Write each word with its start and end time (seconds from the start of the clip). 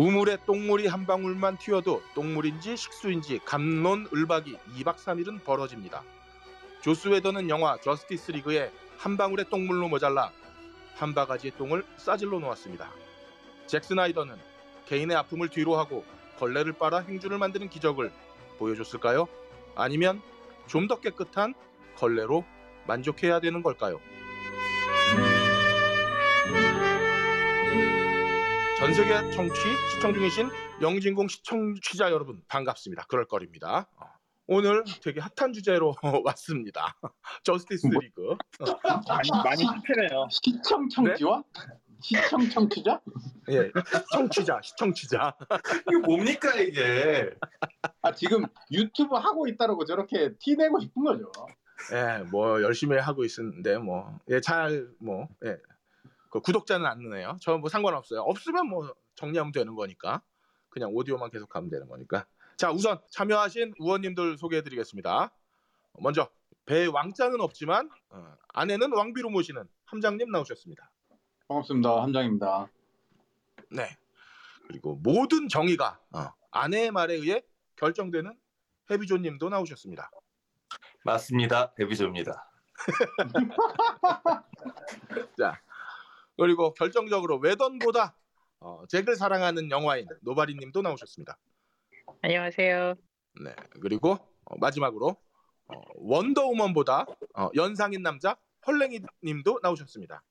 우물에 0.00 0.38
똥물이 0.46 0.86
한 0.86 1.04
방울만 1.04 1.58
튀어도 1.58 2.02
똥물인지 2.14 2.74
식수인지 2.74 3.40
감론을박이 3.44 4.56
2박 4.78 4.96
3일은 4.96 5.44
벌어집니다. 5.44 6.02
조스 6.80 7.08
웨더는 7.08 7.50
영화 7.50 7.76
저스티스 7.76 8.30
리그에 8.30 8.72
한 8.96 9.18
방울의 9.18 9.50
똥물로 9.50 9.88
모자라 9.88 10.32
한 10.94 11.12
바가지의 11.14 11.52
똥을 11.58 11.84
싸질러 11.98 12.38
놓았습니다. 12.38 12.90
잭 13.66 13.84
스나이더는 13.84 14.36
개인의 14.86 15.18
아픔을 15.18 15.50
뒤로 15.50 15.76
하고 15.76 16.06
걸레를 16.38 16.72
빨아 16.72 17.00
행주를 17.00 17.36
만드는 17.36 17.68
기적을 17.68 18.10
보여줬을까요? 18.58 19.28
아니면 19.76 20.22
좀 20.66 20.88
더 20.88 20.98
깨끗한 20.98 21.52
걸레로 21.96 22.46
만족해야 22.86 23.38
되는 23.40 23.62
걸까요? 23.62 24.00
전 28.80 28.94
세계 28.94 29.30
청취 29.32 29.54
시청 29.92 30.12
중이신 30.14 30.48
영진공 30.80 31.28
시청취자 31.28 32.10
여러분 32.10 32.42
반갑습니다. 32.48 33.04
그럴 33.08 33.26
거리입니다. 33.26 33.86
어, 33.96 34.04
오늘 34.46 34.82
되게 35.02 35.20
핫한 35.20 35.52
주제로 35.52 35.94
왔습니다. 36.24 36.96
저스티스 37.44 37.88
뭐? 37.88 38.00
리그. 38.00 38.36
많이 39.08 39.28
많이 39.44 39.64
실패네요. 39.64 40.28
시청 40.30 40.88
청취와 40.88 41.42
시청 42.02 42.48
청취자? 42.48 43.00
예, 43.50 43.70
청취자, 44.12 44.60
시청취자. 44.62 45.36
이게 45.86 45.98
뭡니까 45.98 46.54
이게? 46.54 47.30
아 48.00 48.12
지금 48.14 48.44
유튜브 48.72 49.14
하고 49.16 49.46
있다라고 49.46 49.84
저렇게 49.84 50.32
티 50.38 50.56
내고 50.56 50.80
싶은 50.80 51.04
거죠. 51.04 51.30
예, 51.92 52.22
뭐 52.30 52.62
열심히 52.62 52.96
하고 52.98 53.24
있는데 53.24 53.76
뭐 53.76 54.18
예, 54.30 54.40
잘 54.40 54.88
뭐 54.98 55.28
예. 55.44 55.56
그 56.30 56.40
구독자는 56.40 56.86
안 56.86 56.98
느네요. 57.00 57.36
저 57.40 57.58
뭐 57.58 57.68
상관없어요. 57.68 58.20
없으면 58.22 58.68
뭐 58.68 58.94
정리하면 59.16 59.52
되는 59.52 59.74
거니까. 59.74 60.22
그냥 60.68 60.90
오디오만 60.94 61.30
계속 61.30 61.48
가면 61.48 61.70
되는 61.70 61.88
거니까. 61.88 62.26
자, 62.56 62.70
우선 62.70 63.00
참여하신 63.10 63.74
의원님들 63.78 64.38
소개해 64.38 64.62
드리겠습니다. 64.62 65.32
먼저 65.98 66.30
배 66.66 66.86
왕자는 66.86 67.40
없지만 67.40 67.90
어, 68.10 68.34
아내는 68.48 68.92
왕비로 68.92 69.30
모시는 69.30 69.64
함장님 69.86 70.30
나오셨습니다. 70.30 70.90
반갑습니다. 71.48 72.02
함장입니다. 72.02 72.68
네. 73.70 73.96
그리고 74.68 74.96
모든 75.02 75.48
정의가 75.48 75.98
어, 76.12 76.28
아내의 76.52 76.92
말에 76.92 77.14
의해 77.14 77.42
결정되는 77.76 78.32
해비조님도 78.90 79.48
나오셨습니다. 79.48 80.10
맞습니다. 81.04 81.72
데뷔조입니다. 81.74 82.48
그리고 86.40 86.72
결정적으로 86.72 87.36
외던보다 87.36 88.16
어, 88.60 88.82
잭을 88.88 89.14
사랑하는 89.14 89.70
영화인 89.70 90.06
노바리님 90.22 90.72
도 90.72 90.80
나오셨습니다. 90.80 91.36
안녕하세요. 92.22 92.94
네. 93.44 93.54
그리고 93.82 94.12
어, 94.46 94.56
마지막으로 94.56 95.08
어, 95.68 95.80
원더우먼보다 95.96 97.04
어, 97.34 97.50
연상인 97.54 98.02
남자 98.02 98.38
헐랭이님도 98.66 99.60
나오셨습니다. 99.62 100.22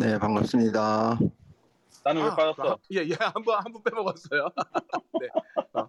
네, 0.00 0.16
반갑습니다. 0.20 1.18
나는 2.04 2.22
왜 2.22 2.30
빠졌어? 2.30 2.78
예, 2.92 2.98
예, 3.00 3.16
한번 3.34 3.58
한 3.58 3.72
번 3.72 3.82
빼먹었어요. 3.82 4.48
네. 5.20 5.28
어, 5.72 5.88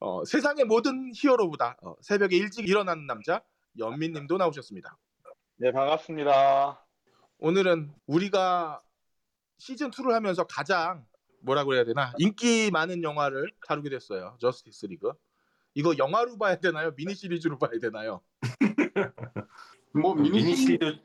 어, 0.00 0.24
세상의 0.26 0.66
모든 0.66 1.10
히어로보다 1.14 1.78
어, 1.82 1.94
새벽에 2.02 2.36
일찍 2.36 2.68
일어나는 2.68 3.06
남자 3.06 3.42
연민님도 3.78 4.36
나오셨습니다. 4.36 4.98
네 5.56 5.72
반갑습니다. 5.72 6.84
오늘은 7.38 7.92
우리가 8.06 8.82
시즌 9.58 9.90
2를 9.90 10.10
하면서 10.10 10.44
가장 10.44 11.06
뭐라고 11.40 11.74
해야 11.74 11.84
되나 11.84 12.12
인기 12.18 12.70
많은 12.72 13.02
영화를 13.02 13.52
다루게 13.66 13.90
됐어요. 13.90 14.36
저스티스 14.40 14.86
리그. 14.86 15.12
이거 15.74 15.96
영화로 15.96 16.36
봐야 16.38 16.56
되나요? 16.56 16.94
미니 16.96 17.14
시리즈로 17.14 17.58
봐야 17.58 17.78
되나요? 17.80 18.20
뭐 19.92 20.14
미니 20.14 20.30
미니 20.30 20.56
시리즈 20.56 20.98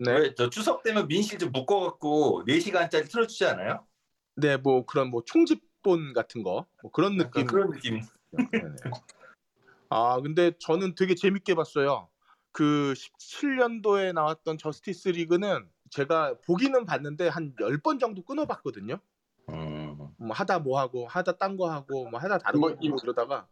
네, 0.00 0.12
왜저 0.12 0.50
추석 0.50 0.82
되면 0.82 1.06
미니 1.06 1.22
시리즈 1.22 1.44
묶어갖고 1.44 2.44
4 2.46 2.60
시간짜리 2.60 3.04
틀어주지 3.04 3.46
않아요? 3.46 3.86
네, 4.34 4.56
뭐 4.56 4.84
그런 4.84 5.10
뭐 5.10 5.22
총집본 5.24 6.12
같은 6.12 6.42
거, 6.42 6.66
뭐 6.82 6.90
그런 6.90 7.16
느낌. 7.16 7.46
그런 7.46 7.70
느낌. 7.70 8.00
네네. 8.32 8.74
아, 9.88 10.20
근데 10.20 10.52
저는 10.58 10.96
되게 10.96 11.14
재밌게 11.14 11.54
봤어요. 11.54 12.08
그 12.56 12.94
17년도에 12.96 14.14
나왔던 14.14 14.56
저스티스 14.56 15.10
리그는 15.10 15.68
제가 15.90 16.38
보기는 16.46 16.86
봤는데 16.86 17.28
한 17.28 17.54
10번 17.56 18.00
정도 18.00 18.22
끊어봤거든요. 18.22 18.98
음. 19.50 19.98
뭐 20.16 20.30
하다 20.30 20.60
뭐 20.60 20.80
하고 20.80 21.06
하다 21.06 21.32
딴 21.32 21.58
거 21.58 21.70
하고 21.70 22.08
뭐 22.08 22.18
하다 22.18 22.38
다른 22.38 22.60
뭐거 22.60 22.74
하고 22.74 22.96
그러다가 22.96 23.46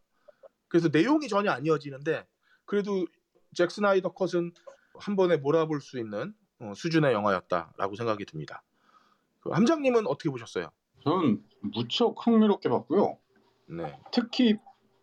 그래서 0.69 0.88
내용이 0.91 1.28
전혀 1.28 1.50
안 1.50 1.66
이어지는데 1.66 2.26
그래도 2.65 3.06
잭 3.53 3.70
스나이더 3.70 4.15
컷은 4.15 4.53
한 4.94 5.16
번에 5.16 5.36
몰아볼 5.36 5.82
수 5.82 5.98
있는 5.98 6.34
어, 6.60 6.72
수준의 6.75 7.12
영화였다라고 7.12 7.97
생각이 7.97 8.25
듭니다. 8.25 8.62
그 9.41 9.50
함장님은 9.50 10.06
어떻게 10.06 10.31
보셨어요? 10.31 10.71
저는 11.03 11.44
무척 11.60 12.26
흥미롭게 12.26 12.71
봤고요. 12.71 13.19
네, 13.66 14.00
특히 14.10 14.54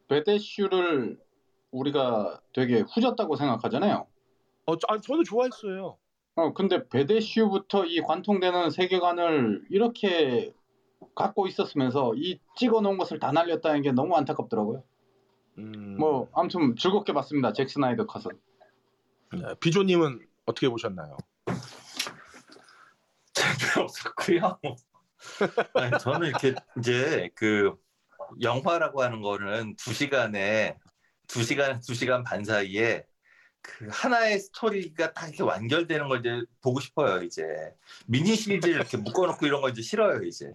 베데슈를 0.07 1.19
우리가 1.71 2.41
되게 2.53 2.81
후졌다고 2.81 3.35
생각하잖아요. 3.35 4.07
어, 4.65 4.77
저, 4.77 4.87
아, 4.89 4.99
저는 4.99 5.23
좋아했어요. 5.23 5.97
어 6.35 6.53
근데 6.53 6.87
베데슈부터 6.87 7.85
이 7.85 7.99
관통되는 8.01 8.69
세계관을 8.69 9.65
이렇게 9.69 10.53
갖고 11.13 11.47
있었으면서 11.47 12.13
이 12.15 12.39
찍어놓은 12.55 12.97
것을 12.97 13.19
다 13.19 13.33
날렸다는 13.33 13.81
게 13.81 13.91
너무 13.91 14.15
안타깝더라고요. 14.15 14.83
음, 15.57 15.97
뭐 15.99 16.29
아무튼 16.33 16.75
즐겁게 16.77 17.11
봤습니다. 17.11 17.51
잭 17.51 17.69
스나이더 17.69 18.05
컷은. 18.05 18.39
네, 19.33 19.55
비조님은 19.59 20.25
어떻게 20.45 20.69
보셨나요? 20.69 21.17
재미없었고요. 23.33 24.59
아니, 25.75 25.99
저는 25.99 26.29
이렇게 26.29 26.55
이제 26.77 27.29
그 27.35 27.75
영화라고 28.41 29.01
하는 29.01 29.21
거는 29.21 29.75
두 29.75 29.93
시간에 29.93 30.77
두 31.31 31.43
시간 31.43 31.79
두 31.79 31.93
시간 31.93 32.23
반 32.23 32.43
사이에 32.43 33.05
그 33.61 33.87
하나의 33.89 34.39
스토리가 34.39 35.13
딱 35.13 35.29
이렇게 35.29 35.43
완결되는 35.43 36.09
걸 36.09 36.19
이제 36.19 36.43
보고 36.61 36.81
싶어요 36.81 37.23
이제 37.23 37.45
미니 38.05 38.35
시리즈 38.35 38.67
이렇게 38.67 38.97
묶어놓고 38.97 39.45
이런 39.45 39.61
거 39.61 39.69
이제 39.69 39.81
싫어요 39.81 40.23
이제 40.23 40.51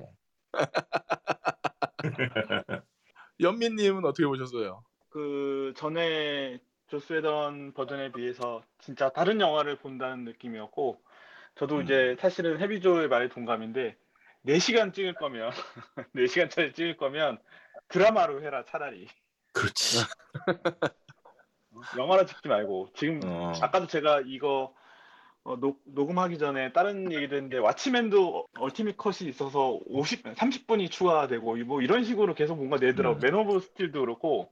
연민님은 3.40 4.04
어떻게 4.04 4.26
보셨어요? 4.26 4.84
그 5.08 5.72
전에 5.76 6.60
조스 6.88 7.27
웨던 7.27 7.72
버전에 7.72 8.12
비해서 8.12 8.62
진짜 8.78 9.08
다른 9.08 9.40
영화를 9.40 9.78
본다는 9.78 10.24
느낌이었고 10.24 11.00
저도 11.54 11.76
음. 11.76 11.82
이제 11.82 12.16
사실은 12.20 12.60
해비조의 12.60 13.08
말에 13.08 13.28
동감인데 13.28 13.96
4시간 14.46 14.92
찍을 14.92 15.14
거면 15.14 15.50
4시간짜리 16.14 16.74
찍을 16.74 16.98
거면 16.98 17.38
드라마로 17.88 18.42
해라 18.42 18.62
차라리 18.64 19.08
그렇지. 19.56 20.04
영화로 21.98 22.26
찍지 22.26 22.48
말고. 22.48 22.90
지금 22.94 23.20
어, 23.24 23.52
아까도 23.62 23.86
제가 23.86 24.22
이거 24.26 24.74
어, 25.44 25.56
녹, 25.56 25.80
녹음하기 25.84 26.38
전에 26.38 26.72
다른 26.72 27.10
얘기도 27.12 27.36
했는데 27.36 27.58
왓치맨도 27.58 28.46
ultimate 28.58 28.96
cut이 28.98 29.28
있어서 29.28 29.78
50, 29.86 30.24
30분이 30.24 30.90
추가되고 30.90 31.56
뭐 31.64 31.80
이런 31.80 32.04
식으로 32.04 32.34
계속 32.34 32.56
뭔가 32.56 32.76
내더라고. 32.76 33.16
음. 33.16 33.20
맨 33.20 33.34
오브 33.34 33.60
스틸도 33.60 34.00
그렇고 34.00 34.50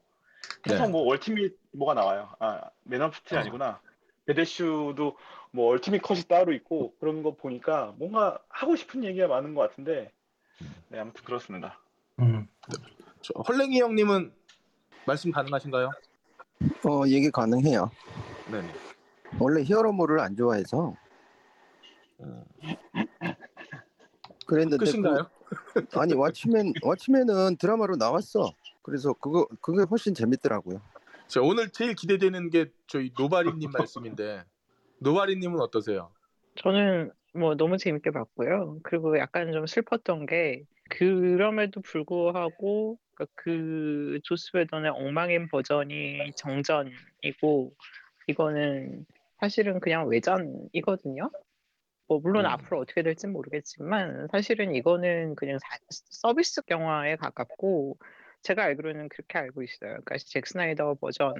계속 0.62 0.84
네. 0.84 0.88
뭐 0.90 1.02
ultimate 1.08 1.56
뭐가 1.72 1.94
나와요? 1.94 2.30
아 2.38 2.51
맨 2.51 3.02
오브 3.02 3.16
스틸 3.16 3.36
어. 3.36 3.40
아니구나. 3.40 3.80
배대슈도 4.26 5.18
뭐 5.50 5.70
ultimate 5.70 6.00
cut이 6.00 6.22
따로 6.22 6.52
있고 6.54 6.94
그런 6.98 7.22
거 7.22 7.34
보니까 7.34 7.94
뭔가 7.98 8.38
하고 8.48 8.74
싶은 8.74 9.04
얘기가 9.04 9.26
많은 9.26 9.54
것 9.54 9.60
같은데. 9.68 10.10
네 10.88 10.98
아무튼 10.98 11.24
그렇습니다. 11.24 11.78
음. 12.20 12.46
저, 13.20 13.34
헐랭이 13.48 13.80
형님은 13.80 14.32
말씀 15.06 15.30
가능하신가요? 15.30 15.90
어, 16.86 17.06
얘기 17.08 17.30
가능해요. 17.30 17.90
네네. 18.46 18.72
원래 19.38 19.62
히어로물을 19.62 20.20
안 20.20 20.36
좋아해서 20.36 20.96
음, 22.20 22.44
그랬는데 24.46 24.84
끝인가요? 24.84 25.28
그- 25.90 26.00
아니 26.00 26.14
왓치맨 26.14 26.80
왓치맨은 26.80 27.58
드라마로 27.58 27.96
나왔어. 27.96 28.52
그래서 28.82 29.12
그거 29.14 29.46
그게 29.60 29.84
훨씬 29.88 30.14
재밌더라고요. 30.14 30.80
자, 31.28 31.40
오늘 31.40 31.70
제일 31.70 31.94
기대되는 31.94 32.50
게 32.50 32.70
저희 32.86 33.10
노바리님 33.16 33.70
말씀인데 33.72 34.44
노바리님은 35.00 35.60
어떠세요? 35.60 36.12
저는 36.56 37.10
뭐 37.34 37.56
너무 37.56 37.76
재밌게 37.76 38.10
봤고요. 38.10 38.78
그리고 38.82 39.18
약간 39.18 39.52
좀 39.52 39.66
슬펐던 39.66 40.26
게 40.26 40.64
그럼에도 40.90 41.80
불구하고 41.80 42.98
그그 43.14 44.20
조스 44.24 44.50
웨던의 44.54 44.90
엉망인 44.90 45.48
버전이 45.48 46.32
정전이고 46.36 47.74
이거는 48.26 49.06
사실은 49.40 49.80
그냥 49.80 50.08
외전이거든요. 50.08 51.30
뭐 52.06 52.20
물론 52.20 52.44
음. 52.44 52.50
앞으로 52.50 52.80
어떻게 52.80 53.02
될지 53.02 53.26
모르겠지만 53.26 54.28
사실은 54.30 54.74
이거는 54.74 55.34
그냥 55.36 55.58
사- 55.58 55.78
서비스 55.88 56.60
영화에 56.70 57.16
가깝고 57.16 57.98
제가 58.44 58.64
알기로는 58.64 59.08
그렇게 59.10 59.38
알고 59.38 59.62
있어요. 59.64 59.90
그러니까 60.04 60.18
잭 60.18 60.46
스나이더 60.46 60.96
버전. 60.96 61.34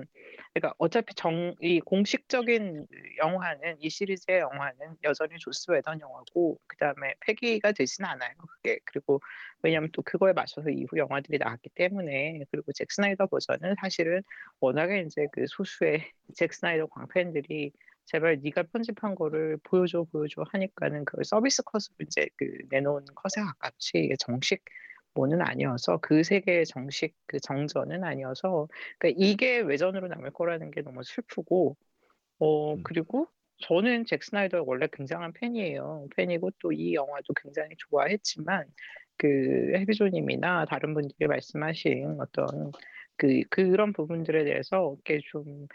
그러니까 0.54 0.74
어차피 0.78 1.14
정 1.14 1.54
이 1.60 1.80
공식적인 1.80 2.86
영화는 3.18 3.76
이 3.80 3.90
시리즈의 3.90 4.40
영화는 4.40 4.96
여전히 5.04 5.38
조스 5.38 5.70
웨던 5.70 6.00
영화고 6.00 6.58
그다음에 6.66 7.14
폐기가 7.20 7.72
되진 7.72 8.04
않아요. 8.06 8.32
그게 8.48 8.78
그리고 8.86 9.20
왜냐하면 9.62 9.90
또 9.92 10.02
그거에 10.02 10.32
맞춰서 10.32 10.70
이후 10.70 10.88
영화들이 10.96 11.38
나왔기 11.38 11.70
때문에 11.74 12.40
그리고 12.50 12.72
잭 12.72 12.90
스나이더 12.92 13.26
버전은 13.26 13.76
사실은 13.80 14.22
워낙에 14.60 15.02
이제 15.02 15.26
그 15.32 15.44
소수의 15.48 16.10
잭 16.36 16.52
스나이더 16.54 16.86
광팬들이 16.86 17.72
제발 18.06 18.40
네가 18.42 18.64
편집한 18.72 19.14
거를 19.14 19.58
보여줘 19.64 20.04
보여줘 20.12 20.44
하니까는 20.52 21.04
그 21.06 21.22
서비스 21.24 21.62
컷으로 21.64 21.94
이제 22.02 22.28
그 22.36 22.46
내놓은 22.70 23.04
컷에 23.14 23.42
가깝지 23.44 24.14
정식 24.18 24.62
뭐는 25.14 25.42
아니어서 25.42 25.98
그 25.98 26.22
세계의 26.24 26.66
정식 26.66 27.14
그 27.26 27.38
정전은 27.40 28.04
아니어서 28.04 28.68
그러니까 28.98 29.24
이게 29.24 29.58
외전으로 29.60 30.08
남을 30.08 30.32
거라는 30.32 30.70
게 30.70 30.82
너무 30.82 31.02
슬프고 31.04 31.76
어 32.38 32.74
음. 32.74 32.82
그리고 32.84 33.28
저는 33.58 34.06
잭 34.06 34.22
스나이더 34.24 34.64
원래 34.66 34.88
굉장한 34.92 35.32
팬이에요 35.34 36.08
팬이고 36.16 36.50
또 36.60 36.72
이 36.72 36.94
영화도 36.94 37.34
굉장히 37.42 37.70
좋아했지만 37.78 38.66
그 39.18 39.72
해비조님이나 39.76 40.66
다른 40.66 40.94
분들이 40.94 41.28
말씀하신 41.28 42.18
어떤 42.20 42.72
그 43.16 43.42
그런 43.50 43.92
부분들에 43.92 44.44
대해서 44.44 44.94
이렇게 45.04 45.20
좀 45.30 45.68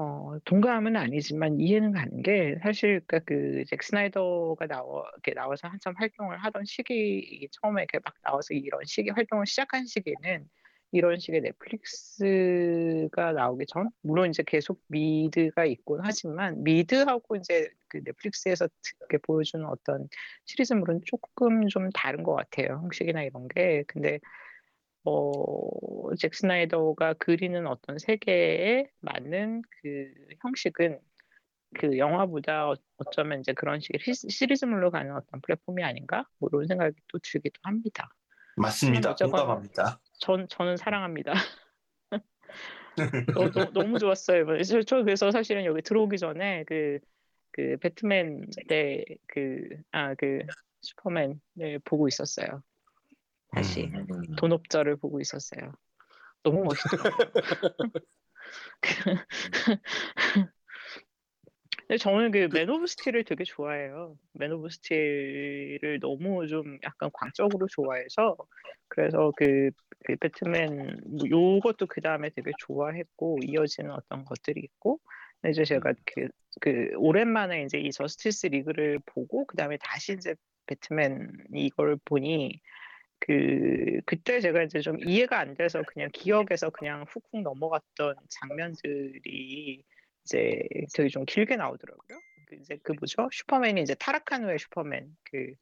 어, 0.00 0.38
동감은 0.46 0.96
아니지만 0.96 1.60
이해는 1.60 1.92
가는 1.92 2.22
게 2.22 2.56
사실 2.62 3.02
그러니까 3.06 3.18
그 3.26 3.50
잭 3.50 3.82
스나이더가 3.82 4.66
나와 4.66 5.04
이렇게 5.12 5.34
나와서 5.34 5.68
한참 5.68 5.92
활동을 5.94 6.38
하던 6.38 6.64
시기 6.64 7.46
처음에 7.52 7.82
이렇게 7.82 7.98
막 8.02 8.14
나와서 8.22 8.54
이런 8.54 8.80
시기 8.86 9.10
활동을 9.10 9.44
시작한 9.46 9.84
시기는 9.84 10.48
이런 10.92 11.18
식의 11.18 11.42
넷플릭스가 11.42 13.32
나오기 13.32 13.66
전 13.68 13.90
물론 14.00 14.30
이제 14.30 14.42
계속 14.46 14.80
미드가 14.88 15.66
있곤 15.66 16.00
하지만 16.02 16.62
미드하고 16.64 17.36
이제 17.36 17.68
그 17.88 18.00
넷플릭스에서 18.02 18.68
이렇게 19.00 19.18
보여주는 19.18 19.62
어떤 19.66 20.08
시리즈물은 20.46 21.02
조금 21.04 21.68
좀 21.68 21.90
다른 21.90 22.22
것 22.22 22.34
같아요 22.34 22.78
형식이나 22.82 23.22
이런 23.22 23.48
게. 23.48 23.84
근데 23.86 24.18
어, 25.04 26.14
잭 26.16 26.34
스나이더가 26.34 27.14
그리는 27.14 27.66
어떤 27.66 27.98
세계에 27.98 28.86
맞는 29.00 29.62
그 29.82 30.12
형식은 30.42 31.00
그 31.76 31.98
영화보다 31.98 32.70
어- 32.70 32.76
어쩌면 32.98 33.40
이제 33.40 33.52
그런 33.54 33.80
식의 33.80 34.00
시- 34.14 34.28
시리즈물로 34.30 34.90
가는 34.90 35.14
어떤 35.16 35.40
플랫폼이 35.42 35.82
아닌가? 35.84 36.26
뭐 36.38 36.50
이런 36.52 36.66
생각이 36.66 36.96
또 37.08 37.18
들기도 37.20 37.60
합니다. 37.64 38.10
맞습니다. 38.56 39.14
공감합니다. 39.16 40.00
전, 40.20 40.48
저는 40.48 40.76
사랑합니다. 40.76 41.34
너, 43.32 43.50
너, 43.52 43.70
너무 43.72 43.98
좋았어요. 43.98 44.44
저, 44.64 44.82
저 44.82 45.02
그래서 45.04 45.30
사실은 45.30 45.64
여기 45.64 45.82
들어오기 45.82 46.18
전에 46.18 46.64
그, 46.64 46.98
그 47.52 47.76
배트맨 47.78 48.46
때 48.68 49.04
그, 49.28 49.68
아, 49.92 50.14
그 50.14 50.40
슈퍼맨을 50.82 51.80
보고 51.84 52.08
있었어요. 52.08 52.62
다시. 53.50 53.90
음. 53.94 54.36
돈업자를 54.36 54.96
보고 54.96 55.20
있었어요. 55.20 55.72
너무 56.42 56.64
멋있더라고요. 56.64 57.32
근데 61.90 61.98
저는 61.98 62.30
그 62.30 62.48
맨 62.52 62.70
오브 62.70 62.86
스틸을 62.86 63.24
되게 63.24 63.42
좋아해요. 63.44 64.16
맨 64.34 64.52
오브 64.52 64.68
스틸을 64.70 65.98
너무 66.00 66.46
좀 66.46 66.78
약간 66.84 67.10
광적으로 67.12 67.66
좋아해서 67.66 68.36
그래서 68.88 69.32
그, 69.36 69.70
그 70.04 70.16
배트맨 70.16 71.00
뭐 71.06 71.28
요것도 71.28 71.86
그 71.86 72.00
다음에 72.00 72.30
되게 72.30 72.52
좋아했고 72.58 73.40
이어지는 73.42 73.90
어떤 73.90 74.24
것들이 74.24 74.60
있고 74.60 75.00
이제 75.48 75.64
제가 75.64 75.92
그, 76.06 76.28
그 76.60 76.90
오랜만에 76.96 77.64
이제 77.64 77.78
이 77.78 77.90
저스티스 77.90 78.46
리그를 78.48 79.00
보고 79.06 79.44
그 79.46 79.56
다음에 79.56 79.76
다시 79.80 80.12
이제 80.12 80.34
배트맨 80.66 81.32
이걸 81.54 81.96
보니 82.04 82.60
그 83.20 84.00
그때 84.06 84.40
제가 84.40 84.62
이제 84.62 84.80
좀 84.80 84.96
이해가 85.06 85.38
안 85.38 85.54
돼서 85.54 85.82
그냥 85.82 86.08
기억에서 86.12 86.70
그냥 86.70 87.04
훅훅 87.08 87.42
넘어갔던 87.42 88.16
장면들이 88.28 89.84
이제 90.24 90.62
되게 90.94 91.08
좀 91.08 91.24
길게 91.26 91.56
나오더라고요. 91.56 92.18
그 92.46 92.56
이제 92.56 92.78
그 92.82 92.92
뭐죠? 92.92 93.28
슈퍼맨이 93.30 93.82
이제 93.82 93.94
타락한 93.94 94.44
후에 94.44 94.58
슈퍼맨 94.58 95.16
그 95.24 95.54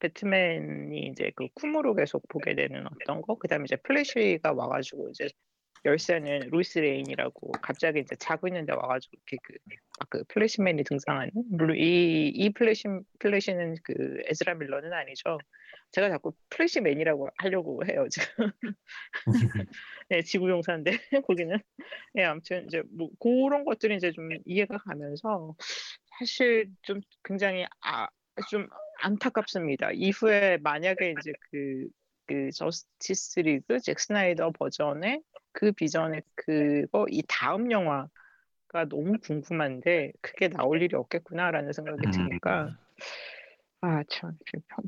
배트맨이 0.00 1.06
이제 1.08 1.30
그 1.36 1.48
꿈으로 1.54 1.94
계속 1.94 2.26
보게 2.28 2.54
되는 2.54 2.86
어떤 2.86 3.22
거, 3.22 3.36
그다음에 3.36 3.64
이제 3.64 3.76
플래시가 3.76 4.52
와가지고 4.52 5.10
이제 5.10 5.28
열쇠는 5.84 6.48
루이스 6.50 6.78
레인이라고 6.78 7.52
갑자기 7.62 8.00
이제 8.00 8.16
자고 8.16 8.48
있는데 8.48 8.72
와가지고 8.72 9.16
이렇게 9.16 9.36
그, 9.42 9.54
아, 9.98 10.04
그 10.08 10.24
플래시맨이 10.28 10.84
등장하는 10.84 11.32
물론 11.50 11.76
이, 11.76 12.28
이 12.28 12.50
플래시 12.50 12.84
플래시는 13.18 13.76
그 13.82 14.22
에즈라 14.26 14.54
밀러는 14.54 14.92
아니죠. 14.92 15.38
제가 15.92 16.08
자꾸 16.08 16.32
플래시맨이라고 16.50 17.28
하려고 17.36 17.84
해요 17.86 18.06
지금. 18.10 18.50
네, 20.08 20.22
지구용사인데 20.22 20.90
거기는. 21.26 21.58
네, 22.14 22.24
아무튼 22.24 22.66
이제 22.66 22.82
뭐 22.90 23.08
그런 23.18 23.64
것들이 23.64 23.96
이제 23.96 24.12
좀 24.12 24.28
이해가 24.44 24.78
가면서 24.78 25.54
사실 26.18 26.70
좀 26.82 27.00
굉장히 27.24 27.66
아, 27.82 28.08
좀 28.48 28.68
안타깝습니다. 29.02 29.90
이후에 29.92 30.58
만약에 30.58 31.14
이제 31.18 31.32
그, 31.50 31.88
그 32.26 32.50
저스티스 32.52 33.40
리그 33.40 33.80
잭 33.80 33.98
스나이더 33.98 34.52
버전의 34.52 35.22
그 35.52 35.72
비전의 35.72 36.22
그거 36.34 37.06
이 37.08 37.22
다음 37.26 37.70
영화 37.70 38.08
가 38.68 38.84
너무 38.84 39.18
궁금한데 39.18 40.12
그게 40.20 40.46
나올 40.46 40.80
일이 40.80 40.94
없겠구나라는 40.94 41.72
생각이 41.72 42.06
음. 42.06 42.10
드니까 42.12 42.70
아참 43.82 44.36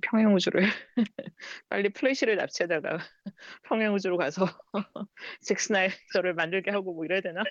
평행 0.02 0.34
우주를 0.34 0.66
빨리 1.70 1.88
플래시를 1.88 2.36
납치하다가 2.36 2.98
평행 3.64 3.94
우주로 3.94 4.18
가서 4.18 4.46
잭 5.40 5.58
스나이더를 5.60 6.34
만들게 6.34 6.70
하고 6.70 6.92
뭐 6.92 7.04
이래야 7.04 7.22
되나? 7.22 7.42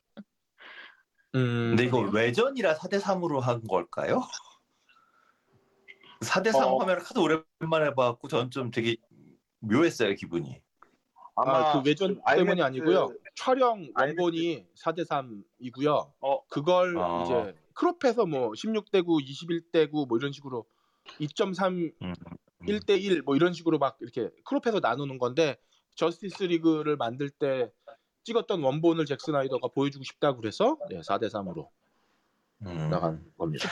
음, 1.33 1.69
근데 1.69 1.85
이거 1.85 1.99
외전이라 1.99 2.75
4대 2.75 2.99
3으로 2.99 3.39
한 3.39 3.63
걸까요? 3.63 4.21
4대 6.19 6.51
3 6.51 6.63
어. 6.63 6.77
화면을 6.77 7.01
하도 7.03 7.24
오랜만에 7.24 7.95
봐갖고 7.95 8.27
전좀 8.27 8.69
되게 8.69 8.98
묘했어요 9.60 10.13
기분이. 10.13 10.62
아, 11.36 11.74
그 11.74 11.88
외전 11.88 12.21
그 12.21 12.36
때문이 12.36 12.62
아니고요. 12.62 13.15
촬영 13.36 13.89
IMAX 13.95 14.21
원본이 14.21 14.67
4대 14.75 15.07
3이고요. 15.07 16.12
어. 16.19 16.45
그걸 16.50 17.00
아. 17.00 17.24
이제 17.24 17.55
크롭해서 17.74 18.25
뭐 18.25 18.51
16대 18.51 19.03
9, 19.03 19.17
21대 19.17 19.89
9 19.89 20.05
뭐 20.05 20.17
이런 20.17 20.31
식으로 20.31 20.65
2.3 21.20 21.94
음. 22.01 22.13
1대 22.68 23.01
1 23.01 23.24
뭐 23.24 23.36
이런 23.36 23.53
식으로 23.53 23.80
막 23.80 23.98
이렇게 24.01 24.30
크롭해서 24.46 24.80
나누는 24.80 25.18
건데 25.18 25.58
저스티스 25.96 26.44
리그를 26.44 26.96
만들 26.96 27.30
때 27.30 27.72
찍었던 28.24 28.62
원본을 28.62 29.06
잭 29.06 29.20
스나이더가 29.20 29.70
보여주고 29.70 30.03
싶다고 30.03 30.39
그래서 30.39 30.77
네, 30.89 31.00
4대 31.01 31.24
3으로 31.30 31.70
음. 32.68 32.89
나간 32.89 33.25
겁니다. 33.38 33.70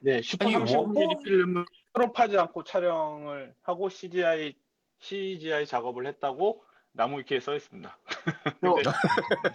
네, 0.00 0.20
슈퍼 0.20 0.46
아니, 0.46 0.56
30mm 0.56 0.76
원본- 0.76 1.22
필름을 1.24 1.64
crop하지 1.92 2.36
않고 2.38 2.64
촬영을 2.64 3.54
하고 3.62 3.88
CGI 3.88 4.54
CGI 4.98 5.66
작업을 5.66 6.06
했다고 6.08 6.64
나무 6.92 7.18
위키에 7.20 7.38
써 7.40 7.54
있습니다. 7.54 7.98
근데 8.60 8.82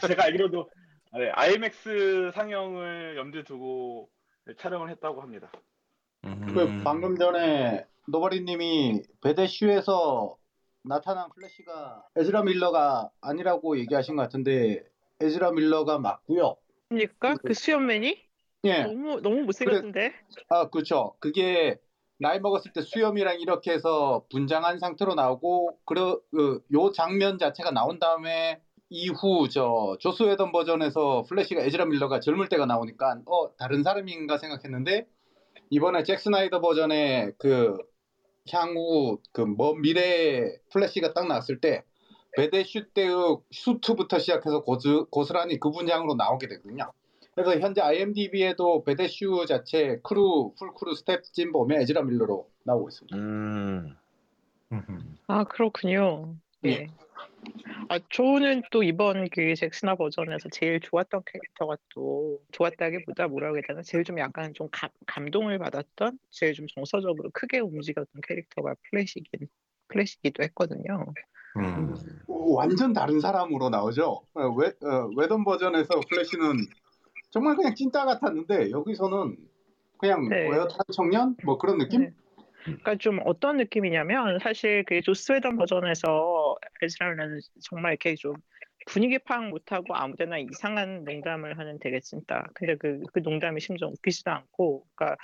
제가 0.08 0.24
알기로도 0.26 0.70
네, 1.14 1.30
IMAX 1.32 2.32
상영을 2.34 3.18
염두에 3.18 3.44
두고 3.44 4.10
촬영을 4.58 4.90
했다고 4.90 5.22
합니다. 5.22 5.52
음. 6.42 6.54
그 6.54 6.84
방금 6.84 7.18
전에 7.18 7.86
노바리님이 8.08 9.04
베데슈에서 9.22 10.38
나타난 10.84 11.30
플래시가 11.30 12.04
에즈라 12.16 12.44
밀러가 12.44 13.10
아니라고 13.22 13.78
얘기하신 13.80 14.16
것 14.16 14.24
같은데 14.24 14.84
에즈라 15.20 15.52
밀러가 15.52 16.00
맞고요. 16.00 16.56
그러니까 16.90 17.36
그 17.36 17.54
수염맨이 17.54 18.18
예, 18.66 18.84
너무 18.84 19.22
너무 19.22 19.44
못생겼는데 19.44 20.14
아 20.50 20.70
그렇죠. 20.70 21.16
그게 21.20 21.78
나이 22.18 22.40
먹었을 22.40 22.74
때 22.74 22.82
수염이랑 22.82 23.40
이렇게 23.40 23.72
해서 23.72 24.26
분장한 24.32 24.80
상태로 24.80 25.16
나오고 25.16 25.80
그러 25.86 26.20
그, 26.32 26.62
요 26.74 26.92
장면 26.92 27.38
자체가 27.38 27.72
나온 27.72 28.00
다음에 28.00 28.62
이후 28.90 29.48
저 29.50 29.96
조스 30.00 30.24
웨던 30.24 30.52
버전에서 30.52 31.24
플래시가 31.30 31.62
에즈라 31.62 31.86
밀러가 31.86 32.20
젊을 32.20 32.50
때가 32.50 32.66
나오니까 32.66 33.22
어 33.26 33.56
다른 33.56 33.84
사람인가 33.84 34.38
생각했는데 34.38 35.08
이번에 35.70 36.04
잭 36.04 36.20
스나이더 36.20 36.62
버전의 36.62 37.34
그 37.38 37.78
향후 38.52 39.20
그 39.32 39.44
먼 39.46 39.82
미래 39.82 40.52
플래시가 40.72 41.14
딱 41.14 41.28
나왔을 41.28 41.60
때 41.62 41.84
베데슈 42.38 42.90
때의 42.94 43.38
수트부터 43.52 44.20
시작해서 44.20 44.62
고스, 44.64 45.06
고스란히 45.10 45.60
그 45.60 45.72
분장으로 45.72 46.16
나오게 46.16 46.48
되거든요. 46.48 46.92
그래서 47.36 47.60
현재 47.60 47.82
IMDb에도 47.82 48.84
베데슈 48.84 49.46
자체 49.48 50.00
crew 50.04 50.54
full 50.58 50.74
crew 50.74 50.96
스텝진 50.96 51.52
보면 51.52 51.82
에즈라 51.82 52.04
밀러로 52.04 52.50
나오고 52.64 52.90
있습니다. 52.90 53.18
음. 53.18 53.96
아 55.28 55.44
그렇군요. 55.46 56.36
예. 56.66 56.88
아 57.90 58.00
저는 58.12 58.62
또 58.72 58.84
이번 58.84 59.28
그 59.30 59.56
잭스나 59.56 59.96
버전에서 59.96 60.50
제일 60.52 60.80
좋았던 60.80 61.22
캐릭터가 61.26 61.78
또 61.94 62.40
좋았다기보다 62.52 63.28
뭐라고 63.28 63.56
해야 63.56 63.64
되나 63.68 63.82
제일 63.82 64.04
좀 64.04 64.20
약간 64.20 64.54
좀 64.54 64.68
감, 64.72 64.90
감동을 65.08 65.58
받았던 65.58 66.20
제일 66.30 66.54
좀 66.54 66.68
정서적으로 66.68 67.30
크게 67.34 67.60
움직였던 67.60 68.22
캐릭터가 68.28 68.76
플래시긴 68.90 69.48
플래시기도 69.88 70.44
했거든요. 70.44 71.14
음. 71.58 71.96
완전 72.28 72.94
다른 72.94 73.20
사람으로 73.20 73.70
나오죠. 73.70 74.22
어, 74.34 74.48
웨, 74.56 74.68
어, 74.68 75.10
웨던 75.18 75.44
버전에서 75.44 76.02
플래시는 76.10 76.58
정말 77.32 77.56
그냥 77.56 77.76
찐따 77.76 78.06
같았는데 78.06 78.72
여기서는 78.72 79.36
그냥 79.98 80.30
네. 80.30 80.50
외톨이 80.50 80.80
청년 80.94 81.36
뭐 81.44 81.58
그런 81.58 81.78
느낌? 81.78 82.02
네. 82.02 82.14
그러니까 82.64 82.96
좀 82.98 83.20
어떤 83.26 83.58
느낌이냐면 83.58 84.40
사실 84.40 84.84
그 84.86 85.02
조스 85.02 85.32
웨던 85.34 85.58
버전에서 85.58 86.56
에즈라는 86.82 87.40
정말 87.62 87.94
이렇게 87.94 88.16
좀 88.16 88.34
분위기 88.88 89.20
파악 89.20 89.50
못하고 89.50 89.96
아무데나 89.96 90.40
이상한 90.40 91.04
농담을 91.04 91.60
하는 91.60 91.78
되게 91.80 92.00
찐따. 92.00 92.48
근데 92.56 92.76
그, 92.78 93.02
그 93.14 93.20
농담이 93.20 93.60
심지어 93.62 93.88
웃기지도 93.88 94.32
않고, 94.32 94.86
그러니까 94.96 95.18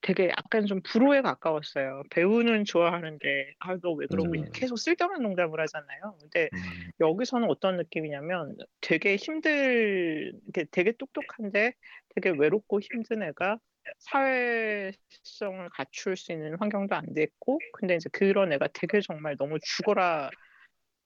되게 0.00 0.28
약간 0.30 0.64
좀 0.66 0.80
불호에 0.82 1.20
가까웠어요. 1.20 2.04
배우는 2.10 2.64
좋아하는데, 2.64 3.54
아, 3.58 3.76
너 3.76 3.92
왜 3.92 4.06
그러고 4.06 4.34
있냐. 4.36 4.46
음. 4.46 4.52
계속 4.54 4.76
쓸데없는 4.78 5.22
농담을 5.22 5.60
하잖아요. 5.60 6.16
근데 6.20 6.48
음. 6.54 6.90
여기서는 7.00 7.48
어떤 7.50 7.76
느낌이냐면 7.76 8.56
되게 8.80 9.16
힘들, 9.16 10.32
되게 10.70 10.92
똑똑한데 10.92 11.74
되게 12.14 12.30
외롭고 12.30 12.80
힘든 12.80 13.22
애가 13.22 13.58
사회성을 13.98 15.68
갖출 15.72 16.16
수 16.16 16.32
있는 16.32 16.56
환경도 16.58 16.94
안 16.94 17.14
됐고, 17.14 17.58
근데 17.72 17.96
이제 17.96 18.08
그런 18.12 18.52
애가 18.52 18.68
되게 18.72 19.00
정말 19.00 19.36
너무 19.36 19.58
죽어라 19.60 20.30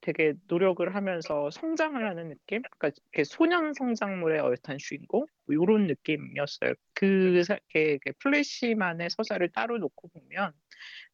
되게 0.00 0.34
노력을 0.48 0.94
하면서 0.94 1.50
성장을 1.50 2.06
하는 2.06 2.28
느낌? 2.28 2.62
그러니까 2.62 2.90
이렇게 3.12 3.24
소년 3.24 3.72
성장물의 3.72 4.40
어엿한 4.40 4.78
주인공? 4.78 5.26
뭐 5.46 5.64
이런 5.64 5.86
느낌이었어요. 5.86 6.74
그, 6.94 7.42
사- 7.44 7.54
이렇게, 7.54 7.92
이렇게 7.92 8.12
플래시만의 8.18 9.10
서사를 9.10 9.48
따로 9.52 9.78
놓고 9.78 10.08
보면, 10.08 10.52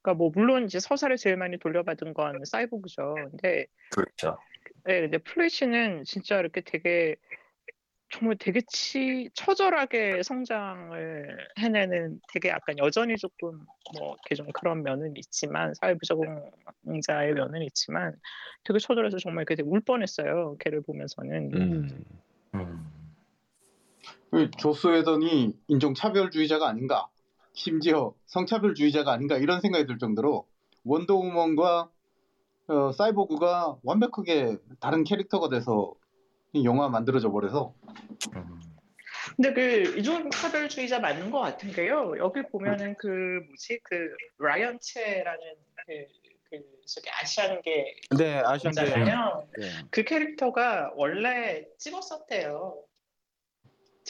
그러니까 0.02 0.14
뭐 0.18 0.30
물론 0.34 0.64
이제 0.64 0.80
서사를 0.80 1.16
제일 1.18 1.36
많이 1.36 1.58
돌려받은 1.58 2.14
건 2.14 2.44
사이보그죠. 2.44 3.14
근데 3.30 3.66
그렇죠. 3.90 4.38
네, 4.84 5.02
근데 5.02 5.18
플래시는 5.18 6.04
진짜 6.04 6.40
이렇게 6.40 6.62
되게 6.62 7.16
정말 8.10 8.36
되게 8.38 8.60
치, 8.68 9.30
처절하게 9.34 10.22
성장을 10.24 11.48
해내는 11.58 12.20
되게 12.32 12.48
약간 12.48 12.76
여전히 12.78 13.16
조금 13.16 13.64
뭐 13.96 14.14
이렇게 14.14 14.34
좀 14.34 14.48
그런 14.52 14.82
면은 14.82 15.14
있지만 15.16 15.72
사회 15.74 15.94
부적응자의 15.94 17.34
면은 17.34 17.62
있지만 17.62 18.16
되게 18.64 18.78
처절해서 18.80 19.18
정말 19.18 19.44
되게 19.44 19.62
울 19.62 19.80
뻔했어요. 19.80 20.56
걔를 20.58 20.82
보면서는. 20.82 21.54
음. 21.54 22.04
음. 22.54 22.90
그 24.30 24.50
조스 24.58 24.88
웨던이 24.88 25.56
인종차별주의자가 25.68 26.68
아닌가 26.68 27.08
심지어 27.52 28.14
성차별주의자가 28.26 29.12
아닌가 29.12 29.36
이런 29.36 29.60
생각이 29.60 29.86
들 29.86 29.98
정도로 29.98 30.46
원더우먼과 30.84 31.90
어, 32.68 32.92
사이보그가 32.92 33.78
완벽하게 33.82 34.56
다른 34.78 35.04
캐릭터가 35.04 35.48
돼서 35.48 35.92
이 35.92 35.99
영화 36.64 36.88
만들어져 36.88 37.30
버려서 37.30 37.74
음. 38.34 38.60
근데 39.36 39.52
그 39.52 39.98
이종차별주의자 39.98 40.98
맞는 40.98 41.30
것 41.30 41.40
같은 41.40 41.70
게요. 41.72 42.14
여기 42.18 42.42
보면은 42.42 42.94
그 42.98 43.40
뭐지 43.46 43.80
그 43.84 44.10
라이언 44.38 44.78
체라는 44.80 45.40
그, 45.86 46.04
그 46.50 46.62
저기 46.86 47.08
아시안계 47.10 47.94
네, 48.18 48.42
아시안계. 48.44 48.82
있잖아요. 48.82 49.46
네. 49.58 49.68
그 49.90 50.02
캐릭터가 50.04 50.92
원래 50.94 51.64
찍었었대요. 51.78 52.82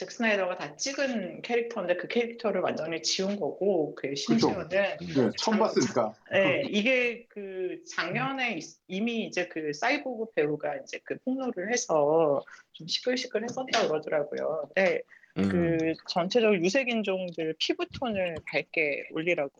잭 0.01 0.09
스나이더가 0.09 0.57
다 0.57 0.75
찍은 0.75 1.43
캐릭터인데 1.43 1.95
그 1.95 2.07
캐릭터를 2.07 2.61
완전히 2.61 3.03
지운 3.03 3.39
거고 3.39 3.93
그 3.93 4.15
심지어는 4.15 4.67
네, 4.69 4.97
처음 5.37 5.59
봤으니까 5.59 6.11
네, 6.31 6.63
이게 6.67 7.27
그 7.29 7.83
작년에 7.87 8.55
있- 8.55 8.79
이미 8.87 9.25
이제 9.25 9.47
그 9.47 9.71
사이보그 9.73 10.31
배우가 10.33 10.77
이제 10.77 10.99
그 11.03 11.19
폭로를 11.23 11.71
해서 11.71 12.43
좀 12.73 12.87
시끌시끌했었다 12.87 13.87
그러더라고요. 13.87 14.69
근데 14.73 15.01
음. 15.37 15.49
그 15.49 15.93
전체적으로 16.09 16.59
유색 16.59 16.89
인종들 16.89 17.53
피부 17.59 17.85
톤을 17.99 18.37
밝게 18.51 19.03
올리라고 19.11 19.51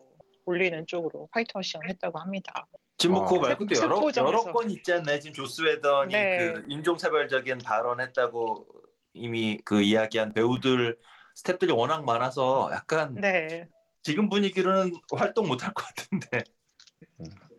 올리는 0.44 0.84
쪽으로 0.88 1.28
화이트워싱을 1.30 1.88
했다고 1.88 2.18
합니다. 2.18 2.66
지금 2.98 3.14
뭐 3.14 3.22
어. 3.22 3.26
그거 3.26 3.42
말고도 3.42 3.76
여러 3.76 3.94
책보정에서. 3.94 4.26
여러 4.26 4.52
건 4.52 4.70
있지 4.72 4.92
않나요? 4.92 5.20
지금 5.20 5.34
조스 5.34 5.62
웨던이 5.62 6.12
네. 6.12 6.36
그 6.52 6.64
인종차별적인 6.66 7.58
발언했다고 7.58 8.81
이미 9.14 9.58
그 9.64 9.82
이야기한 9.82 10.32
배우들 10.32 10.98
스태프들이 11.34 11.72
워낙 11.72 12.04
많아서 12.04 12.70
약간 12.72 13.14
네, 13.14 13.68
지금 14.02 14.28
분위기로는 14.28 14.92
활동 15.12 15.48
못할 15.48 15.72
것 15.72 15.84
같은데. 15.84 16.44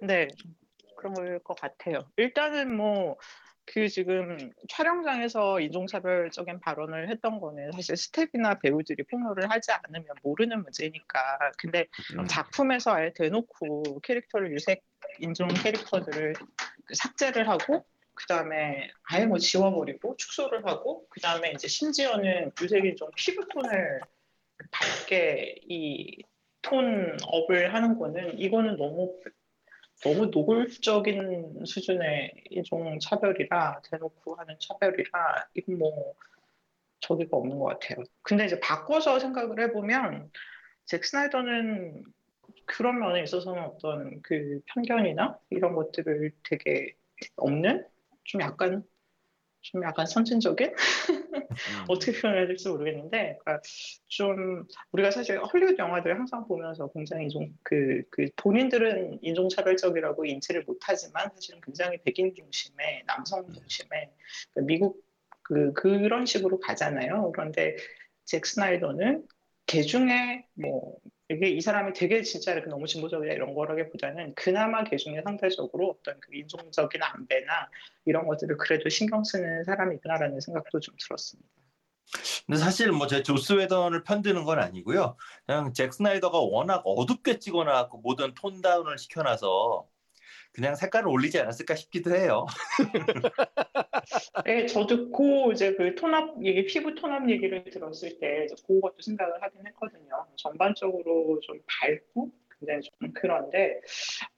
네, 0.01 0.27
그럴 0.97 1.39
것 1.39 1.59
같아요. 1.59 2.09
일단은 2.17 2.75
뭐 2.75 3.17
그 3.65 3.87
지금 3.87 4.37
촬영장에서 4.69 5.59
인종차별적인 5.61 6.59
발언을 6.59 7.09
했던 7.09 7.39
거는 7.39 7.71
사실 7.71 7.95
스텝이나 7.95 8.59
배우들이 8.59 9.03
폭로를 9.03 9.49
하지 9.49 9.71
않으면 9.71 10.07
모르는 10.21 10.63
문제니까. 10.63 11.19
근데 11.57 11.87
음. 12.17 12.25
작품에서 12.27 12.91
아예 12.93 13.13
대놓고 13.13 14.01
캐릭터를 14.01 14.51
유색 14.51 14.83
인종 15.19 15.47
캐릭터들을 15.47 16.33
그 16.85 16.95
삭제를 16.95 17.47
하고 17.47 17.85
그 18.15 18.25
다음에 18.27 18.91
아예 19.03 19.25
뭐 19.25 19.37
지워버리고 19.37 20.15
축소를 20.17 20.65
하고 20.65 21.07
그 21.09 21.19
다음에 21.21 21.51
이제 21.51 21.67
심지어는 21.67 22.51
유색 22.61 22.85
인종 22.85 23.09
피부톤을 23.15 24.01
밝게 24.71 25.55
이 25.69 26.23
톤 26.63 27.17
업을 27.27 27.73
하는 27.73 27.99
거는 27.99 28.39
이거는 28.39 28.77
너무 28.77 29.19
너무 30.03 30.25
노골적인 30.27 31.65
수준의 31.65 32.33
인종 32.49 32.97
차별이라 32.99 33.81
대놓고 33.91 34.35
하는 34.35 34.55
차별이라 34.59 35.49
이건 35.53 35.77
뭐 35.77 36.15
저기가 37.01 37.37
없는 37.37 37.59
것 37.59 37.65
같아요. 37.65 38.03
근데 38.21 38.45
이제 38.45 38.59
바꿔서 38.59 39.19
생각을 39.19 39.59
해보면 39.61 40.31
잭 40.85 41.05
스나이더는 41.05 42.03
그런 42.65 42.99
면에 42.99 43.23
있어서는 43.23 43.61
어떤 43.63 44.21
그 44.21 44.61
편견이나 44.67 45.37
이런 45.49 45.75
것들을 45.75 46.31
되게 46.43 46.95
없는 47.35 47.85
좀 48.23 48.41
약간 48.41 48.83
좀 49.63 49.81
약간 49.83 50.05
선진적인 50.05 50.67
음. 50.67 50.75
어떻게 51.87 52.11
표현해야 52.11 52.47
될지 52.47 52.67
모르겠는데, 52.67 53.37
그러니까 53.39 53.61
좀 54.07 54.65
우리가 54.91 55.09
사실 55.11 55.39
헐리우드 55.39 55.77
영화들 55.79 56.13
항상 56.17 56.45
보면서 56.47 56.89
굉장히 56.93 57.29
좀그그 57.29 58.29
본인들은 58.35 59.19
인종차별적이라고 59.21 60.25
인지를 60.25 60.63
못하지만 60.67 61.29
사실은 61.33 61.61
굉장히 61.61 61.97
백인 62.03 62.33
중심의 62.35 63.03
남성 63.07 63.47
중심의 63.51 64.11
그 64.53 64.59
미국 64.61 65.01
그 65.43 65.73
그런 65.73 66.25
식으로 66.25 66.59
가잖아요. 66.59 67.31
그런데 67.33 67.75
잭 68.25 68.45
스나이더는 68.45 69.25
개 69.65 69.81
중에 69.81 70.45
뭐 70.53 70.97
이게 71.29 71.49
이 71.49 71.61
사람이 71.61 71.93
되게 71.93 72.21
진짜 72.21 72.51
이렇게 72.53 72.69
너무 72.69 72.85
진보적이다 72.85 73.33
이런 73.33 73.53
거라기보다는 73.53 74.35
그나마 74.35 74.83
개 74.83 74.97
중에 74.97 75.21
상대적으로 75.23 75.95
어떤 75.99 76.19
그 76.19 76.35
인종적인 76.35 77.01
안배나 77.01 77.69
이런 78.05 78.27
것들을 78.27 78.57
그래도 78.57 78.89
신경 78.89 79.23
쓰는 79.23 79.63
사람이구나라는 79.63 80.39
생각도 80.41 80.79
좀 80.79 80.95
들었습니다. 80.99 81.49
근데 82.45 82.59
사실 82.59 82.91
뭐 82.91 83.07
제 83.07 83.23
조스 83.23 83.53
웨던을 83.53 84.03
편드는 84.03 84.43
건 84.43 84.59
아니고요. 84.59 85.15
그냥 85.45 85.73
잭 85.73 85.93
스나이더가 85.93 86.39
워낙 86.39 86.81
어둡게 86.85 87.39
찍어놔갖고 87.39 87.99
모든 87.99 88.33
톤 88.35 88.61
다운을 88.61 88.97
시켜놔서 88.97 89.87
그냥 90.53 90.75
색깔을 90.75 91.07
올리지 91.07 91.39
않았을까 91.39 91.75
싶기도 91.75 92.15
해요. 92.15 92.45
네, 94.45 94.67
저도 94.67 95.11
그 95.11 95.51
이제 95.51 95.73
그 95.73 95.95
tone 95.95 96.29
up 96.29 96.45
얘기, 96.45 96.65
피부 96.65 96.93
tone 96.93 97.17
up 97.17 97.29
얘기를 97.29 97.63
들었을 97.63 98.19
때 98.19 98.45
그것도 98.67 98.97
생각을 99.01 99.41
하긴 99.41 99.65
했거든요. 99.67 100.27
전반적으로 100.35 101.39
좀 101.41 101.59
밝고 101.65 102.31
굉장히 102.65 102.81
좀 102.81 103.11
그런데 103.13 103.79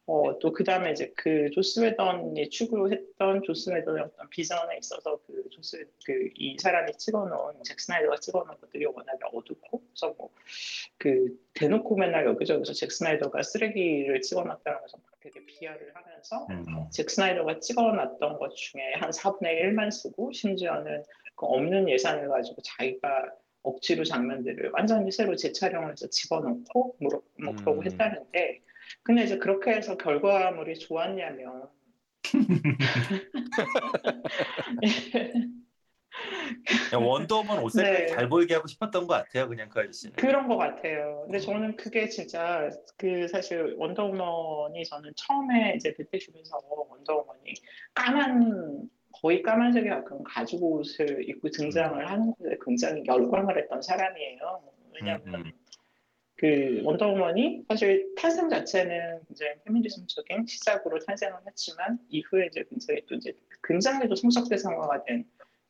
어, 0.08 0.38
또 0.39 0.51
그다음에 0.51 0.91
이제 0.91 1.12
그 1.15 1.50
조스 1.51 1.79
웨던이 1.79 2.50
추구했던 2.50 3.44
조스 3.44 3.72
웨던의 3.72 4.03
어떤 4.03 4.29
비전에 4.29 4.77
있어서 4.77 5.20
그 5.25 5.50
조스 5.51 5.86
그 6.05 6.29
이 6.36 6.58
사람이 6.60 6.94
찍어놓은 6.98 7.63
잭 7.63 7.79
스나이더가 7.79 8.17
찍어놓은 8.17 8.58
것들이 8.60 8.86
워낙에 8.86 9.20
어둡고 9.32 9.82
그래서 9.82 10.13
뭐 10.17 10.29
그 10.98 11.38
대놓고 11.53 11.96
맨날 11.98 12.25
여기저기서 12.25 12.74
잭 12.74 12.91
스나이더가 12.91 13.44
쓰레기를 13.44 14.22
찍어놨다면서 14.22 14.98
막 14.98 15.05
되게 15.20 15.46
비하를 15.46 15.94
하면서 15.94 16.48
음. 16.50 16.89
잭 16.91 17.10
스나이더가 17.10 17.60
찍어놨던 17.60 18.38
것 18.39 18.55
중에 18.55 18.94
한 18.96 19.10
4분의 19.12 19.62
1만 19.62 19.91
쓰고 19.91 20.32
심지어는 20.32 21.03
그 21.36 21.46
없는 21.46 21.89
예산을 21.89 22.29
가지고 22.29 22.62
자기가 22.62 23.32
억지로 23.65 24.03
장면들을 24.03 24.72
완전히 24.74 25.12
새로 25.12 25.36
재촬영을 25.36 25.91
해서 25.91 26.07
집어넣고 26.10 26.98
뭐, 27.01 27.22
뭐 27.43 27.55
그러고 27.55 27.81
음. 27.81 27.86
했다는데 27.86 28.62
근데 29.03 29.24
이제 29.24 29.38
그렇게 29.38 29.72
해서 29.72 29.98
결과물이 29.98 30.77
좋았냐면 30.79 31.69
원더우먼 36.93 37.60
옷 37.60 37.69
색깔 37.69 37.93
네. 37.93 38.07
잘 38.07 38.29
보이게 38.29 38.53
하고 38.53 38.67
싶었던 38.67 39.07
것 39.07 39.13
같아요. 39.13 39.48
그냥 39.48 39.69
그 39.69 39.79
아저씨는. 39.81 40.15
그런 40.15 40.48
것 40.48 40.57
같아요. 40.57 41.24
근데 41.25 41.39
저는 41.39 41.75
그게 41.75 42.07
진짜 42.07 42.69
그 42.98 43.27
사실 43.27 43.75
원더우먼이 43.77 44.86
저는 44.86 45.12
처음에 45.15 45.74
이제 45.75 45.93
배트숍에서 45.93 46.62
원더우먼이 46.63 47.53
까만 47.93 48.89
거의 49.22 49.41
까만색에 49.41 49.89
가까운 49.89 50.24
가죽 50.24 50.62
옷을 50.63 51.27
입고 51.29 51.50
등장을 51.50 52.10
하는 52.10 52.34
것에 52.36 52.57
굉장히 52.65 53.03
열광을 53.05 53.57
했던 53.57 53.81
사람이에요. 53.81 54.63
왜냐하면 54.93 55.27
음, 55.27 55.36
음. 55.45 55.51
그 56.38 56.81
원더우먼이 56.84 57.63
사실 57.69 58.13
탄생 58.17 58.50
자체는 58.50 59.22
이제 59.31 59.55
페미니즘적인 59.65 60.45
시작으로 60.48 61.00
탄생을 61.00 61.38
했지만 61.48 61.98
이후에 62.10 62.48
이제 62.48 62.63
굉장히 62.69 63.01
또 63.07 63.15
이제 63.15 63.34
굉장히 63.63 64.07
또 64.10 64.15
성적 64.15 64.48
대상화가 64.50 65.03
된 65.03 65.25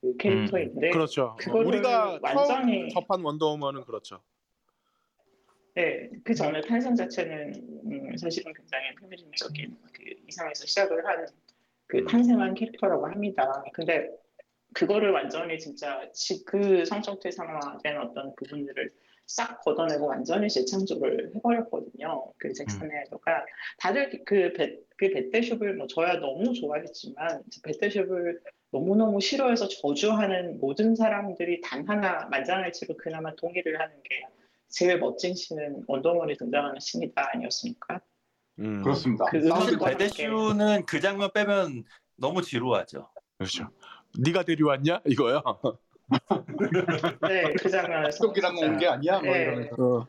그 0.06 0.16
캐릭터인데 0.18 0.92
그렇죠. 0.92 1.36
그거를 1.40 1.68
우리가 1.68 2.20
완전히- 2.22 2.90
처음 2.90 3.02
접한 3.02 3.22
원더우먼은 3.24 3.86
그렇죠. 3.86 4.22
네, 5.74 6.10
그 6.24 6.34
전에 6.34 6.62
탄생 6.62 6.96
자체는 6.96 7.54
음, 7.86 8.16
사실은 8.18 8.54
굉장히 8.54 8.94
페미니즘적인 8.96 9.78
그 9.94 10.04
이상에서 10.28 10.66
시작을 10.68 11.06
하는 11.06 11.25
그 11.88 12.06
탄생한 12.06 12.54
캐릭터라고 12.56 13.08
합니다. 13.08 13.63
근데 13.74 14.10
그거를 14.74 15.12
완전히 15.12 15.58
진짜 15.58 16.10
지- 16.13 16.44
그 16.46 16.84
성적 16.86 17.20
대상화된 17.20 17.98
어떤 17.98 18.36
부분들을 18.36 18.92
싹 19.27 19.60
걷어내고 19.62 20.06
완전히 20.06 20.48
재창조를 20.50 21.34
해버렸거든요. 21.36 22.32
그 22.38 22.54
잭슨에서가 22.54 23.46
다들 23.80 24.24
그, 24.25 24.54
배, 24.54 24.77
그 24.98 25.10
배트숍을 25.10 25.75
뭐 25.75 25.88
저야 25.88 26.20
너무 26.20 26.54
좋아했지만 26.54 27.44
배트숍을 27.63 28.42
너무너무 28.72 29.20
싫어해서 29.22 29.68
저주하는 29.68 30.60
모든 30.60 30.96
사람들이 30.96 31.62
단 31.62 31.88
하나 31.88 32.27
만장일치로 32.27 32.98
그나마 32.98 33.34
동의를 33.36 33.80
하는 33.80 33.96
게 34.04 34.25
제일 34.68 35.00
멋진 35.00 35.34
씬은 35.34 35.86
원더우먼이 35.88 36.36
등장하는 36.36 36.80
씬이다 36.80 37.30
아니었습니까? 37.34 38.01
음, 38.60 38.82
그렇습니다. 38.84 39.26
그 39.32 39.42
사실. 39.48 39.78
베데슈는 39.78 40.86
그 40.86 41.00
장면 41.00 41.30
빼면 41.34 41.84
너무 42.16 42.42
지루하죠. 42.42 43.10
그렇죠. 43.38 43.70
네가 44.20 44.44
데려왔냐 44.44 45.02
이거요. 45.06 45.42
네, 47.28 47.54
그 47.60 47.70
장면에서 47.70 48.18
속이랑 48.28 48.58
온 48.58 48.78
게 48.78 48.88
아니야 48.88 49.20
뭐 49.20 49.34
네. 49.34 49.42
이러면서 49.42 50.08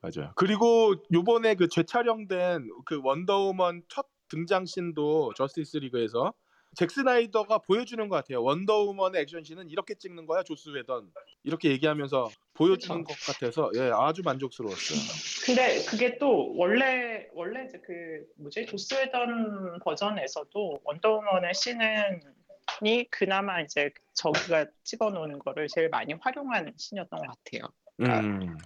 맞아요. 0.00 0.32
그리고 0.36 0.94
요번에 1.12 1.54
그 1.56 1.68
재촬영된 1.68 2.68
그 2.84 3.00
원더우먼 3.02 3.82
첫 3.88 4.06
등장 4.28 4.64
씬도 4.66 5.32
저스티스 5.34 5.78
리그에서 5.78 6.34
잭 6.74 6.90
스나이더가 6.90 7.58
보여주는 7.58 8.08
것 8.08 8.16
같아요. 8.16 8.42
원더우먼의 8.42 9.22
액션씬은 9.22 9.68
이렇게 9.68 9.94
찍는 9.94 10.26
거야, 10.26 10.42
조스 10.42 10.68
웨던. 10.70 11.10
이렇게 11.42 11.70
얘기하면서 11.70 12.30
보여주는 12.54 13.04
것 13.04 13.14
같아서 13.26 13.70
예, 13.74 13.90
아주 13.92 14.22
만족스러웠어요. 14.24 14.98
근데 15.46 15.84
그게 15.84 16.18
또 16.18 16.54
원래 16.56 17.26
원래 17.32 17.64
이제 17.64 17.80
그 17.84 18.26
뭐지 18.36 18.66
조스 18.66 18.94
웨던 18.94 19.80
버전에서도 19.80 20.80
원더우먼의 20.84 21.52
씬은이 21.54 23.10
그나마 23.10 23.60
이제 23.60 23.90
저기가 24.14 24.66
찍어놓은 24.84 25.38
거를 25.38 25.68
제일 25.68 25.88
많이 25.88 26.12
활용한 26.12 26.74
씬이었던 26.76 27.18
것 27.18 27.26
같아요. 27.26 27.72
음, 28.00 28.56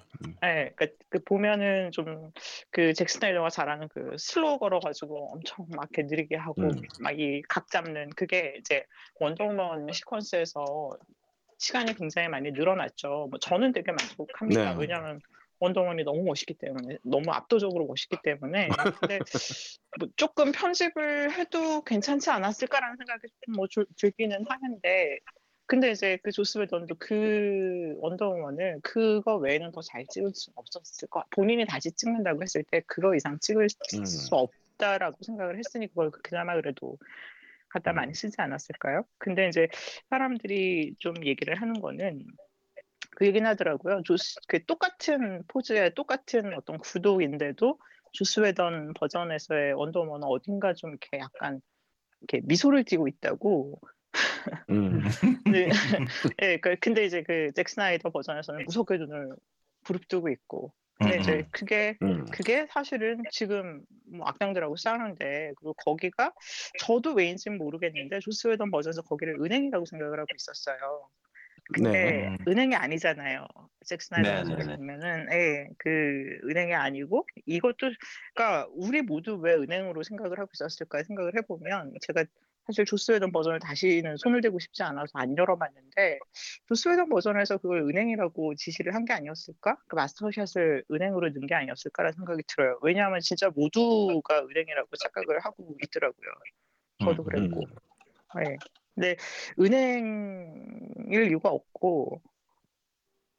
네, 0.43 0.73
그, 0.77 0.89
그 1.09 1.23
보면은 1.25 1.91
좀 1.93 2.33
그 2.71 2.95
잭스나이더가 2.95 3.51
잘하는 3.51 3.89
그 3.89 4.17
슬로우 4.19 4.59
걸어가지고 4.59 5.33
엄청 5.33 5.67
막 5.71 5.89
이렇게 5.93 6.02
느리게 6.09 6.37
하고 6.37 6.63
음. 6.63 6.83
막 7.00 7.32
이 7.32 7.43
각 7.49 7.69
잡는 7.71 8.11
그게 8.11 8.54
이제 8.59 8.85
원더우먼 9.21 9.87
시퀀스에서 9.87 10.99
시간이 11.59 11.95
굉장히 11.95 12.28
많이 12.28 12.50
늘어났죠. 12.50 13.28
뭐 13.30 13.39
저는 13.41 13.73
되게 13.73 13.93
만족합니다. 13.93 14.75
네. 14.75 14.80
왜냐하면 14.80 15.21
원더우먼이 15.61 16.02
너무 16.04 16.25
멋있기 16.25 16.54
때문에 16.54 16.99
너무 17.04 17.30
압도적으로 17.30 17.87
멋있기 17.87 18.17
때문에 18.25 18.69
근데 19.00 19.19
뭐 19.99 20.09
조금 20.17 20.50
편집을 20.50 21.33
해도 21.33 21.83
괜찮지 21.85 22.30
않았을까라는 22.30 22.97
생각이 22.97 23.28
좀 23.47 23.54
뭐 23.54 23.67
들기는 23.97 24.45
하는데 24.49 25.19
근데 25.73 25.91
이제 25.91 26.19
그 26.23 26.30
조스 26.30 26.58
웨던도 26.58 26.97
그 26.99 27.95
원더우먼을 27.97 28.80
그거 28.82 29.37
외에는 29.39 29.73
더 29.73 29.80
잘 29.80 30.04
찍을 30.06 30.32
수 30.35 30.50
없었을 30.54 31.08
것 31.08 31.21
같- 31.21 31.30
본인이 31.30 31.65
다시 31.65 31.91
찍는다고 31.93 32.43
했을 32.43 32.63
때 32.71 32.82
그거 32.87 33.15
이상 33.15 33.39
찍을 33.41 33.69
음. 33.95 34.04
수 34.04 34.35
없다라고 34.35 35.17
생각을 35.25 35.56
했으니 35.56 35.89
그걸 35.89 36.11
그나마 36.11 36.56
그래도 36.56 36.99
갖다 37.71 37.93
음. 37.93 37.97
많이 37.97 38.13
쓰지 38.13 38.37
않았을까요? 38.39 39.04
근데 39.17 39.49
이제 39.49 39.67
사람들이 40.11 40.95
좀 40.99 41.15
얘기를 41.25 41.54
하는 41.58 41.73
거는 41.80 42.23
그 43.17 43.25
얘기는 43.26 43.49
하더라고요. 43.49 44.02
조스 44.04 44.41
그 44.49 44.63
똑같은 44.67 45.43
포즈에 45.49 45.95
똑같은 45.95 46.52
어떤 46.52 46.76
구도인데도 46.76 47.78
조스 48.13 48.41
웨던 48.41 48.93
버전에서의 48.93 49.73
원더우먼은 49.73 50.25
어딘가 50.28 50.75
좀 50.75 50.91
이렇게 50.91 51.17
약간 51.17 51.63
이렇게 52.21 52.47
미소를 52.47 52.85
띠고 52.85 53.08
있다고 53.08 53.80
음. 54.71 55.03
네. 55.51 55.69
예, 56.43 56.59
그 56.59 56.77
근데 56.81 57.05
이제 57.05 57.23
그 57.23 57.53
잭 57.55 57.69
스나이더 57.69 58.11
버전에서는 58.11 58.65
무섭게 58.65 58.97
눈을 58.99 59.37
부릅뜨고 59.85 60.29
있고. 60.31 60.73
근데 60.99 61.17
음, 61.17 61.21
이제 61.21 61.33
음. 61.33 61.45
그게 61.51 61.97
음. 62.03 62.25
그게 62.27 62.67
사실은 62.71 63.23
지금 63.31 63.83
뭐 64.07 64.27
악당들하고 64.29 64.77
싸우는데 64.77 65.53
그리고 65.57 65.75
거기가 65.75 66.33
저도 66.79 67.15
왜인지는 67.15 67.59
모르겠는데 67.59 68.21
조스 68.21 68.49
웨던 68.49 68.71
버전에서 68.71 69.03
거기를 69.03 69.41
은행이라고 69.41 69.85
생각을 69.87 70.21
하고 70.21 70.29
있었어요. 70.37 71.09
근데 71.75 71.91
네. 71.93 72.39
은행이 72.49 72.75
아니잖아요. 72.75 73.47
잭스나이더 73.87 74.45
네, 74.45 74.57
네, 74.57 74.65
네. 74.67 74.77
보면은 74.77 75.27
예, 75.33 75.69
그 75.79 76.39
은행이 76.49 76.75
아니고 76.75 77.27
이것도 77.47 77.93
그러니까 78.35 78.69
우리 78.73 79.03
모두 79.03 79.37
왜 79.37 79.55
은행으로 79.55 80.03
생각을 80.03 80.39
하고 80.39 80.51
있었을까 80.55 81.03
생각을 81.05 81.33
해보면 81.39 81.95
제가 82.03 82.25
사실 82.67 82.85
조스 82.85 83.11
웨던 83.13 83.33
버전을 83.33 83.59
다시는 83.59 84.17
손을 84.19 84.41
대고 84.41 84.59
싶지 84.61 84.83
않아서 84.85 85.11
안 85.15 85.37
열어봤는데 85.37 86.19
조스 86.69 86.89
웨던 86.89 87.09
버전에서 87.09 87.59
그걸 87.59 87.81
은행이라고 87.83 88.55
지시를 88.55 88.95
한 88.95 89.05
게 89.05 89.13
아니었을까? 89.15 89.77
그 89.89 89.97
마스터샷을 89.97 90.85
은행으로 90.91 91.31
넣은 91.31 91.47
게 91.49 91.55
아니었을까라는 91.57 92.13
생각이 92.15 92.43
들어요. 92.47 92.79
왜냐하면 92.83 93.19
진짜 93.21 93.51
모두가 93.51 94.41
은행이라고 94.45 94.89
착각을 94.97 95.41
하고 95.41 95.77
있더라고요. 95.83 96.29
저도 97.05 97.23
음, 97.23 97.25
그랬고. 97.25 97.61
음. 97.67 98.43
네. 98.45 98.57
근데 98.95 99.17
은행일 99.59 101.29
이유가 101.31 101.49
없고 101.51 102.21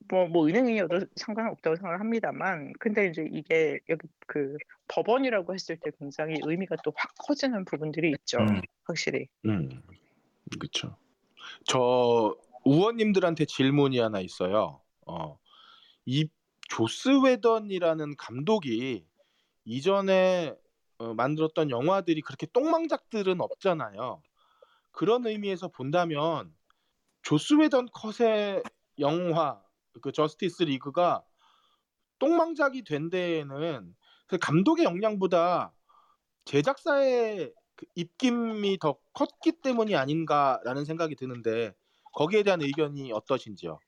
뭐, 0.10 0.28
뭐 0.28 0.48
은행이어도 0.48 1.02
상관없다고 1.16 1.76
생각을 1.76 2.00
합니다만 2.00 2.74
근데 2.80 3.08
이제 3.08 3.28
이게 3.32 3.80
여기 3.89 4.08
그 4.28 4.56
법원이라고 4.88 5.54
했을 5.54 5.78
때 5.78 5.92
굉장히 6.00 6.39
의미가 6.44 6.78
또 6.84 6.94
확 6.96 7.13
커지는 7.20 7.66
부분들이 7.66 8.12
있죠. 8.12 8.39
음. 8.39 8.62
확실히. 8.86 9.28
음, 9.46 9.82
그렇죠. 10.60 10.98
저 11.66 12.36
우원님들한테 12.66 13.46
질문이 13.46 14.00
하나 14.00 14.20
있어요. 14.20 14.82
어, 15.08 15.39
이 16.06 16.30
조스 16.70 17.10
웨던이라는 17.24 18.16
감독이 18.18 19.06
이전에 19.66 20.56
어, 21.00 21.13
만들었던 21.13 21.70
영화들이 21.70 22.22
그렇게 22.22 22.46
똥망작들은 22.48 23.42
없잖아요. 23.42 24.22
그런 24.92 25.26
의미에서 25.26 25.70
본다면 25.70 26.54
조스 27.24 27.56
웨던 27.56 27.88
컷의 27.92 28.63
영화 29.00 29.62
그 30.01 30.12
저스티스 30.12 30.63
리그가 30.63 31.23
똥망작이 32.19 32.84
된 32.84 33.10
데에는 33.10 33.95
그 34.27 34.38
감독의 34.38 34.86
역량보다 34.86 35.73
제작사의 36.45 37.53
그 37.75 37.86
입김이 37.95 38.77
더 38.79 38.97
컸기 39.13 39.53
때문이 39.62 39.95
아닌가라는 39.95 40.86
생각이 40.86 41.15
드는데 41.15 41.73
거기에 42.13 42.43
대한 42.43 42.62
의견이 42.62 43.12
어떠신지요? 43.12 43.79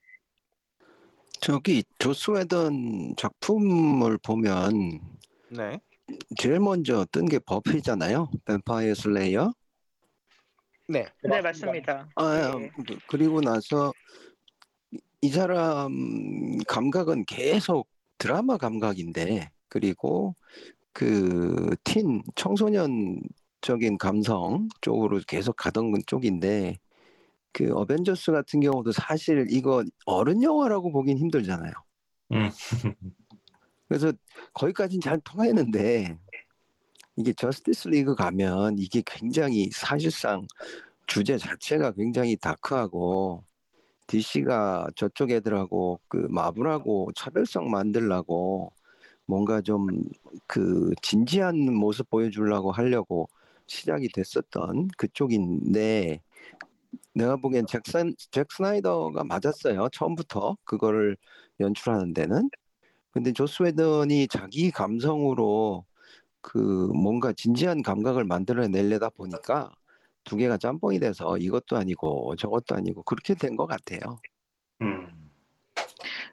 저기 1.41 1.83
조스 1.99 2.31
웨던 2.31 3.15
작품을 3.17 4.17
보면 4.17 4.99
네. 5.51 5.79
제일 6.37 6.59
먼저 6.59 7.05
뜬 7.11 7.25
게 7.27 7.39
버피잖아요. 7.39 8.29
뱀파이어 8.45 8.95
슬레이어. 8.95 9.53
네. 10.87 11.05
네, 11.23 11.41
맞습니다. 11.41 12.09
아, 12.15 12.51
네. 12.57 12.71
그- 12.87 12.97
그리고 13.07 13.41
나서 13.41 13.91
이- 15.21 15.27
이 15.27 15.29
사람 15.29 16.57
감각은 16.67 17.25
계속 17.25 17.87
드라마 18.17 18.57
감각인데 18.57 19.49
그리고 19.69 20.35
그 20.93 21.75
틴 21.83 22.23
청소년적인 22.35 23.97
감성 23.99 24.69
쪽으로 24.81 25.19
계속 25.27 25.55
가던 25.57 25.93
쪽인데 26.07 26.77
그 27.51 27.73
어벤져스 27.73 28.31
같은 28.31 28.59
경우도 28.61 28.91
사실 28.91 29.45
이거 29.49 29.83
어른 30.05 30.41
영화라고 30.43 30.91
보긴 30.91 31.17
힘들잖아요. 31.17 31.73
음. 32.31 32.49
그래서 33.87 34.11
거기까지는 34.53 35.01
잘 35.01 35.19
통했는데 35.23 36.17
이게 37.17 37.33
저스티스 37.33 37.89
리그 37.89 38.15
가면 38.15 38.77
이게 38.77 39.01
굉장히 39.05 39.69
사실상 39.71 40.47
주제 41.07 41.37
자체가 41.37 41.91
굉장히 41.91 42.35
다크하고 42.35 43.43
DC가 44.07 44.87
저쪽 44.95 45.31
애들하고 45.31 45.99
그 46.07 46.27
마블하고 46.29 47.11
차별성 47.15 47.69
만들라고 47.71 48.71
뭔가 49.25 49.61
좀 49.61 49.87
그 50.47 50.91
진지한 51.01 51.73
모습 51.73 52.09
보여주려고 52.09 52.71
하려고 52.71 53.29
시작이 53.67 54.09
됐었던 54.13 54.89
그쪽인데 54.97 56.21
내가 57.13 57.37
보기엔 57.37 57.65
잭슨, 57.67 58.13
잭 58.31 58.51
스나이더가 58.51 59.23
맞았어요. 59.23 59.89
처음부터 59.91 60.57
그거를 60.65 61.17
연출하는 61.59 62.13
데는. 62.13 62.49
근데 63.11 63.33
조스 63.33 63.63
웨던이 63.63 64.27
자기 64.27 64.71
감성으로 64.71 65.85
그 66.41 66.59
뭔가 66.93 67.33
진지한 67.33 67.83
감각을 67.83 68.25
만들어내려다 68.25 69.09
보니까 69.09 69.71
두 70.25 70.37
개가 70.37 70.57
짬뽕이 70.57 70.99
돼서 70.99 71.37
이것도 71.37 71.77
아니고 71.77 72.35
저것도 72.37 72.75
아니고 72.75 73.03
그렇게 73.03 73.35
된 73.35 73.55
것 73.57 73.67
같아요. 73.67 74.19
음. 74.81 75.24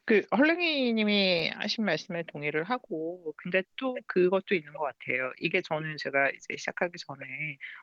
그 0.04 0.20
헐랭이님이 0.36 1.50
하신 1.54 1.84
말씀에 1.84 2.24
동의를 2.24 2.64
하고 2.64 3.32
근데 3.36 3.62
또 3.76 3.96
그것도 4.08 4.54
있는 4.56 4.72
것 4.72 4.80
같아요. 4.80 5.32
이게 5.38 5.62
저는 5.62 5.96
제가 5.96 6.28
이제 6.30 6.56
시작하기 6.56 6.98
전에 6.98 7.24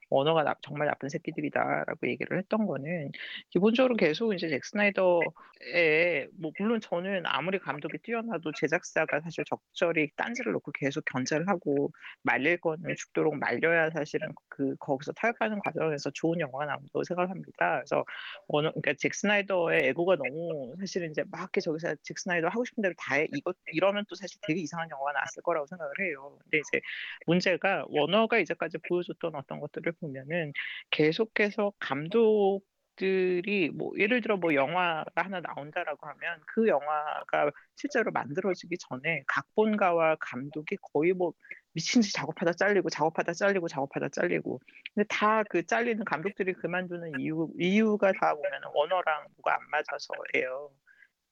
워너가 0.09 0.43
나- 0.43 0.53
정말 0.61 0.87
나쁜 0.87 1.07
새끼들이다라고 1.07 2.07
얘기를 2.09 2.37
했던 2.37 2.65
거는 2.67 3.11
기본적으로 3.51 3.95
계속 3.95 4.33
이제 4.33 4.49
잭 4.49 4.65
스나이더의 4.65 6.27
뭐 6.37 6.51
물론 6.59 6.81
저는 6.81 7.23
아무리 7.25 7.57
감독이 7.57 7.97
뛰어나도 8.03 8.51
제작사가 8.59 9.21
사실 9.21 9.45
적절히 9.45 10.09
딴지를 10.17 10.51
놓고 10.51 10.73
계속 10.73 11.05
견제를 11.05 11.47
하고 11.47 11.91
말릴 12.23 12.57
거는 12.59 12.95
죽도록 12.97 13.37
말려야 13.39 13.91
사실은 13.91 14.27
그 14.49 14.75
거기서 14.79 15.13
타협하는 15.13 15.59
과정에서 15.59 16.09
좋은 16.13 16.39
영화가 16.41 16.65
나온다고 16.65 17.01
생각합니다. 17.05 17.77
그래서 17.77 18.03
어느 18.47 18.67
그러니까 18.67 18.93
잭 18.97 19.13
스나이더의 19.13 19.85
에고가 19.87 20.15
너무 20.15 20.75
사실은 20.79 21.11
이제 21.11 21.23
막 21.31 21.39
이렇게 21.41 21.61
저기서 21.61 21.95
잭 22.09 22.19
스나이더 22.19 22.49
하고 22.49 22.65
싶은 22.65 22.81
대로 22.83 22.93
다 22.97 23.15
해. 23.15 23.27
이것 23.35 23.55
이러면 23.73 24.05
또 24.09 24.15
사실 24.15 24.39
되게 24.47 24.61
이상한 24.61 24.89
영화가 24.91 25.13
나왔을 25.13 25.43
거라고 25.43 25.67
생각을 25.67 25.93
해요. 26.01 26.37
근데 26.43 26.59
이제 26.59 26.81
문제가 27.27 27.85
워너가 27.89 28.39
이제까지 28.39 28.79
보여줬던 28.89 29.35
어떤 29.35 29.59
것들을 29.59 29.91
보면은 30.01 30.53
계속해서 30.91 31.73
감독 31.79 32.61
들이 32.95 33.69
뭐 33.69 33.91
예를 33.97 34.21
들어 34.21 34.35
뭐 34.37 34.53
영화가 34.53 35.23
하나 35.23 35.39
나온다라고 35.39 36.05
하면 36.07 36.41
그 36.47 36.67
영화가 36.67 37.51
실제로 37.77 38.11
만들어지기 38.11 38.77
전에 38.77 39.23
각본가와 39.27 40.17
감독이 40.19 40.75
거의 40.93 41.13
뭐 41.13 41.33
미친 41.73 42.01
듯이 42.01 42.13
작업하다 42.13 42.53
잘리고 42.53 42.89
작업하다 42.89 43.33
잘리고 43.33 43.67
작업하다 43.69 44.09
잘리고 44.09 44.59
근데 44.93 45.07
다 45.09 45.43
그 45.49 45.65
잘리는 45.65 46.03
감독들이 46.05 46.53
그만두는 46.53 47.19
이유 47.19 47.49
이유가 47.59 48.11
다 48.19 48.35
보면 48.35 48.51
워너랑 48.73 49.27
뭐가 49.37 49.55
안 49.55 49.59
맞아서예요. 49.71 50.71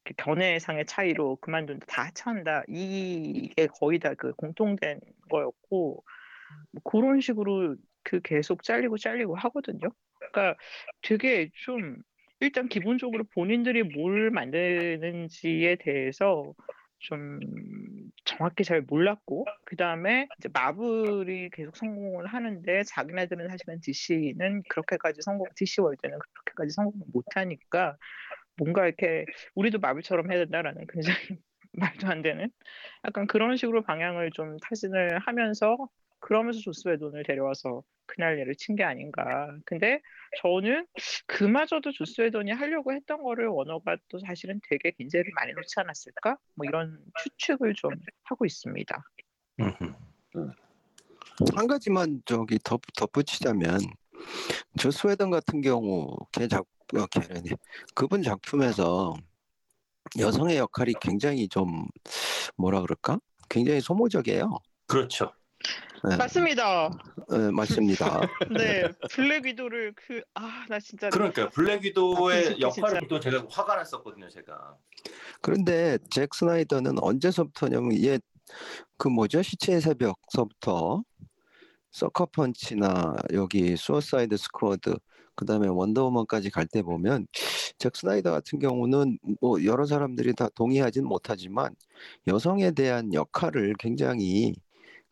그 0.08 0.14
견해상의 0.18 0.86
차이로 0.86 1.38
그만둔다 1.38 1.86
다 1.88 2.04
하차한다 2.06 2.64
이게 2.70 3.68
거의 3.68 4.00
다 4.00 4.14
그 4.16 4.34
공통된 4.34 5.00
거였고 5.30 6.04
뭐 6.72 6.82
그런 6.84 7.20
식으로 7.22 7.76
그 8.04 8.22
계속 8.22 8.64
잘리고 8.64 8.98
잘리고 8.98 9.36
하거든요. 9.36 9.90
그러니까 10.32 10.58
되게 11.02 11.50
좀 11.66 11.98
일단 12.40 12.70
기본적으로 12.70 13.26
본인들이 13.34 13.84
뭘 13.84 14.32
만드는지에 14.32 15.78
대해서 15.78 16.54
좀 17.00 17.40
정확히 18.26 18.64
잘 18.64 18.82
몰랐고 18.82 19.46
그 19.66 19.76
다음에 19.76 20.28
이제 20.40 20.50
마블이 20.54 21.50
계속 21.52 21.78
성공을 21.78 22.28
하는데 22.28 22.84
자기네들은 22.84 23.50
사실은 23.50 23.80
DC는 23.82 24.64
그렇게까지 24.70 25.22
성공 25.22 25.48
DC 25.56 25.82
월드는 25.82 26.18
그렇게까지 26.20 26.72
성공을 26.72 27.08
못하니까 27.14 27.98
뭔가 28.58 28.86
이렇게 28.86 29.26
우리도 29.56 29.80
마블처럼 29.80 30.32
해야 30.32 30.40
된다라는 30.40 30.86
굉장히 30.92 31.18
말도 31.74 32.08
안 32.08 32.22
되는 32.22 32.50
약간 33.06 33.28
그런 33.28 33.56
식으로 33.56 33.84
방향을 33.84 34.32
좀 34.32 34.58
타진을 34.58 35.20
하면서 35.20 35.78
그러면서 36.20 36.60
조스 36.60 36.88
웨돈을 36.88 37.24
데려와서 37.24 37.84
그날 38.08 38.40
얘를 38.40 38.56
친 38.56 38.76
게 38.76 38.84
아닌가. 38.84 39.56
근데 39.66 40.02
저는 40.42 40.88
그마저도 41.28 41.92
조스 41.92 42.22
웨돈이 42.22 42.52
하려고 42.52 42.94
했던 42.94 43.22
거를 43.22 43.48
워너가 43.48 43.98
또 44.10 44.18
사실은 44.20 44.60
되게 44.70 44.92
긴제를 44.92 45.32
많이 45.36 45.52
놓지 45.54 45.74
않았을까? 45.78 46.38
뭐 46.56 46.66
이런 46.66 46.98
추측을 47.22 47.74
좀 47.76 47.92
하고 48.24 48.46
있습니다. 48.46 49.04
음. 49.60 50.52
한 51.56 51.68
가지만 51.68 52.22
저기 52.26 52.58
덧, 52.64 52.82
덧붙이자면 52.98 53.80
저 54.80 54.90
스웨덴 54.90 55.30
같은 55.30 55.62
경우 55.62 56.16
걔 56.32 56.48
작, 56.48 56.66
어, 56.96 57.06
걔네 57.08 57.42
그분 57.94 58.24
작품에서 58.24 59.16
여성의 60.18 60.58
역할이 60.58 60.94
굉장히 61.02 61.48
좀 61.50 61.86
뭐라 62.56 62.82
그럴까? 62.82 63.20
굉장히 63.50 63.82
소모적이에요. 63.82 64.58
그렇죠. 64.88 65.34
네, 66.08 66.16
맞습니다. 66.16 66.90
네, 67.30 67.52
맞습니다. 67.52 68.22
네, 68.58 68.88
블랙 69.12 69.46
위도를 69.46 69.94
그 69.96 70.22
아 70.36 70.66
나 70.70 70.80
진짜 70.80 71.10
그러니까 71.10 71.50
블랙 71.50 71.80
아, 71.80 71.80
위도의 71.82 72.44
진짜, 72.60 72.60
역할을. 72.62 73.08
또 73.08 73.20
제가 73.20 73.46
화가 73.50 73.76
났었거든요, 73.76 74.30
제가. 74.30 74.78
그런데 75.42 75.98
잭 76.10 76.34
스나이더는 76.34 77.00
언제서부터냐면 77.02 78.02
얘 78.04 78.20
그 78.98 79.10
뭐죠 79.10 79.42
시체의 79.42 79.82
새벽서부터 79.82 81.04
서커펀치나 81.92 83.16
여기 83.34 83.76
수어사이드 83.76 84.38
스쿼드 84.38 84.96
그다음에 85.38 85.68
원더우먼까지 85.68 86.50
갈 86.50 86.68
때 86.68 86.82
보면 86.82 87.28
잭 87.78 87.96
스나이더 87.96 88.32
같은 88.32 88.60
경우는 88.60 89.20
뭐 89.40 89.64
여러 89.64 89.86
사람들이 89.86 90.34
다 90.36 90.50
동의하진 90.54 91.06
못하지만 91.06 91.74
여성에 92.28 92.72
대한 92.72 93.14
역할을 93.14 93.76
굉장히 93.80 94.54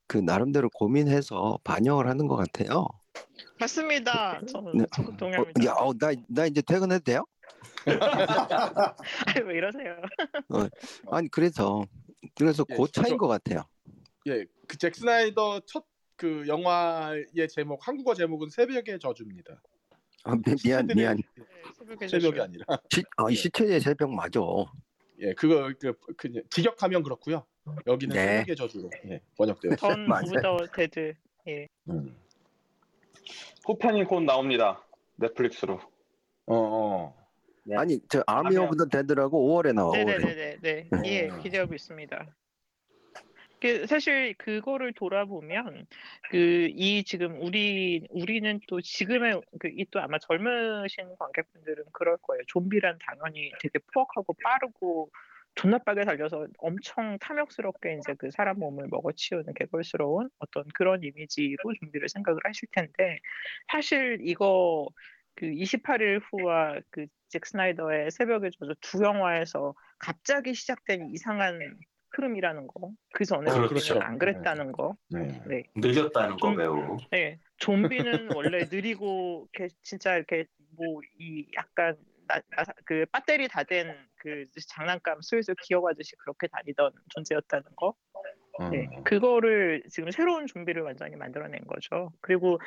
그 0.07 0.17
나름대로 0.17 0.69
고민해서 0.71 1.59
반영을 1.63 2.07
하는 2.07 2.27
것 2.27 2.35
같아요. 2.35 2.87
맞습니다. 3.59 4.41
저는 4.47 4.71
네. 4.79 4.83
어, 4.83 5.17
동의합니다. 5.17 5.63
야, 5.65 5.73
어, 5.77 5.93
나, 5.93 6.11
나 6.27 6.45
이제 6.45 6.61
퇴근해도 6.61 7.03
돼요? 7.05 7.25
아니 9.27 9.45
왜 9.45 9.55
이러세요? 9.57 9.95
아니 11.11 11.29
그래서 11.29 11.85
그래서 12.35 12.65
예, 12.69 12.75
그 12.75 12.91
차인 12.91 13.09
저- 13.09 13.17
것 13.17 13.27
같아요. 13.27 13.63
예, 14.27 14.45
그 14.67 14.77
잭 14.77 14.93
스나이더 14.95 15.61
첫 15.67 15.85
그 16.17 16.45
영화의 16.47 17.25
제목 17.51 17.85
한국어 17.85 18.13
제목은 18.13 18.49
새벽의 18.49 18.99
저주입니다. 18.99 19.61
아, 20.25 20.35
미- 20.35 20.41
미안 20.63 20.87
시체들의- 20.87 20.95
미안. 20.95 21.17
네, 21.17 21.23
새벽에 21.77 22.07
새벽이. 22.07 22.41
아니라 22.41 22.65
시, 22.89 23.03
아, 23.17 23.25
예. 23.29 23.35
시체의 23.35 23.79
새벽 23.79 24.11
맞아. 24.11 24.39
예, 25.19 25.33
그거 25.33 25.71
그, 25.79 25.93
그 26.17 26.29
직역하면 26.49 27.03
그렇고요. 27.03 27.45
여기는 27.87 28.13
네. 28.15 28.25
새벽의 28.39 28.55
저주로 28.55 28.89
예. 29.07 29.21
Dawn 29.77 30.07
맞아요. 30.07 30.23
of 30.57 30.57
the 30.75 30.89
Dead. 30.90 31.13
음. 31.89 32.15
후편이 33.65 34.03
곧 34.05 34.21
나옵니다. 34.21 34.83
넷플릭스로. 35.15 35.75
어, 36.47 36.55
어. 36.55 37.25
네. 37.63 37.75
아니 37.77 37.99
저 38.09 38.23
Army 38.27 38.57
of 38.57 38.75
the 38.77 38.85
Dead라고 38.85 39.47
5월에 39.63 39.73
나와. 39.73 39.91
5월에. 39.91 40.05
네네네네. 40.05 40.57
네. 40.61 40.89
음. 40.91 41.05
예, 41.05 41.29
기대하고 41.41 41.73
있습니다. 41.73 42.27
그 43.65 43.87
사실 43.87 44.35
그거를 44.37 44.93
돌아보면 44.93 45.87
그 46.29 46.69
이 46.75 47.03
지금 47.03 47.41
우리 47.41 48.05
우리는 48.11 48.59
또 48.67 48.81
지금의 48.81 49.41
그 49.59 49.69
이 49.69 49.85
또 49.91 49.99
아마 50.01 50.19
젊으신 50.19 51.15
관객분들은 51.17 51.85
그럴 51.93 52.17
거예요. 52.17 52.43
좀비란 52.47 52.99
당연히 52.99 53.51
되게 53.61 53.79
포악하고 53.93 54.35
빠르고 54.43 55.09
존나 55.55 55.77
빠게 55.79 56.03
달려서 56.03 56.47
엄청 56.59 57.17
탐욕스럽게 57.19 57.97
이제 57.99 58.13
그 58.19 58.29
사람 58.31 58.59
몸을 58.59 58.87
먹어치우는 58.89 59.53
개걸스러운 59.55 60.29
어떤 60.39 60.65
그런 60.75 61.03
이미지로 61.03 61.73
좀비를 61.79 62.09
생각을 62.09 62.39
하실 62.43 62.67
텐데 62.71 63.19
사실 63.71 64.19
이거 64.21 64.87
그 65.35 65.47
28일 65.47 66.21
후와 66.31 66.79
그 66.91 67.07
잭 67.29 67.45
스나이더의 67.45 68.11
새벽의 68.11 68.51
저주 68.57 68.75
두 68.81 69.03
영화에서 69.03 69.73
갑자기 69.99 70.53
시작된 70.53 71.09
이상한 71.11 71.59
흐름이라는 72.15 72.67
거. 72.67 72.91
그 73.13 73.25
전에 73.25 73.51
그렇죠. 73.67 73.99
안 73.99 74.17
그랬다는 74.17 74.71
거. 74.71 74.95
네. 75.09 75.41
네. 75.47 75.63
늘렸다는 75.75 76.37
거 76.37 76.47
좀- 76.49 76.55
매우. 76.57 76.97
네. 77.11 77.39
좀비는 77.57 78.33
원래 78.35 78.65
느리고 78.71 79.47
이렇게 79.53 79.73
진짜 79.83 80.15
이렇게 80.15 80.45
뭐 80.77 81.01
이 81.19 81.47
약간 81.55 81.95
나, 82.27 82.39
나- 82.55 82.63
그 82.85 83.05
배터리 83.11 83.47
다 83.47 83.63
된 83.63 83.93
그 84.17 84.45
장난감 84.67 85.21
슬슬 85.21 85.53
기어가듯이 85.61 86.15
그렇게 86.17 86.47
다니던 86.47 86.91
존재였다는 87.09 87.63
거. 87.75 87.93
어. 88.57 88.69
네, 88.69 88.89
그거를 89.03 89.83
지금 89.91 90.09
새로운 90.09 90.47
좀비를 90.47 90.81
완전히 90.81 91.15
만들어낸 91.15 91.59
거죠. 91.67 92.11
그리고 92.21 92.57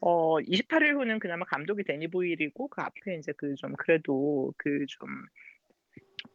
어 0.00 0.36
28일 0.38 0.94
후는 0.94 1.18
그나마 1.18 1.44
감독이 1.46 1.82
데니 1.82 2.06
보일이고 2.08 2.68
그 2.68 2.82
앞에 2.82 3.16
이제 3.18 3.32
그 3.32 3.54
좀 3.56 3.72
그래도 3.76 4.52
그 4.58 4.86
좀 4.86 5.08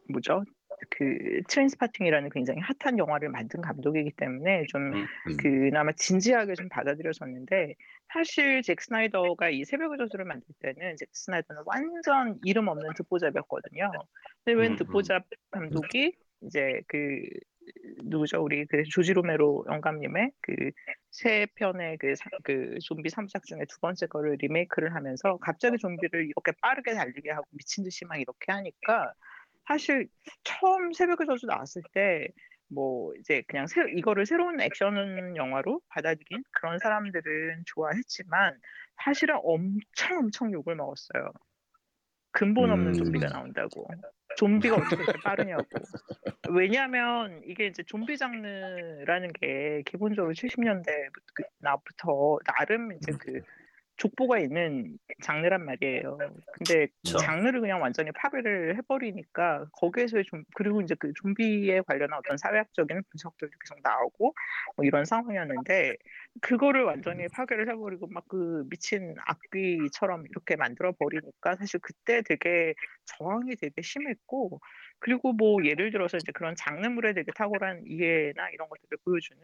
뭐죠? 0.10 0.44
그 0.90 1.42
Trainspotting이라는 1.48 2.30
굉장히 2.30 2.60
핫한 2.62 2.98
영화를 2.98 3.30
만든 3.30 3.62
감독이기 3.62 4.12
때문에 4.12 4.66
좀 4.68 4.94
음, 4.94 5.06
음. 5.28 5.38
그나마 5.38 5.92
진지하게 5.94 6.56
좀 6.56 6.70
받아들여졌는데 6.70 7.76
사실 8.14 8.62
잭 8.62 8.82
스나이더가 8.82 9.50
이 9.50 9.66
새벽의 9.66 9.98
저주를 9.98 10.26
만들 10.26 10.48
때는 10.60 10.96
잭 10.98 11.10
스나이더는 11.12 11.64
완전 11.66 12.40
이름 12.44 12.68
없는 12.68 12.94
듣보잡이었거든요. 12.96 13.92
근데 14.44 14.60
웬 14.60 14.72
음, 14.72 14.74
음. 14.74 14.76
듣보잡 14.78 15.24
감독이 15.52 16.14
이제 16.42 16.82
그 16.88 17.22
누구죠 18.04 18.42
우리 18.44 18.66
그 18.66 18.84
조지 18.84 19.14
로메로 19.14 19.66
영감님의 19.70 20.32
그 20.42 20.72
세 21.18 21.48
편의 21.56 21.98
그, 21.98 22.16
사- 22.16 22.30
그 22.44 22.78
좀비 22.80 23.10
3부작 23.10 23.44
중에 23.46 23.66
두 23.68 23.80
번째 23.80 24.06
거를 24.06 24.38
리메이크를 24.40 24.94
하면서 24.94 25.38
갑자기 25.38 25.78
좀비를 25.80 26.26
이렇게 26.26 26.52
빠르게 26.62 26.94
달리게 26.94 27.32
하고 27.32 27.46
미친 27.52 27.84
듯이 27.84 28.06
막 28.06 28.18
이렇게 28.18 28.52
하니까 28.52 29.14
사실 29.68 30.08
처음 30.44 30.94
새벽의 30.94 31.28
저주 31.28 31.46
나왔을 31.46 31.82
때 31.94 32.28
뭐 32.70 33.14
이제 33.16 33.44
그냥 33.48 33.68
새, 33.68 33.82
이거를 33.96 34.26
새로운 34.26 34.60
액션 34.62 35.36
영화로 35.36 35.82
받아들인 35.90 36.44
그런 36.52 36.80
사람들은 36.80 37.64
좋아했지만 37.66 38.60
사실은 39.04 39.36
엄청 39.44 40.18
엄청 40.20 40.52
욕을 40.52 40.76
먹었어요. 40.76 41.32
근본 42.32 42.72
없는 42.72 42.88
음. 42.90 42.94
좀비가 42.94 43.30
나온다고. 43.30 43.88
좀비가 44.38 44.76
어떻게 44.76 45.02
이렇게 45.02 45.20
빠르냐고. 45.24 45.64
왜냐하면 46.50 47.42
이게 47.46 47.68
이제 47.68 47.84
좀비 47.84 48.18
장르라는 48.18 49.32
게 49.34 49.82
기본적으로 49.86 50.34
70년대 50.34 50.88
나부터 51.60 52.38
나름 52.46 52.92
이제 52.94 53.14
그 53.20 53.42
족보가 53.98 54.40
있는 54.40 54.98
장르란 55.24 55.66
말이에요. 55.66 56.18
근데 56.54 56.88
그쵸. 57.04 57.18
장르를 57.18 57.62
그냥 57.62 57.82
완전히 57.82 58.12
파괴를 58.12 58.78
해버리니까 58.78 59.66
거기에서의 59.74 60.24
좀 60.26 60.44
그리고 60.56 60.82
이제 60.82 60.96
그 61.00 61.12
좀비에 61.16 61.82
관련한 61.82 62.20
어떤 62.20 62.38
사회학적인 62.38 63.02
분석들도 63.10 63.52
계속 63.60 63.80
나오고 63.82 64.36
뭐 64.76 64.86
이런 64.86 65.06
상황이었는데 65.06 65.96
그거를 66.42 66.84
완전히 66.84 67.28
파괴를 67.28 67.70
해버리고 67.70 68.08
막 68.08 68.28
그 68.28 68.66
미친 68.70 69.16
악귀처럼 69.26 70.26
이렇게 70.28 70.56
만들어 70.56 70.92
버리니까 70.94 71.56
사실 71.56 71.80
그때 71.82 72.22
되게 72.22 72.74
저항이 73.06 73.56
되게 73.56 73.82
심했고 73.82 74.60
그리고 75.00 75.34
뭐 75.34 75.64
예를 75.64 75.92
들어서 75.92 76.18
이제 76.18 76.32
그런 76.32 76.56
장르물에 76.56 77.14
되게 77.14 77.32
탁월한 77.36 77.84
이해나 77.88 78.50
이런 78.50 78.68
것들을 78.70 78.98
보여주는 79.06 79.42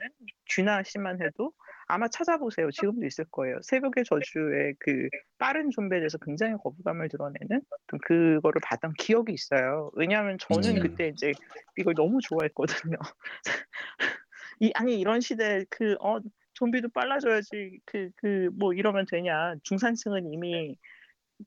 쥐나 0.47 0.83
씨만 0.83 1.21
해도 1.21 1.53
아마 1.87 2.07
찾아보세요. 2.07 2.71
지금도 2.71 3.05
있을 3.05 3.25
거예요. 3.31 3.59
새벽의 3.63 4.03
저주의 4.05 4.73
그 4.79 5.09
빠른 5.37 5.69
좀비에 5.69 5.99
대해서 5.99 6.17
굉장히 6.19 6.55
거부감을 6.55 7.09
드러내는 7.09 7.61
그거를 8.03 8.61
봤던 8.63 8.93
기억이 8.97 9.33
있어요. 9.33 9.91
왜냐하면 9.95 10.37
저는 10.39 10.77
음. 10.77 10.81
그때 10.81 11.09
이제 11.09 11.31
이걸 11.77 11.93
너무 11.95 12.19
좋아했거든요. 12.21 12.97
이 14.59 14.71
아니 14.75 14.99
이런 14.99 15.21
시대에 15.21 15.65
그어 15.69 16.21
좀비도 16.53 16.89
빨라져야지 16.89 17.79
그 17.85 18.09
그 18.17 18.49
뭐 18.57 18.73
이러면 18.73 19.05
되냐 19.09 19.55
중산층은 19.63 20.31
이미 20.31 20.77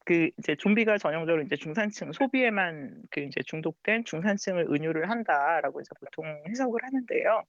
그 0.05 0.31
이제 0.39 0.55
좀비가 0.57 0.99
전형적으로 0.99 1.43
이제 1.43 1.57
중산층 1.57 2.13
소비에만 2.13 3.03
그 3.11 3.21
이제 3.21 3.41
중독된 3.45 4.05
중산층을 4.05 4.67
은유를 4.73 5.11
한다라고 5.11 5.81
이제 5.81 5.89
보통 6.01 6.25
해석을 6.49 6.81
하는데요. 6.83 7.43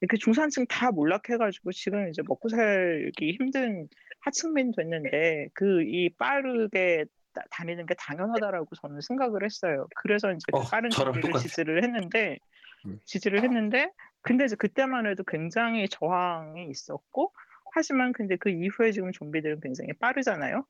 이렇게 0.00 0.16
중산층 0.16 0.66
다 0.66 0.90
몰락해가지고 0.90 1.72
지금 1.72 2.08
이제 2.08 2.22
먹고 2.26 2.48
살기 2.48 3.32
힘든 3.38 3.88
하층민 4.20 4.72
됐는데 4.76 5.48
그 5.54 5.82
이 5.82 6.10
빠르게 6.18 7.04
다- 7.34 7.42
다니는 7.50 7.86
게 7.86 7.94
당연하다라고 7.98 8.74
저는 8.76 9.00
생각을 9.00 9.44
했어요. 9.44 9.86
그래서 9.96 10.32
이제 10.32 10.44
그 10.52 10.58
어, 10.58 10.62
빠른 10.62 10.90
똑같아. 10.90 11.38
지지를 11.38 11.82
했는데 11.82 12.38
음. 12.86 12.98
지지를 13.04 13.42
했는데 13.42 13.90
근데 14.22 14.44
이제 14.44 14.56
그때만 14.56 15.06
해도 15.06 15.24
굉장히 15.24 15.88
저항이 15.88 16.68
있었고 16.68 17.32
하지만 17.74 18.12
근데 18.12 18.36
그 18.36 18.50
이후에 18.50 18.92
지금 18.92 19.12
좀비들은 19.12 19.60
굉장히 19.60 19.92
빠르잖아요. 19.94 20.64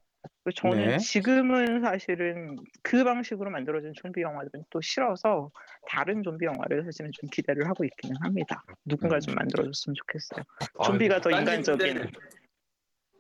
저는 0.55 0.87
네. 0.89 0.99
지금은 0.99 1.83
사실은 1.83 2.57
그 2.83 3.05
방식으로 3.05 3.51
만들어진 3.51 3.93
좀비 3.95 4.23
영화들은 4.23 4.65
또 4.71 4.81
싫어서 4.81 5.51
다른 5.87 6.23
좀비 6.23 6.45
영화를 6.45 6.85
사실은 6.85 7.11
좀 7.13 7.29
기대를 7.31 7.69
하고 7.69 7.85
있기는 7.85 8.17
합니다. 8.23 8.65
누군가 8.85 9.21
좀 9.21 9.35
만들어줬으면 9.35 9.95
좋겠어요. 9.95 10.45
좀비가 10.85 11.21
더 11.21 11.31
아유, 11.31 11.41
인간적인. 11.41 12.11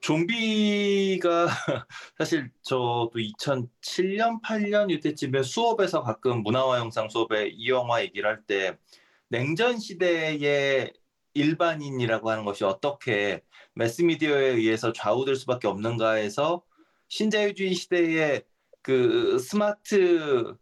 좀비가 0.00 1.46
사실 2.18 2.50
저도 2.62 3.12
2007년 3.14 4.42
8년 4.42 4.90
이때쯤에 4.90 5.42
수업에서 5.42 6.02
가끔 6.02 6.42
문화와 6.42 6.78
영상 6.78 7.08
수업에 7.08 7.48
이 7.48 7.68
영화 7.68 8.02
얘기를 8.02 8.28
할 8.28 8.42
때 8.46 8.76
냉전 9.32 9.78
시대의 9.78 10.92
일반인이라고 11.34 12.30
하는 12.30 12.44
것이 12.44 12.64
어떻게 12.64 13.40
매스미디어에 13.74 14.48
의해서 14.48 14.92
좌우될 14.92 15.36
수밖에 15.36 15.68
없는가에서 15.68 16.62
신자유주의 17.12 17.74
시대의 17.74 18.42
그 18.80 19.38
스마트 19.38 20.56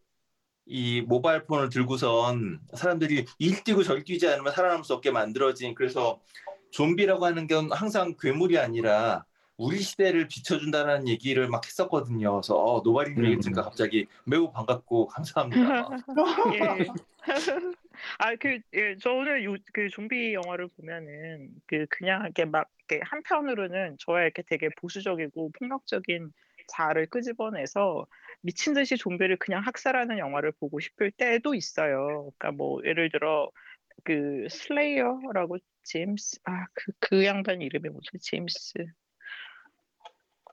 이 0.67 1.01
모바일 1.01 1.45
폰을 1.45 1.69
들고선 1.69 2.61
사람들이 2.75 3.25
일 3.39 3.63
뛰고 3.63 3.85
절 3.85 4.03
뛰지 4.03 4.27
않으면 4.27 4.53
살아남을 4.53 4.83
수 4.83 4.93
없게 4.95 5.13
만들어진 5.13 5.77
그래서 5.77 6.21
좀비라고 6.73 7.25
하는 7.25 7.47
건 7.47 7.71
항상 7.71 8.17
괴물이 8.19 8.59
아니라 8.59 9.25
우리 9.61 9.79
시대를 9.81 10.27
비춰준다는 10.27 11.07
얘기를 11.07 11.47
막 11.47 11.67
했었거든요. 11.67 12.33
그래서 12.33 12.57
어, 12.57 12.81
노바리 12.83 13.11
음. 13.11 13.25
얘기 13.27 13.37
들으니까 13.41 13.63
갑자기 13.63 14.07
매우 14.25 14.51
반갑고 14.51 15.09
감사합니다. 15.09 15.91
예. 16.55 16.87
아, 18.19 18.35
그, 18.37 18.59
예, 18.73 18.97
저는 18.97 19.45
요, 19.45 19.55
그 19.75 19.91
좀비 19.91 20.33
영화를 20.33 20.69
보면은, 20.69 21.51
그, 21.67 21.85
그냥 21.91 22.23
이렇게 22.23 22.47
막, 22.47 22.71
이렇게 22.89 23.05
한편으로는 23.05 23.97
저의 23.99 24.25
이렇게 24.25 24.43
되게 24.49 24.71
보수적이고 24.81 25.53
폭력적인 25.59 26.33
자아를 26.69 27.07
끄집어내서 27.07 28.07
미친 28.41 28.73
듯이 28.73 28.97
좀비를 28.97 29.37
그냥 29.37 29.63
학살하는 29.63 30.17
영화를 30.17 30.53
보고 30.53 30.81
싶을 30.81 31.11
때도 31.11 31.55
있어요. 31.55 32.31
그러니까 32.39 32.53
뭐, 32.53 32.81
예를 32.87 33.11
들어, 33.11 33.51
그, 34.05 34.47
슬레이어라고, 34.49 35.59
제임스, 35.83 36.41
아, 36.45 36.65
그, 36.73 36.93
그 36.99 37.27
양반 37.27 37.61
이름이 37.61 37.91
뭐지? 37.91 38.19
제임스. 38.23 38.87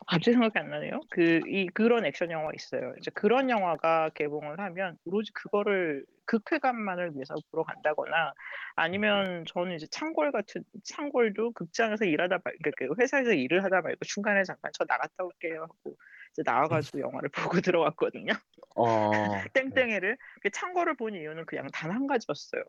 갑자기 0.07 0.33
생각이 0.33 0.57
안 0.59 0.69
나네요. 0.69 0.99
그, 1.09 1.41
이, 1.47 1.67
그런 1.73 2.05
액션 2.05 2.29
영화 2.31 2.51
있어요. 2.55 2.93
이제 2.99 3.09
그런 3.13 3.49
영화가 3.49 4.11
개봉을 4.15 4.59
하면 4.59 4.97
오로지 5.05 5.31
그거를 5.33 6.05
극회감만을 6.25 7.11
위해서 7.15 7.35
보러 7.51 7.63
간다거나 7.63 8.33
아니면 8.75 9.45
저는 9.47 9.75
이제 9.75 9.87
창궐 9.89 10.31
같은, 10.31 10.63
창궐도 10.83 11.53
극장에서 11.53 12.05
일하다 12.05 12.39
말, 12.43 12.55
그, 12.63 12.71
그 12.77 12.87
회사에서 13.01 13.31
일을 13.33 13.63
하다 13.63 13.81
말고 13.81 13.99
중간에 14.05 14.43
잠깐 14.43 14.71
저 14.73 14.83
나갔다 14.87 15.23
올게요 15.23 15.63
하고 15.63 15.95
이제 16.33 16.43
나와가지고 16.45 16.99
영화를 17.01 17.29
보고 17.29 17.59
들어갔거든요. 17.61 18.33
어, 18.75 19.11
땡땡이를. 19.53 20.17
그 20.41 20.49
창궐을 20.51 20.95
본 20.97 21.15
이유는 21.15 21.45
그냥 21.45 21.67
단 21.73 21.91
한 21.91 22.07
가지였어요. 22.07 22.63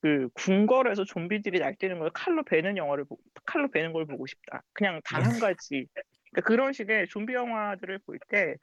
그 0.00 0.28
궁궐에서 0.34 1.04
좀비들이 1.04 1.60
날뛰는 1.60 1.98
걸 2.00 2.10
칼로 2.12 2.42
베는 2.44 2.76
영화를 2.76 3.04
칼로 3.46 3.70
베는 3.70 3.92
걸 3.92 4.06
보고 4.06 4.26
싶다. 4.26 4.62
그냥 4.72 5.00
단 5.04 5.22
한 5.24 5.38
가지. 5.38 5.86
그러니까 6.32 6.48
그런 6.48 6.72
식의 6.72 7.08
좀비 7.08 7.34
영화들을 7.34 8.00
볼 8.06 8.18
때, 8.28 8.56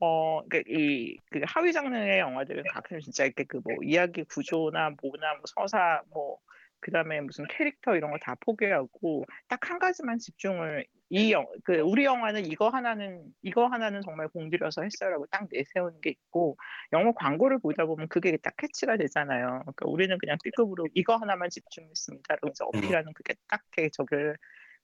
어, 0.00 0.42
그러니까 0.48 0.70
이 0.70 1.16
그 1.30 1.40
하위 1.46 1.72
장르의 1.72 2.18
영화들은 2.20 2.64
가끔 2.72 3.00
진짜 3.00 3.24
이렇게 3.24 3.44
그 3.44 3.58
뭐 3.64 3.76
이야기 3.84 4.24
구조나 4.24 4.90
뭐나 5.02 5.34
뭐 5.36 5.42
서사 5.46 6.02
뭐 6.12 6.38
그 6.84 6.90
다음에 6.90 7.20
무슨 7.20 7.46
캐릭터 7.48 7.94
이런 7.96 8.10
거 8.10 8.18
다 8.18 8.34
포기하고 8.40 9.24
딱 9.48 9.70
한 9.70 9.78
가지만 9.78 10.18
집중을 10.18 10.84
이 11.10 11.32
영, 11.32 11.46
그 11.64 11.78
우리 11.80 12.04
영화는 12.04 12.46
이거 12.46 12.68
하나는 12.70 13.22
이거 13.42 13.66
하나는 13.68 14.00
정말 14.02 14.28
공들여서 14.28 14.82
했어요라고 14.82 15.26
딱 15.30 15.46
내세우는 15.52 16.00
게 16.00 16.10
있고 16.10 16.56
영어 16.92 17.12
광고를 17.12 17.58
보다 17.60 17.86
보면 17.86 18.08
그게 18.08 18.36
딱 18.38 18.54
캐치가 18.56 18.96
되잖아요. 18.96 19.46
그러니까 19.62 19.88
우리는 19.88 20.16
그냥 20.18 20.36
B급으로 20.42 20.86
이거 20.94 21.16
하나만 21.16 21.50
집중했습니다라고 21.50 22.48
이제 22.48 22.64
어필하는 22.64 23.12
그게 23.14 23.34
딱 23.48 23.62
이렇게 23.76 23.90
저게 23.92 24.16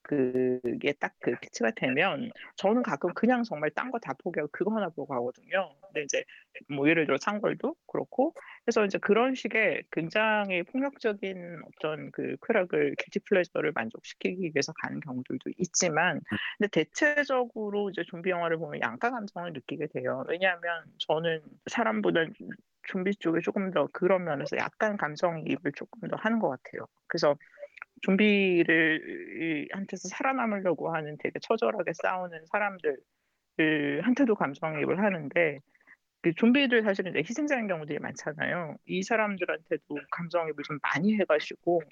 그게 0.02 0.92
딱그 0.94 1.34
캐치가 1.40 1.72
되면 1.76 2.30
저는 2.56 2.82
가끔 2.82 3.12
그냥 3.14 3.42
정말 3.42 3.70
딴 3.70 3.90
거 3.90 3.98
다 3.98 4.14
포기하고 4.14 4.48
그거 4.52 4.74
하나 4.74 4.88
보고 4.88 5.06
가거든요. 5.06 5.74
근데 5.82 6.02
이제 6.04 6.24
뭐 6.68 6.88
예를 6.88 7.06
들어 7.06 7.18
창궐도 7.18 7.74
그렇고 7.86 8.34
그래서 8.64 8.84
이제 8.84 8.98
그런 8.98 9.34
식의 9.34 9.84
굉장히 9.92 10.62
폭력적인 10.62 11.62
어떤 11.66 12.10
그 12.12 12.36
쾌락을 12.46 12.94
길티 12.96 13.20
플레저를 13.28 13.72
만족시키기 13.74 14.52
위해서 14.54 14.72
가는 14.82 15.00
경우들도 15.00 15.50
있지만 15.58 16.20
근데 16.58 16.68
대체적으로 16.70 17.90
이제 17.90 18.02
좀비 18.06 18.30
영화를 18.30 18.58
보면 18.58 18.80
양가 18.80 19.10
감성을 19.10 19.52
느끼게 19.52 19.88
돼요. 19.88 20.24
왜냐하면 20.28 20.84
저는 20.98 21.42
사람보다 21.70 22.20
좀비 22.88 23.16
쪽에 23.16 23.40
조금 23.40 23.70
더 23.70 23.86
그런 23.92 24.24
면에서 24.24 24.56
약간 24.56 24.96
감정이입을 24.96 25.72
조금 25.76 26.08
더 26.08 26.16
하는 26.16 26.38
것 26.38 26.48
같아요. 26.48 26.86
그래서 27.06 27.36
좀비를 28.02 29.68
한테서 29.72 30.08
살아남으려고 30.08 30.94
하는 30.94 31.16
되게 31.18 31.38
처절하게 31.40 31.92
싸우는 31.94 32.46
사람들 32.46 32.96
한테도 34.02 34.34
감정이입을 34.34 34.98
하는데 35.02 35.58
그 36.20 36.34
좀비들 36.34 36.82
사실은 36.82 37.12
이제 37.12 37.20
희생자인 37.20 37.68
경우들이 37.68 37.98
많잖아요. 38.00 38.76
이 38.86 39.02
사람들한테도 39.02 39.98
감정이입을 40.10 40.64
좀 40.64 40.78
많이 40.82 41.14
해가지고 41.18 41.82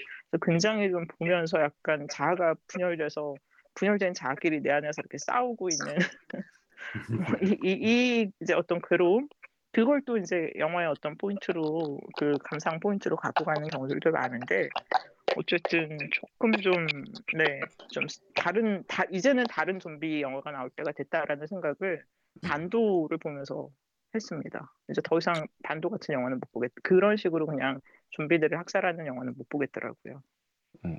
굉장히 0.45 0.91
좀 0.91 1.07
보면서 1.19 1.61
약간 1.61 2.07
자아가 2.11 2.55
분열돼서 2.67 3.35
분열된 3.75 4.15
자아끼리 4.15 4.63
내 4.63 4.71
안에서 4.71 5.01
이렇게 5.01 5.19
싸우고 5.19 5.69
있는 5.69 5.97
이, 7.43 7.59
이, 7.63 7.71
이 7.71 8.33
이제 8.41 8.55
어떤 8.55 8.81
괴로움 8.89 9.29
그걸 9.73 10.03
또 10.07 10.17
이제 10.17 10.51
영화의 10.57 10.89
어떤 10.89 11.17
포인트로 11.19 12.01
그 12.17 12.33
감상 12.45 12.81
포인트로 12.81 13.17
갖고 13.17 13.45
가는 13.45 13.69
경우들도 13.69 14.11
많은데 14.11 14.69
어쨌든 15.37 15.99
조금 16.13 16.53
좀 16.53 16.87
네 17.35 17.61
좀 17.91 18.07
다른 18.35 18.85
다 18.87 19.05
이제는 19.11 19.45
다른 19.49 19.81
좀비 19.81 20.23
영화가 20.23 20.51
나올 20.53 20.71
때가 20.71 20.93
됐다라는 20.93 21.47
생각을 21.47 22.05
반도를 22.43 23.19
보면서 23.19 23.69
했습니다. 24.15 24.73
이제 24.91 25.01
더 25.05 25.19
이상 25.19 25.47
반도 25.63 25.91
같은 25.91 26.15
영화는 26.15 26.39
못 26.41 26.53
보겠. 26.53 26.73
그런 26.83 27.17
식으로 27.17 27.47
그냥 27.47 27.81
좀비들을 28.11 28.59
학살하는 28.59 29.07
영화는 29.07 29.35
못 29.37 29.49
보겠더라고요. 29.49 30.23
음. 30.85 30.99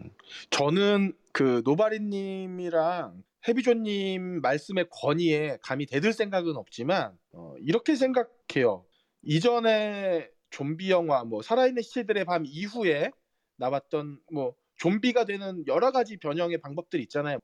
저는 0.50 1.14
그 1.34 1.62
노바리님이랑 1.66 3.24
해비조님 3.48 4.42
말씀의 4.42 4.88
권위에 4.92 5.58
감히 5.64 5.86
대들 5.86 6.14
생각은 6.14 6.56
없지만 6.58 7.18
어, 7.32 7.56
이렇게 7.60 7.96
생각해요. 7.96 8.86
이전에 9.24 10.30
좀비 10.50 10.92
영화 10.92 11.24
뭐 11.24 11.42
살아있는 11.42 11.82
시체들의 11.82 12.26
밤 12.26 12.44
이후에 12.46 13.12
나왔던 13.58 14.22
뭐 14.32 14.56
좀비가 14.78 15.26
되는 15.26 15.66
여러 15.68 15.92
가지 15.92 16.18
변형의 16.18 16.60
방법들 16.62 17.00
있잖아요. 17.02 17.40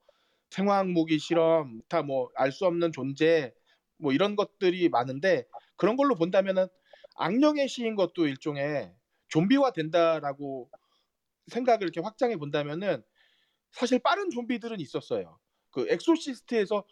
생화학 0.52 0.89
무기 0.89 1.19
실험, 1.19 1.82
다 1.89 2.04
뭐 2.04 2.30
알 2.36 2.52
수 2.52 2.65
없는 2.65 2.91
존재 2.91 3.54
뭐 3.97 4.13
이런 4.13 4.36
것들이 4.36 4.89
많은데 4.89 5.45
그런 5.78 5.95
걸로 5.97 6.15
본다면은 6.15 6.67
악령에 7.15 7.67
씌인 7.67 7.96
것도 7.95 8.28
일종의 8.28 8.93
좀비화 9.30 9.71
된다라고 9.73 10.69
생각을 11.47 11.84
이렇게 11.84 12.02
확장해 12.02 12.38
본다면은 12.38 13.04
사실 13.71 13.99
빠른 13.99 14.30
좀비들은 14.30 14.80
있었어요. 14.80 15.39
그 15.71 15.88
Exorcist에서 15.89 16.86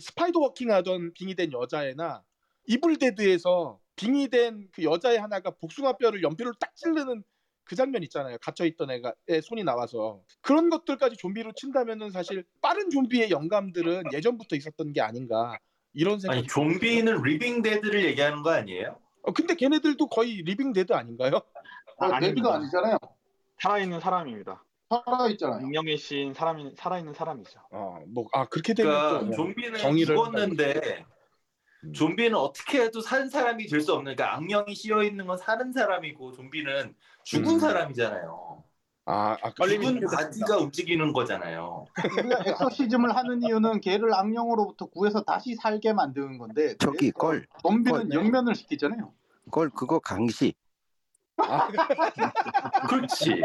spider 0.00 0.40
walking 0.40 0.70
하던 0.70 1.12
빙의된 1.14 1.52
여자애나 1.52 2.22
Evil 2.66 3.04
Dead에서 3.04 3.80
빙의된 3.96 4.68
그 4.72 4.84
여자애 4.84 5.16
하나가 5.16 5.50
복숭아 5.50 5.94
뼈를 5.94 6.22
연필로 6.22 6.52
딱 6.60 6.74
찌르는 6.76 7.24
그 7.68 7.76
장면 7.76 8.02
있잖아요. 8.04 8.38
갇혀 8.40 8.64
있던 8.64 8.90
애가 8.90 9.12
애 9.28 9.40
손이 9.42 9.62
나와서 9.62 10.22
그런 10.40 10.70
것들까지 10.70 11.16
좀비로 11.18 11.52
친다면은 11.54 12.10
사실 12.10 12.44
빠른 12.62 12.88
좀비의 12.88 13.30
영감들은 13.30 14.04
예전부터 14.12 14.56
있었던 14.56 14.92
게 14.94 15.02
아닌가 15.02 15.58
이런 15.92 16.18
생각이 16.18 16.38
아니 16.38 16.48
좀비는 16.48 17.22
living 17.22 17.60
dead를 17.60 18.04
얘기하는 18.06 18.42
거 18.42 18.50
아니에요? 18.50 18.98
어, 19.22 19.32
근데 19.32 19.54
걔네들도 19.54 20.06
거의 20.08 20.42
living 20.42 20.72
dead 20.72 20.94
아닌가요? 20.94 21.42
아. 21.98 22.18
dead가 22.18 22.54
아니잖아요. 22.54 22.96
살아있는 23.60 24.00
사람입니다. 24.00 24.64
살아있잖아요. 25.04 25.60
악령에 25.66 25.98
씌인 25.98 26.32
사람이 26.32 26.72
살아있는 26.74 27.12
사람이죠. 27.12 27.60
어, 27.70 28.00
뭐, 28.06 28.28
아, 28.32 28.46
그렇게 28.46 28.72
되면 28.72 28.92
그러니까 28.92 29.26
또 29.26 29.36
좀비는 29.36 29.78
정의를 29.78 30.16
죽었는데 30.16 30.72
음. 30.74 31.17
좀비는 31.94 32.36
어떻게 32.36 32.82
해도 32.82 33.00
산 33.00 33.28
사람이 33.28 33.66
될 33.66 33.80
수 33.80 33.92
없는 33.94 34.16
그러니까 34.16 34.36
악령이 34.36 34.74
씌어 34.74 35.02
있는 35.04 35.26
건 35.26 35.36
사는 35.38 35.72
사람이고 35.72 36.32
좀비는 36.32 36.94
죽은 37.24 37.54
음. 37.54 37.58
사람이잖아요. 37.60 38.64
아, 39.06 39.36
아, 39.42 39.50
그- 39.54 39.62
죽은. 39.62 40.00
body가 40.06 40.58
움직이는 40.58 41.12
거잖아요. 41.14 41.86
우리가 42.18 42.42
엑소시즘을 42.46 43.16
하는 43.16 43.42
이유는 43.42 43.80
걔를 43.80 44.12
악령으로부터 44.12 44.86
구해서 44.86 45.22
다시 45.22 45.54
살게 45.54 45.92
만드는 45.94 46.36
건데 46.36 46.74
저기 46.78 47.10
걸, 47.12 47.46
좀비는 47.62 48.08
네. 48.10 48.16
영면을 48.16 48.54
시키잖아요. 48.54 49.12
걸 49.50 49.70
그거 49.70 49.98
강시. 49.98 50.52
아, 51.38 51.68
그렇지. 52.90 53.42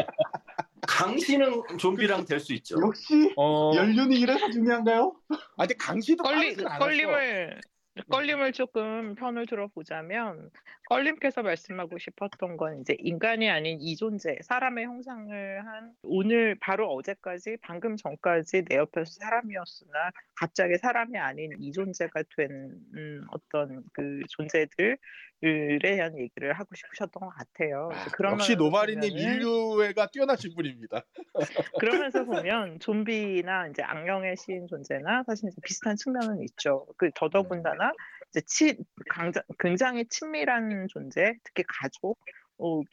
강신은 0.88 1.78
좀비랑 1.78 2.26
될 2.26 2.40
수 2.42 2.54
있죠. 2.56 2.76
역시 2.82 3.34
어, 3.38 3.72
연륜이 3.76 4.20
이래서 4.20 4.50
중요한가요? 4.50 5.16
아, 5.30 5.36
근데 5.60 5.76
강시도 5.76 6.28
않았어. 6.28 6.64
껄림을 6.80 7.62
껄림을 8.10 8.54
조금 8.54 9.14
편을 9.16 9.46
들어보자면 9.46 10.50
껄림께서 10.90 11.44
말씀하고 11.44 12.00
싶었던 12.00 12.58
건 12.58 12.82
이제 12.82 12.96
인간이 13.00 13.50
아닌 13.50 13.80
이 13.82 13.96
존재, 13.96 14.38
사람의 14.44 14.86
형상을 14.86 15.66
한 15.66 15.94
오늘 16.02 16.56
바로 16.60 16.92
어제까지 16.94 17.58
방금 17.62 17.96
전까지 17.96 18.66
내 18.66 18.78
옆에서 18.78 19.12
사람이었으나 19.20 20.12
갑자기 20.36 20.78
사람이 20.78 21.18
아닌 21.18 21.52
이 21.60 21.72
존재가 21.72 22.24
된 22.36 22.50
음, 22.96 23.26
어떤 23.32 23.84
그 23.94 24.22
존재들에 24.30 24.98
대한 25.82 26.18
얘기를 26.18 26.54
하고 26.54 26.74
싶으셨던 26.74 27.22
것 27.22 27.30
같아요. 27.30 27.90
아, 27.94 28.06
그런 28.14 28.34
역시 28.34 28.56
면에서 28.56 28.64
노바리님 28.64 29.10
보면은 29.10 29.34
인류애가 29.36 30.08
뛰어나신 30.12 30.56
분입니다. 30.56 31.04
그러면서 31.80 32.24
보면 32.24 32.80
좀비나 32.80 33.68
이제 33.68 33.84
악령의 33.84 34.38
시인 34.38 34.68
존재나 34.68 35.24
사실 35.26 35.50
이제 35.50 35.58
비슷한 35.64 35.96
측면은 35.96 36.42
있죠. 36.44 36.88
그 36.98 37.12
더더군다나 37.14 37.92
이제 38.30 38.42
치, 38.46 38.78
강자, 39.10 39.42
굉장히 39.60 40.06
친밀한 40.08 40.88
존재, 40.90 41.36
특히 41.44 41.64
가족 41.68 42.18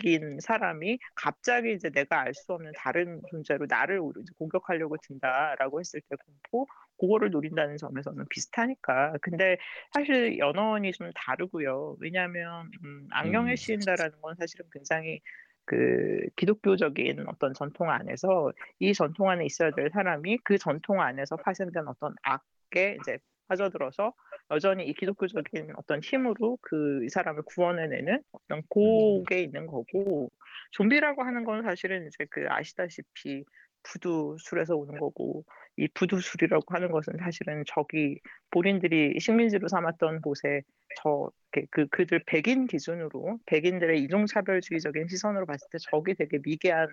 인 0.04 0.38
사람이 0.40 0.98
갑자기 1.14 1.72
이제 1.74 1.90
내가 1.90 2.20
알 2.20 2.34
수 2.34 2.52
없는 2.52 2.72
다른 2.76 3.20
존재로 3.30 3.66
나를 3.68 4.00
공격하려고 4.38 4.96
든다라고 4.98 5.80
했을 5.80 6.00
때 6.08 6.16
공포, 6.16 6.66
그거를 6.98 7.30
노린다는 7.30 7.76
점에서는 7.76 8.24
비슷하니까. 8.30 9.14
근데 9.22 9.56
사실 9.92 10.38
연원이 10.38 10.92
좀 10.92 11.10
다르고요. 11.14 11.96
왜냐하면 12.00 12.70
음, 12.84 13.08
악령에 13.10 13.52
음. 13.52 13.56
시인다라는 13.56 14.20
건 14.20 14.34
사실은 14.36 14.66
굉장히 14.72 15.20
그 15.64 16.26
기독교적인 16.36 17.26
어떤 17.28 17.54
전통 17.54 17.90
안에서 17.90 18.52
이 18.80 18.92
전통 18.92 19.30
안에 19.30 19.44
있어야 19.46 19.70
될 19.70 19.90
사람이 19.90 20.38
그 20.44 20.58
전통 20.58 21.00
안에서 21.00 21.36
파생된 21.36 21.86
어떤 21.86 22.14
악에 22.22 22.96
이제 23.00 23.18
빠져들어서 23.48 24.12
여전히 24.50 24.86
이 24.86 24.94
기독교적인 24.94 25.72
어떤 25.76 26.00
힘으로 26.00 26.58
그 26.60 26.90
이 27.04 27.08
사람을 27.08 27.42
구원해내는 27.42 28.22
어떤 28.32 28.62
그게 28.68 29.42
있는 29.42 29.66
거고 29.66 30.30
좀비라고 30.72 31.22
하는 31.22 31.44
건 31.44 31.62
사실은 31.62 32.06
이제 32.06 32.26
그 32.30 32.46
아시다시피 32.48 33.44
부두 33.82 34.36
술에서 34.38 34.76
오는 34.76 34.98
거고 34.98 35.44
이 35.80 35.88
부두술이라고 35.94 36.64
하는 36.74 36.90
것은 36.90 37.14
사실은 37.18 37.64
저기 37.66 38.20
본인들이 38.50 39.18
식민지로 39.20 39.68
삼았던 39.68 40.20
곳에 40.22 40.62
저 41.02 41.30
그 41.70 41.86
그들 41.88 42.22
백인 42.26 42.66
기준으로 42.66 43.38
백인들의 43.46 44.02
이종 44.04 44.26
차별주의적인 44.26 45.08
시선으로 45.08 45.46
봤을 45.46 45.66
때 45.72 45.78
저기 45.90 46.14
되게 46.14 46.38
미개한 46.42 46.88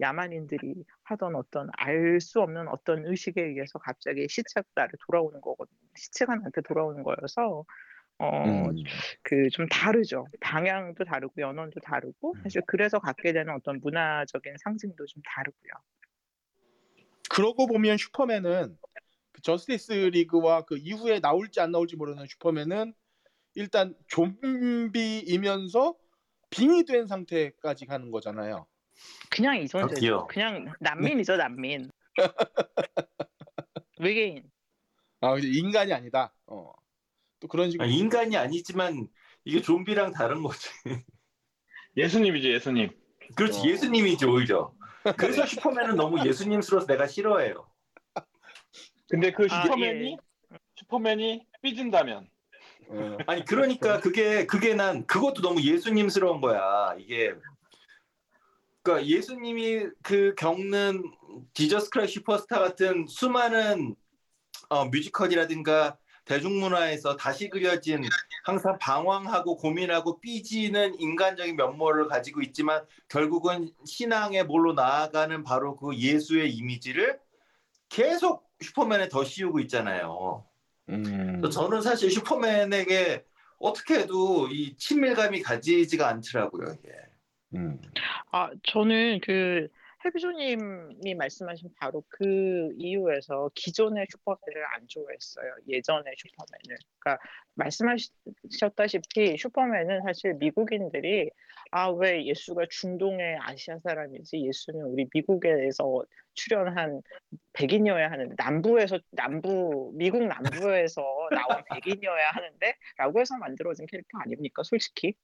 야만인들이 0.00 0.84
하던 1.04 1.34
어떤 1.34 1.68
알 1.76 2.20
수 2.20 2.40
없는 2.40 2.68
어떤 2.68 3.04
의식에 3.06 3.42
의해서 3.42 3.78
갑자기 3.78 4.26
시체가 4.28 4.64
나를 4.74 4.92
돌아오는 5.06 5.40
거거든요. 5.40 5.78
시체가 5.96 6.34
나한테 6.36 6.60
돌아오는 6.62 7.02
거여서 7.02 7.64
어 8.18 8.44
음. 8.46 8.84
그좀 9.22 9.66
다르죠. 9.68 10.26
방향도 10.40 11.04
다르고 11.04 11.34
연원도 11.38 11.80
다르고 11.80 12.36
사실 12.44 12.62
그래서 12.66 12.98
갖게 12.98 13.32
되는 13.32 13.52
어떤 13.54 13.80
문화적인 13.80 14.56
상징도 14.64 15.06
좀 15.06 15.22
다르고요. 15.24 15.72
그러고 17.36 17.66
보면 17.66 17.98
슈퍼맨은 17.98 18.78
그 19.32 19.42
저스티스 19.42 19.92
리그와 19.92 20.62
그 20.62 20.78
이후에 20.78 21.20
나올지 21.20 21.60
안 21.60 21.70
나올지 21.70 21.94
모르는 21.94 22.26
슈퍼맨은 22.26 22.94
일단 23.54 23.94
좀비이면서 24.08 25.94
빙의된 26.48 27.06
상태까지 27.06 27.84
가는 27.84 28.10
거잖아요. 28.10 28.66
그냥 29.28 29.60
이 29.60 29.68
존재죠. 29.68 29.94
저기요. 29.96 30.26
그냥 30.28 30.72
난민이죠, 30.80 31.36
난민. 31.36 31.90
외계인. 34.00 34.50
아, 35.20 35.36
이제 35.36 35.46
인간이 35.46 35.92
아니다. 35.92 36.32
어. 36.46 36.72
또 37.40 37.48
그런 37.48 37.70
식으로. 37.70 37.86
아니, 37.86 37.98
인간이 37.98 38.38
아니지만 38.38 39.08
이게 39.44 39.60
좀비랑 39.60 40.12
다른 40.12 40.42
거지. 40.42 40.70
예수님이죠, 41.98 42.48
예수님. 42.48 42.88
그렇지 43.34 43.60
어. 43.60 43.64
예수님이지 43.64 44.24
오히려. 44.24 44.72
그래서 45.16 45.46
슈퍼맨은 45.46 45.96
너무 45.96 46.24
예수님스러워서 46.26 46.86
내가 46.86 47.06
싫어해요. 47.06 47.68
근데 49.08 49.32
그 49.32 49.46
아, 49.50 49.62
슈퍼맨이 49.62 50.12
예. 50.12 50.56
슈퍼맨이 50.76 51.46
삐진다면 51.62 52.28
어. 52.88 53.16
아니 53.26 53.44
그러니까 53.44 54.00
그게 54.00 54.46
그게 54.46 54.74
난 54.74 55.06
그것도 55.06 55.42
너무 55.42 55.60
예수님스러운 55.60 56.40
거야. 56.40 56.94
이게 56.98 57.34
그러니까 58.82 59.06
예수님이 59.06 59.88
그 60.02 60.34
겪는 60.36 61.02
지저스 61.54 61.90
크라이 61.90 62.08
슈퍼스타 62.08 62.58
같은 62.58 63.06
수많은 63.08 63.96
어, 64.68 64.86
뮤지컬이라든가 64.86 65.98
대중문화에서 66.26 67.16
다시 67.16 67.48
그려진 67.48 68.04
항상 68.44 68.78
방황하고 68.78 69.56
고민하고 69.56 70.20
삐지는 70.20 71.00
인간적인 71.00 71.56
면모를 71.56 72.08
가지고 72.08 72.42
있지만 72.42 72.84
결국은 73.08 73.70
신앙의 73.86 74.44
몰로 74.44 74.74
나아가는 74.74 75.42
바로 75.42 75.76
그 75.76 75.96
예수의 75.96 76.52
이미지를 76.52 77.18
계속 77.88 78.50
슈퍼맨에 78.60 79.08
더 79.08 79.24
씌우고 79.24 79.60
있잖아요. 79.60 80.44
음. 80.88 81.42
저는 81.50 81.80
사실 81.82 82.10
슈퍼맨에게 82.10 83.24
어떻게 83.58 84.00
해도 84.00 84.48
이 84.48 84.76
친밀감이 84.76 85.42
가지지가 85.42 86.08
않더라고요. 86.08 86.76
이게. 86.78 86.92
음. 87.54 87.80
아, 88.32 88.50
저는 88.64 89.20
그 89.22 89.68
해비조님이 90.06 91.14
말씀하신 91.16 91.70
바로 91.78 92.04
그 92.08 92.72
이유에서 92.76 93.50
기존의 93.54 94.06
슈퍼맨을 94.10 94.64
안 94.74 94.86
좋아했어요. 94.86 95.54
예전의 95.68 96.14
슈퍼맨을. 96.16 96.78
그러니까 96.98 97.22
말씀하셨다시피 97.54 99.36
슈퍼맨은 99.36 100.02
사실 100.04 100.34
미국인들이 100.34 101.30
아, 101.72 101.90
왜 101.90 102.24
예수가 102.24 102.66
중동의 102.70 103.38
아시아 103.40 103.78
사람이지? 103.80 104.46
예수는 104.46 104.82
우리 104.86 105.08
미국에서 105.12 106.04
출연한 106.34 107.02
백인이어야 107.54 108.10
하는 108.10 108.34
남부에서 108.36 108.98
남부 109.10 109.92
미국 109.94 110.24
남부에서 110.24 111.02
나온 111.30 111.64
백인이어야 111.72 112.30
하는데 112.30 112.74
라고 112.98 113.20
해서 113.20 113.36
만들어진 113.38 113.86
캐릭터 113.86 114.18
아닙니까? 114.18 114.62
솔직히. 114.62 115.14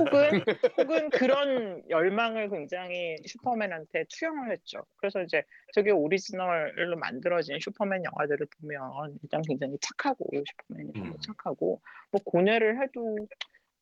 혹은 0.00 0.44
혹은 0.78 1.10
그런 1.10 1.82
열망을 1.88 2.50
굉장히 2.50 3.16
슈퍼맨한테 3.26 4.04
투영을 4.08 4.52
했죠. 4.52 4.84
그래서 4.96 5.22
이제 5.22 5.42
저게 5.74 5.90
오리지널로 5.90 6.96
만들어진 6.98 7.58
슈퍼맨 7.60 8.02
영화들을 8.04 8.46
보면 8.60 9.18
일단 9.22 9.42
굉장히 9.42 9.76
착하고 9.80 10.30
슈퍼맨이 10.32 10.92
음. 10.96 11.14
착하고 11.20 11.80
뭐 12.10 12.20
고뇌를 12.24 12.82
해도 12.82 13.16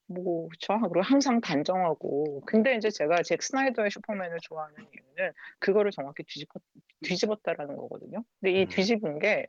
뭐 0.09 0.48
그쵸 0.48 0.78
그리고 0.82 1.02
항상 1.02 1.40
단정하고 1.40 2.42
근데 2.46 2.76
이제 2.76 2.90
제가 2.90 3.22
잭 3.24 3.42
스나이더의 3.42 3.90
슈퍼맨을 3.90 4.38
좋아하는 4.42 4.76
이유는 4.78 5.32
그거를 5.59 5.90
정확히 5.90 6.22
뒤집었, 6.24 6.62
뒤집었다라는 7.02 7.76
거거든요. 7.76 8.22
근데 8.40 8.52
이 8.61 8.62
음. 8.64 8.68
뒤집은 8.68 9.18
게 9.18 9.46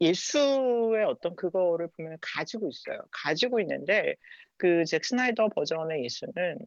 예수의 0.00 1.04
어떤 1.06 1.36
그거를 1.36 1.88
보면 1.96 2.18
가지고 2.20 2.68
있어요. 2.68 2.98
가지고 3.12 3.60
있는데 3.60 4.14
그 4.56 4.84
잭 4.86 5.04
스나이더 5.04 5.48
버전의 5.50 6.04
예수는 6.04 6.58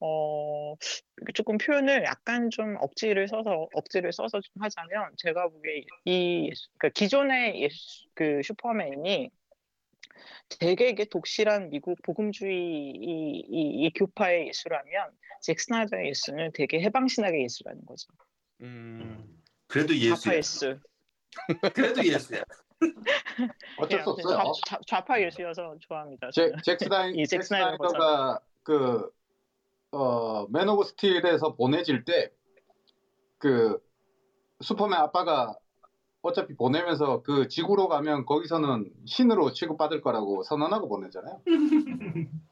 어 0.00 0.74
조금 1.34 1.58
표현을 1.58 2.04
약간 2.04 2.50
좀 2.50 2.76
억지를 2.80 3.28
써서 3.28 3.68
억지를 3.74 4.12
써서 4.12 4.40
좀 4.40 4.62
하자면 4.62 5.12
제가 5.18 5.48
보기에 5.48 5.84
이 6.06 6.50
그러니까 6.78 6.88
기존의 6.94 7.62
예수 7.62 8.06
그 8.14 8.40
슈퍼맨이 8.42 9.30
되게 10.58 10.88
이게 10.88 11.04
독실한 11.04 11.70
미국 11.70 12.00
복음주의 12.02 12.54
이, 12.54 13.44
이, 13.48 13.86
이 13.86 13.92
교파의 13.94 14.48
예수라면 14.48 15.10
잭 15.40 15.60
스나이더의 15.60 16.08
예수는 16.08 16.52
되게 16.54 16.80
해방신학의 16.82 17.42
예수라는 17.44 17.84
거죠. 17.86 18.08
음. 18.60 19.42
그래도 19.66 19.94
예수야. 19.96 20.36
예수. 20.36 20.78
그래도 21.74 22.04
예수야. 22.04 22.42
어쩔 23.78 24.00
수 24.02 24.16
네, 24.16 24.24
없어요. 24.24 24.52
좌, 24.66 24.78
좌, 24.86 25.04
파 25.04 25.20
예수여서 25.20 25.76
좋아합니다. 25.80 26.30
잭. 26.32 26.52
잭, 26.62 26.78
스나이, 26.78 27.12
이잭잭 27.12 27.42
스나이더 27.44 27.88
스나이더가 27.88 28.40
그 28.62 29.10
어, 29.92 30.46
Man 30.48 30.68
of 30.68 30.84
Steel에서 30.84 31.54
보내질 31.54 32.04
때 32.04 32.32
그 33.42 33.76
슈퍼맨 34.60 34.96
아빠가 35.00 35.58
어차피 36.22 36.54
보내면서 36.54 37.22
그 37.22 37.48
지구로 37.48 37.88
가면 37.88 38.26
거기서는 38.26 38.90
신으로 39.06 39.52
취급받을 39.52 40.00
거라고 40.00 40.42
선언하고 40.44 40.88
보내잖아요. 40.88 41.40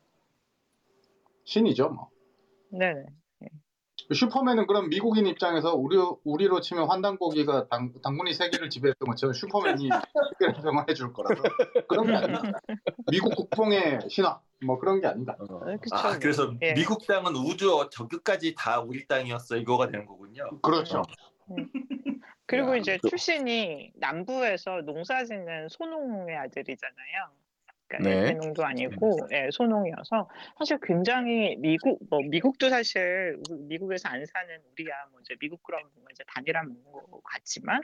신이죠, 1.45 1.89
뭐. 1.91 2.11
네네. 2.71 3.07
슈퍼맨은 4.12 4.66
그럼 4.66 4.89
미국인 4.89 5.27
입장에서 5.27 5.75
우리, 5.75 5.97
우리로 6.25 6.61
치면 6.61 6.89
환단고기가 6.89 7.68
당, 7.68 7.93
당군이 8.03 8.35
세계를 8.35 8.71
지배했던 8.71 9.09
것처럼 9.09 9.33
슈퍼맨이 9.33 9.89
세계를 10.39 10.62
병원해 10.62 10.95
줄 10.95 11.12
거라서 11.12 11.43
그런 11.89 12.07
게 12.07 12.14
아니다. 12.14 12.43
미국 13.11 13.37
국뽕의 13.37 14.01
신화 14.09 14.41
뭐 14.64 14.79
그런 14.79 15.01
게 15.01 15.07
아니다. 15.07 15.37
어. 15.39 15.55
어, 15.55 15.77
그쵸. 15.81 15.95
아, 15.95 16.18
그래서 16.18 16.53
예. 16.62 16.75
미국 16.75 17.07
땅은 17.07 17.37
우주 17.37 17.89
저기까지 17.93 18.55
다 18.57 18.81
우리 18.81 19.07
땅이었어. 19.07 19.57
이거가 19.57 19.89
되는 19.89 20.07
거군요. 20.07 20.61
그렇죠. 20.61 21.03
그리고 22.51 22.73
야, 22.73 22.77
이제 22.77 22.99
그- 23.01 23.09
출신이 23.09 23.93
남부에서 23.95 24.81
농사 24.83 25.25
짓는 25.25 25.69
소농의 25.69 26.37
아들이잖아요. 26.37 27.31
그러니까 27.87 28.09
네. 28.11 28.27
대농도 28.35 28.65
아니고 28.65 29.19
예, 29.33 29.49
소농이어서 29.53 30.29
사실 30.59 30.79
굉장히 30.83 31.57
미국 31.59 31.99
뭐 32.09 32.21
미국도 32.23 32.69
사실 32.71 33.37
우- 33.49 33.57
미국에서 33.69 34.09
안 34.09 34.25
사는 34.27 34.49
우리야 34.73 34.95
뭐 35.11 35.21
이제 35.21 35.35
미국 35.41 35.63
그런 35.63 35.83
뭔가 35.95 36.09
이제 36.13 36.23
단일한 36.29 36.69
것 36.85 37.21
같지만 37.25 37.81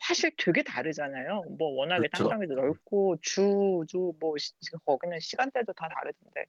사실 0.00 0.30
되게 0.38 0.62
다르잖아요. 0.62 1.44
뭐 1.58 1.68
워낙에 1.74 2.08
그렇죠. 2.08 2.28
땅덩이 2.30 2.46
넓고 2.54 3.16
주 3.22 3.84
주 3.88 4.12
뭐 4.20 4.36
시- 4.38 4.52
지금 4.60 4.78
거기는 4.86 5.18
시간대도 5.20 5.72
다 5.74 5.88
다르던데 5.94 6.44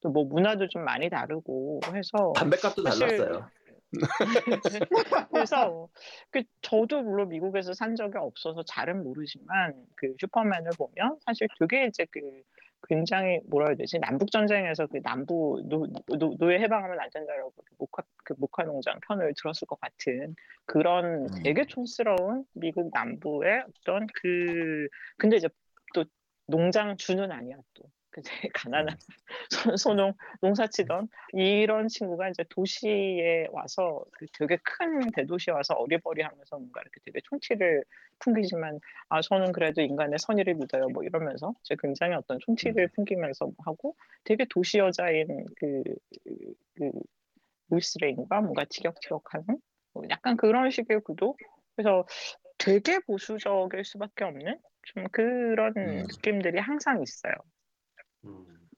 또 0.00 0.10
뭐 0.10 0.24
문화도 0.24 0.68
좀 0.68 0.84
많이 0.84 1.08
다르고 1.08 1.80
해서 1.94 2.32
담배값도 2.36 2.82
사실- 2.84 3.06
달랐어요. 3.08 3.50
그래서 5.30 5.88
그 6.30 6.42
저도 6.62 7.02
물론 7.02 7.28
미국에서 7.28 7.72
산 7.74 7.94
적이 7.94 8.18
없어서 8.18 8.62
잘은 8.64 9.02
모르지만 9.02 9.74
그 9.96 10.14
슈퍼맨을 10.18 10.70
보면 10.76 11.18
사실 11.24 11.48
되게 11.58 11.86
이제 11.86 12.06
그 12.10 12.20
굉장히 12.88 13.40
뭐라 13.48 13.68
해야 13.68 13.76
되지 13.76 13.98
남북 14.00 14.30
전쟁에서 14.30 14.86
그 14.86 15.00
남부 15.02 15.62
노, 15.66 15.86
노, 16.18 16.36
노예 16.36 16.58
해방하면 16.58 16.98
안 16.98 17.08
된다라고 17.10 17.52
그 17.56 17.74
목화 17.78 18.02
그 18.24 18.34
목화 18.38 18.64
농장 18.64 18.98
편을 19.06 19.34
들었을 19.36 19.66
것 19.66 19.80
같은 19.80 20.34
그런 20.64 21.26
음. 21.26 21.42
되게 21.44 21.64
촌스러운 21.64 22.44
미국 22.54 22.90
남부의 22.92 23.64
어떤 23.68 24.06
그 24.14 24.88
근데 25.16 25.36
이제 25.36 25.48
또 25.94 26.04
농장 26.46 26.96
주는 26.96 27.30
아니야 27.30 27.56
또. 27.74 27.84
그 28.12 28.22
되게 28.22 28.48
가난한 28.54 28.96
소- 29.50 29.76
소농 29.76 30.12
농사치던 30.40 31.08
이런 31.32 31.88
친구가 31.88 32.28
이제 32.28 32.44
도시에 32.50 33.48
와서 33.50 34.04
그 34.12 34.26
되게 34.38 34.58
큰 34.62 35.10
대도시에 35.10 35.52
와서 35.52 35.74
어리버리하면서 35.74 36.56
뭔가 36.58 36.80
이렇게 36.82 37.00
되게 37.04 37.20
총치를 37.24 37.84
풍기지만 38.20 38.78
아 39.08 39.20
저는 39.20 39.52
그래도 39.52 39.80
인간의 39.80 40.18
선의를 40.18 40.54
믿어요 40.54 40.88
뭐 40.88 41.02
이러면서 41.02 41.54
이제 41.62 41.74
굉장히 41.80 42.14
어떤 42.14 42.38
총치를 42.38 42.88
풍기면서 42.94 43.46
뭐 43.46 43.54
하고 43.64 43.96
되게 44.24 44.44
도시 44.48 44.78
여자인 44.78 45.26
그, 45.56 45.82
그 46.76 46.92
루이스 47.70 47.98
레인과 47.98 48.42
뭔가 48.42 48.64
티격태격하는 48.68 49.58
뭐 49.94 50.04
약간 50.10 50.36
그런 50.36 50.70
식의 50.70 51.00
구도 51.00 51.36
그래서 51.74 52.06
되게 52.58 53.00
보수적일 53.00 53.84
수밖에 53.84 54.24
없는 54.24 54.58
좀 54.82 55.04
그런 55.10 55.72
음. 55.76 56.02
느낌들이 56.02 56.58
항상 56.58 57.02
있어요. 57.02 57.32
음. 58.24 58.68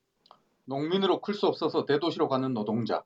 농민으로 0.67 1.21
클 1.21 1.35
수 1.35 1.47
없어서 1.47 1.85
대도시로 1.85 2.29
가는 2.29 2.53
노동자. 2.55 3.05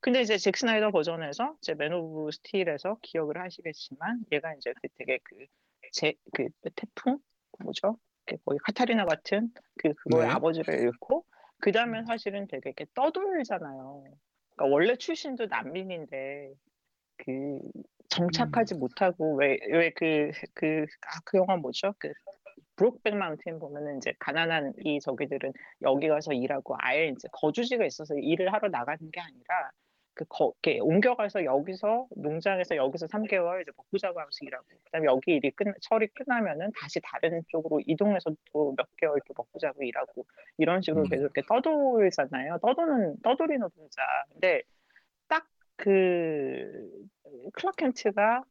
근데 0.00 0.20
이제 0.20 0.38
잭 0.38 0.56
스나이더 0.56 0.92
버전에서 0.92 1.56
이제 1.58 1.74
Man 1.74 1.92
of 1.92 2.30
Steel에서 2.30 2.98
기억을 3.02 3.38
하시겠지만 3.40 4.24
얘가 4.30 4.54
이제 4.54 4.72
그 4.80 4.88
되게 4.94 5.18
그제그 5.22 6.48
태풍 6.76 7.18
뭐죠? 7.58 7.98
그 8.24 8.36
거의 8.44 8.58
카타리나 8.64 9.04
같은 9.04 9.50
그 9.78 9.94
그거의 9.94 10.28
네. 10.28 10.32
아버지를 10.32 10.80
잃고 10.80 11.24
그 11.58 11.72
다음에 11.72 12.04
사실은 12.04 12.46
되게 12.46 12.70
이렇게 12.70 12.86
떠돌잖아요. 12.94 14.04
그러니까 14.54 14.74
원래 14.74 14.94
출신도 14.96 15.46
난민인데 15.46 16.52
그 17.16 17.58
정착하지 18.10 18.74
못하고 18.76 19.36
왜 19.36 19.58
왜 19.72 19.90
그 19.90 20.30
그 20.54 20.86
아그 21.00 21.38
영화 21.38 21.56
뭐죠? 21.56 21.94
그 21.98 22.12
브록백 22.76 23.16
마운틴 23.16 23.58
보면은 23.58 23.98
이제 23.98 24.12
가난한 24.18 24.74
이 24.84 25.00
저기들은 25.00 25.52
여기 25.82 26.08
가서 26.08 26.32
일하고 26.32 26.76
아예 26.78 27.08
이제 27.08 27.28
거주지가 27.32 27.84
있어서 27.86 28.14
일을 28.16 28.52
하러 28.52 28.68
나가는 28.68 28.98
게 29.10 29.20
아니라 29.20 29.70
그 30.14 30.24
거, 30.28 30.52
이렇게 30.62 30.78
옮겨가서 30.80 31.44
여기서 31.44 32.06
농장에서 32.16 32.76
여기서 32.76 33.06
3개월 33.06 33.62
이제 33.62 33.70
먹고 33.76 33.96
자고 33.98 34.20
하면서 34.20 34.38
일하고 34.42 34.64
그다음에 34.84 35.06
여기 35.06 35.32
일이 35.36 35.50
끝 35.52 35.64
철이 35.80 36.08
끝나면은 36.08 36.70
다시 36.78 37.00
다른 37.02 37.42
쪽으로 37.48 37.80
이동해서 37.86 38.30
또 38.52 38.74
몇 38.76 38.86
개월 38.98 39.20
또 39.26 39.34
먹고 39.36 39.58
자고 39.58 39.82
일하고 39.82 40.26
이런 40.58 40.82
식으로 40.82 41.04
음. 41.04 41.08
계속 41.08 41.22
이렇게 41.22 41.42
떠돌잖아요. 41.48 42.58
떠도는 42.62 43.16
떠돌이 43.22 43.58
노동자. 43.58 44.02
근데 44.32 44.62
딱 45.28 45.46
그 45.82 46.90
클락 47.54 47.76
켄트가 47.76 48.44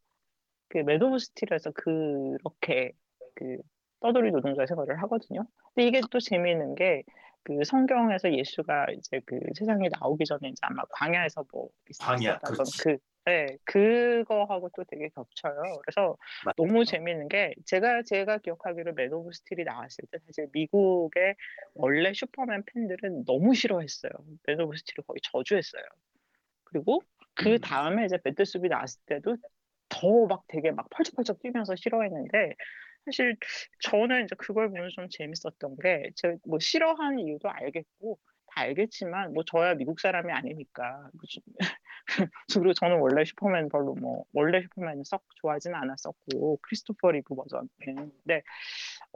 그 0.70 0.80
Man 0.80 1.03
of 1.03 1.18
Steel에서 1.20 1.72
그렇게 1.72 2.92
그 3.36 3.58
떠돌이 4.02 4.32
노동자 4.32 4.66
생활을 4.66 5.02
하거든요. 5.04 5.46
근데 5.76 5.88
이게 5.88 6.02
또 6.12 6.20
재미있는 6.20 6.76
게 6.76 7.04
그 7.44 7.64
성경에서 7.66 8.32
예수가 8.34 8.88
이제 8.98 9.20
그 9.26 9.40
세상에 9.56 9.90
나오기 10.00 10.26
전에 10.26 10.50
이제 10.50 10.60
아마 10.62 10.84
광야에서 10.92 11.44
뭐 11.52 11.70
광야. 12.00 12.40
그 12.84 12.98
네, 13.26 13.58
그거하고 13.66 14.70
또 14.76 14.84
되게 14.88 15.10
겹쳐요. 15.10 15.62
그래서 15.84 16.18
맞- 16.46 16.56
너무 16.56 16.86
재밌는 16.86 17.28
게 17.30 17.54
제가 17.66 18.04
제가 18.04 18.40
기억하기로 18.40 18.94
Man 18.94 19.14
of 19.14 19.32
Steel이 19.34 19.64
나왔을 19.64 20.06
때 20.12 20.20
사실 20.26 20.48
미국의 20.54 21.36
원래 21.76 22.14
슈퍼맨 22.14 22.64
팬들은 22.66 23.26
너무 23.26 23.54
싫어했어요. 23.56 24.12
Man 24.48 24.60
of 24.62 24.76
Steel을 24.78 25.04
거의 25.08 25.20
저주했어요. 25.24 25.84
그리고 26.66 27.02
그 27.36 27.60
다음에 27.60 28.06
이제 28.06 28.18
배대슈가 28.24 28.70
나왔을 28.70 29.02
때도 29.06 29.38
더 29.90 30.28
막 30.28 30.44
되게 30.48 30.72
막 30.72 30.88
펄쩍펄쩍 30.92 31.42
뛰면서 31.42 31.76
싫어했는데 31.76 32.56
사실 33.06 33.36
저는 33.84 34.26
이제 34.26 34.36
그걸 34.38 34.70
보면서 34.70 34.90
좀 34.96 35.10
재밌었던 35.10 35.78
게 35.82 36.12
제가 36.16 36.36
뭐 36.48 36.60
싫어하는 36.60 37.20
이유도 37.20 37.50
알겠고 37.50 38.20
다 38.54 38.62
알겠지만 38.62 39.34
뭐 39.34 39.44
저야 39.46 39.76
미국 39.76 40.00
사람이 40.00 40.32
아니니까 40.32 41.10
그리고 41.18 42.74
저는 42.76 43.00
원래 43.00 43.24
슈퍼맨 43.26 43.70
별로 43.70 43.96
뭐 43.96 44.26
원래 44.34 44.62
슈퍼맨 44.62 45.04
썩 45.04 45.24
좋아하지는 45.36 45.76
않았었고 45.76 46.60
크리스토퍼 46.62 47.12
리브 47.12 47.36
버전은 47.36 47.70
근데 47.80 48.44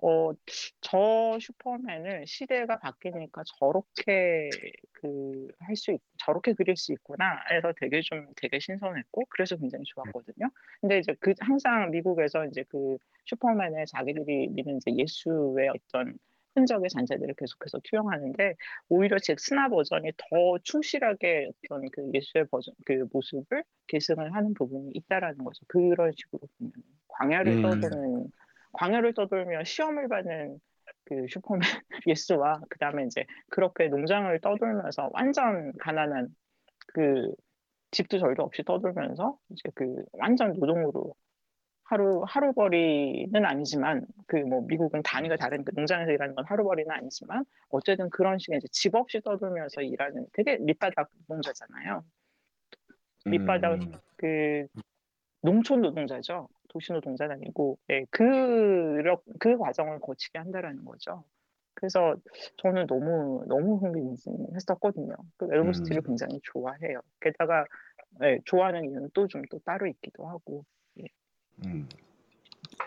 어 0.01 0.33
저 0.81 1.37
슈퍼맨을 1.39 2.27
시대가 2.27 2.77
바뀌니까 2.79 3.43
저렇게 3.59 4.49
그 4.93 5.47
할수 5.59 5.91
있, 5.91 6.01
저렇게 6.17 6.53
그릴 6.53 6.77
수 6.77 6.93
있구나 6.93 7.41
해서 7.51 7.73
되게 7.79 8.01
좀 8.01 8.27
되게 8.35 8.59
신선했고 8.59 9.23
그래서 9.29 9.55
굉장히 9.57 9.83
좋았거든요. 9.85 10.49
근데 10.81 10.99
이제 10.99 11.15
그 11.19 11.33
항상 11.39 11.89
미국에서 11.91 12.45
이제 12.45 12.63
그 12.69 12.97
슈퍼맨의 13.25 13.87
자기들이 13.87 14.49
믿는 14.49 14.77
이제 14.77 14.91
예수의 14.95 15.69
어떤 15.69 16.17
흔적의 16.55 16.89
잔재들을 16.89 17.35
계속해서 17.37 17.79
투영하는데 17.83 18.55
오히려 18.89 19.17
잭스나 19.19 19.69
버전이 19.69 20.11
더 20.17 20.57
충실하게 20.63 21.51
어떤 21.65 21.89
그 21.91 22.09
예수의 22.13 22.47
버전 22.49 22.73
그 22.85 23.05
모습을 23.11 23.63
계승을 23.87 24.33
하는 24.33 24.53
부분이 24.53 24.91
있다라는 24.93 25.43
거죠. 25.43 25.65
그런 25.67 26.11
식으로 26.15 26.47
보면 26.57 26.71
광야를 27.09 27.57
음. 27.57 27.61
떠도는 27.61 28.27
광야를 28.73 29.13
떠돌며 29.13 29.63
시험을 29.63 30.07
받는 30.07 30.59
그 31.05 31.25
슈퍼맨 31.29 31.61
예수와 32.07 32.61
그 32.69 32.79
다음에 32.79 33.05
이제 33.05 33.25
그렇게 33.49 33.87
농장을 33.87 34.39
떠돌면서 34.41 35.09
완전 35.13 35.71
가난한 35.79 36.29
그 36.87 37.31
집도 37.91 38.19
절도 38.19 38.43
없이 38.43 38.63
떠돌면서 38.63 39.37
이제 39.51 39.69
그 39.75 40.03
완전 40.13 40.53
노동으로 40.53 41.15
하루 41.85 42.23
하루벌이는 42.27 43.45
아니지만 43.45 44.05
그 44.27 44.37
뭐 44.37 44.61
미국은 44.67 45.03
단위가 45.03 45.37
다르니까 45.37 45.71
농장에서 45.75 46.11
일하는 46.11 46.35
건 46.35 46.45
하루벌이는 46.45 46.91
아니지만 46.91 47.45
어쨌든 47.69 48.09
그런 48.11 48.39
식의 48.39 48.57
이제 48.59 48.67
집 48.71 48.95
없이 48.95 49.21
떠돌면서 49.23 49.81
일하는 49.83 50.27
되게 50.33 50.57
밑바닥 50.59 51.09
노동자잖아요. 51.29 52.03
밑바닥 53.25 53.73
음. 53.83 53.91
그 54.17 54.67
농촌 55.41 55.81
노동자죠. 55.81 56.49
도시 56.69 56.93
노동자는 56.93 57.37
아니고 57.37 57.77
네, 57.87 58.05
그, 58.11 59.01
그 59.39 59.57
과정을 59.57 59.99
거치게 60.01 60.39
한다라는 60.39 60.85
거죠. 60.85 61.23
그래서 61.75 62.15
저는 62.57 62.87
너무 62.87 63.45
너무 63.47 63.77
흥미진했었거든요. 63.77 65.15
그 65.37 65.47
웰버스티를 65.47 66.01
음. 66.03 66.07
굉장히 66.07 66.39
좋아해요. 66.43 67.01
게다가 67.21 67.65
네, 68.19 68.39
좋아하는 68.45 68.85
이유는 68.89 69.09
또 69.13 69.27
좀 69.27 69.43
또 69.51 69.59
따로 69.65 69.87
있기도 69.87 70.27
하고. 70.27 70.65
음. 71.63 71.87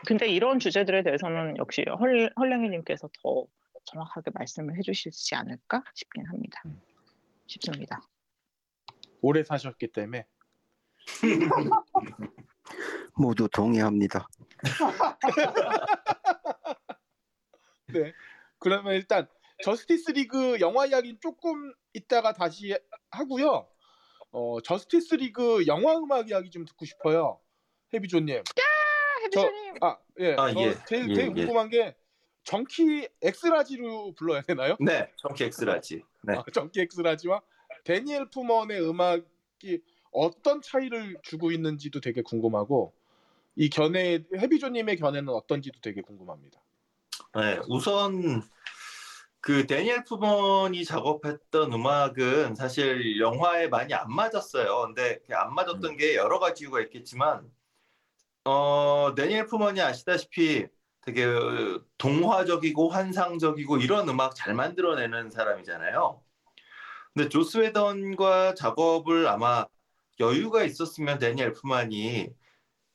근데 0.06 0.28
이런 0.28 0.58
주제들에 0.58 1.02
대해서는 1.02 1.56
역시 1.56 1.84
헐, 1.98 2.30
헐랭이님께서 2.38 3.08
더 3.22 3.46
정확하게 3.84 4.32
말씀을 4.34 4.76
해주시지 4.76 5.34
않을까 5.34 5.82
싶긴 5.94 6.26
합니다. 6.26 6.60
음. 6.66 6.80
싶습니다. 7.46 8.00
오래 9.20 9.42
사셨기 9.42 9.88
때문에 9.88 10.26
모두 13.16 13.48
동의합니다. 13.48 14.28
네. 17.88 18.12
그러면 18.58 18.94
일단 18.94 19.26
Justice 19.64 20.12
League 20.12 20.60
영화 20.60 20.86
이야기는 20.86 21.18
조금 21.20 21.72
이따가 21.94 22.32
다시 22.32 22.76
하고요. 23.10 23.68
어, 24.30 24.60
Justice 24.60 25.16
League 25.16 25.66
영화 25.66 25.96
음악 25.96 26.28
이야기 26.28 26.50
좀 26.50 26.64
듣고 26.64 26.84
싶어요. 26.84 27.40
해비조님. 27.92 28.42
해비조님 29.24 29.74
아, 29.80 29.96
예. 30.20 30.34
아, 30.34 30.52
저 30.52 30.60
예. 30.60 30.74
제일, 30.86 31.10
예, 31.10 31.14
제일 31.14 31.28
예. 31.28 31.32
궁금한 31.32 31.68
게 31.70 31.96
Junkie 32.44 33.08
XL로 33.22 34.14
불러야 34.14 34.42
되나요? 34.42 34.76
네, 34.80 35.10
정키 35.16 35.44
엑스라지. 35.44 36.02
네. 36.22 36.34
아, 36.34 36.44
정키 36.52 36.80
엑스라지와 36.80 37.42
대니 37.84 38.30
엘프먼의 38.30 38.80
음악이 38.82 39.82
어떤 40.10 40.62
차이를 40.62 41.16
주고 41.22 41.52
있는지도 41.52 42.00
되게 42.00 42.22
궁금하고 42.22 42.94
이 43.56 43.68
견해 43.68 44.24
해비조님의 44.34 44.96
견해는 44.96 45.28
어떤지도 45.28 45.80
되게 45.80 46.00
궁금합니다. 46.00 46.60
네, 47.34 47.60
우선 47.68 48.42
그 49.40 49.66
대니 49.66 50.04
엘프먼이 50.04 50.84
작업했던 50.84 51.72
음악은 51.72 52.54
사실 52.54 53.20
영화에 53.20 53.68
많이 53.68 53.94
안 53.94 54.12
맞았어요. 54.12 54.86
근데 54.86 55.18
그 55.26 55.43
안 55.43 55.54
맞았던 55.54 55.96
게 55.96 56.16
여러 56.16 56.38
가지 56.38 56.64
이유가 56.64 56.80
있겠지만 56.80 57.50
어, 58.48 59.14
대니 59.14 59.44
엘프먼이 59.44 59.78
아시다시피 59.82 60.66
되게 61.02 61.26
동화적이고 61.98 62.88
환상적이고 62.88 63.76
이런 63.76 64.08
음악 64.08 64.34
잘 64.34 64.54
만들어내는 64.54 65.30
사람이잖아요. 65.30 66.22
근데 67.12 67.28
조스 67.28 67.58
웨던과 67.58 68.54
작업을 68.54 69.28
아마 69.28 69.66
여유가 70.18 70.64
있었으면 70.64 71.18
데니엘 71.18 71.52
푸만이 71.52 72.30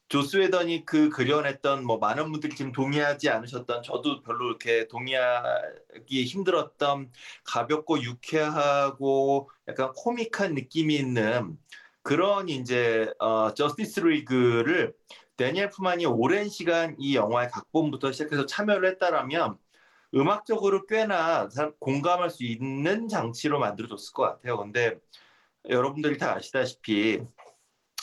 조스 0.09 0.37
웨던이 0.37 0.85
그 0.85 1.09
그려냈던 1.09 1.85
뭐 1.85 1.99
많은 1.99 2.31
분들이 2.31 2.55
지금 2.55 2.71
동의하지 2.71 3.29
않으셨던 3.29 3.83
저도 3.83 4.23
별로 4.23 4.47
이렇게 4.47 4.87
동의하기 4.87 6.25
힘들었던 6.25 7.11
가볍고 7.43 8.01
유쾌하고 8.01 9.51
약간 9.67 9.93
코믹한 9.93 10.55
느낌이 10.55 10.95
있는 10.95 11.59
그런 12.03 12.49
이제 12.49 13.11
어, 13.19 13.53
저스티스 13.53 14.01
리그를 14.01 14.93
데니엘 15.37 15.69
푸만이 15.69 16.05
오랜 16.05 16.47
시간 16.49 16.95
이 16.99 17.15
영화의 17.15 17.49
각본부터 17.49 18.11
시작해서 18.11 18.45
참여를 18.45 18.89
했다라면 18.91 19.57
음악적으로 20.15 20.85
꽤나 20.85 21.49
사- 21.49 21.71
공감할 21.79 22.29
수 22.29 22.43
있는 22.43 23.07
장치로 23.07 23.59
만들어줬을 23.59 24.13
것 24.13 24.23
같아요. 24.23 24.57
근데 24.57 24.95
여러분들이 25.69 26.17
다 26.17 26.35
아시다시피 26.35 27.21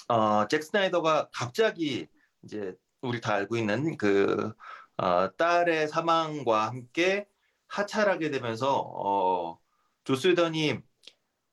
어, 0.08 0.48
잭 0.48 0.62
스나이더가 0.64 1.30
갑자기 1.32 2.08
이제 2.44 2.74
우리 3.02 3.20
다 3.20 3.34
알고 3.34 3.56
있는 3.56 3.96
그 3.96 4.52
어, 4.98 5.30
딸의 5.36 5.88
사망과 5.88 6.66
함께 6.68 7.26
하차하게 7.68 8.30
되면서 8.30 8.80
어, 8.80 9.58
조스 10.04 10.28
웨던이 10.28 10.80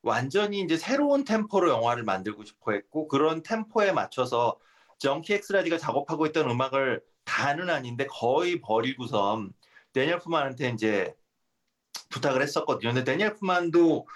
완전히 0.01 0.61
이제 0.61 0.77
새로운 0.77 1.23
템포로 1.23 1.69
영화를 1.69 2.03
만들고 2.03 2.43
싶어 2.45 2.71
했고 2.71 3.07
그런 3.07 3.43
템포에 3.43 3.91
맞춰서 3.91 4.57
정키 4.99 5.33
엑스라디가 5.33 5.77
작업하고 5.77 6.25
있던 6.27 6.49
음악을 6.49 7.01
다는 7.25 7.69
아닌데 7.69 8.07
거의 8.07 8.61
버리고선 8.61 9.53
데니엘 9.93 10.19
푸만한테 10.19 10.69
이제 10.69 11.13
부탁을 12.09 12.41
했었거든요. 12.41 12.93
근데 12.93 13.03
데니엘 13.03 13.35
푸만도 13.35 14.07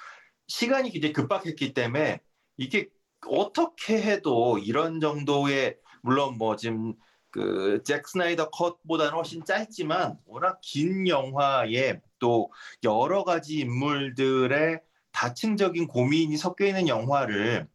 시간이 0.47 0.91
굉장히 0.91 1.13
급박했기 1.13 1.73
때문에 1.73 2.19
이게 2.57 2.89
어떻게 3.27 4.01
해도 4.01 4.57
이런 4.57 4.99
정도의 4.99 5.77
물론 6.01 6.37
뭐 6.37 6.55
지금 6.55 6.95
그 7.31 7.81
잭 7.85 8.07
스나이더 8.07 8.49
컷보다는 8.49 9.13
훨씬 9.13 9.43
짧지만 9.45 10.17
워낙 10.25 10.59
긴 10.61 11.07
영화에 11.07 12.01
또 12.19 12.51
여러 12.83 13.23
가지 13.23 13.59
인물들의 13.59 14.81
다층적인 15.11 15.87
고민이 15.87 16.37
섞여 16.37 16.65
있는 16.65 16.87
영화를 16.87 17.67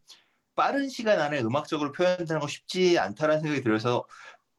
빠른 0.57 0.89
시간 0.89 1.21
안에 1.21 1.41
음악적으로 1.41 1.93
표현하는 1.93 2.39
거 2.41 2.47
쉽지 2.47 2.99
않다라는 2.99 3.41
생각이 3.43 3.63
들어서 3.63 4.07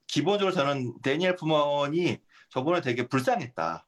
기본적으로 0.06 0.54
저는 0.54 0.94
데니엘 1.02 1.36
푸먼이 1.36 2.18
저번에 2.50 2.80
되게 2.80 3.08
불쌍했다. 3.08 3.86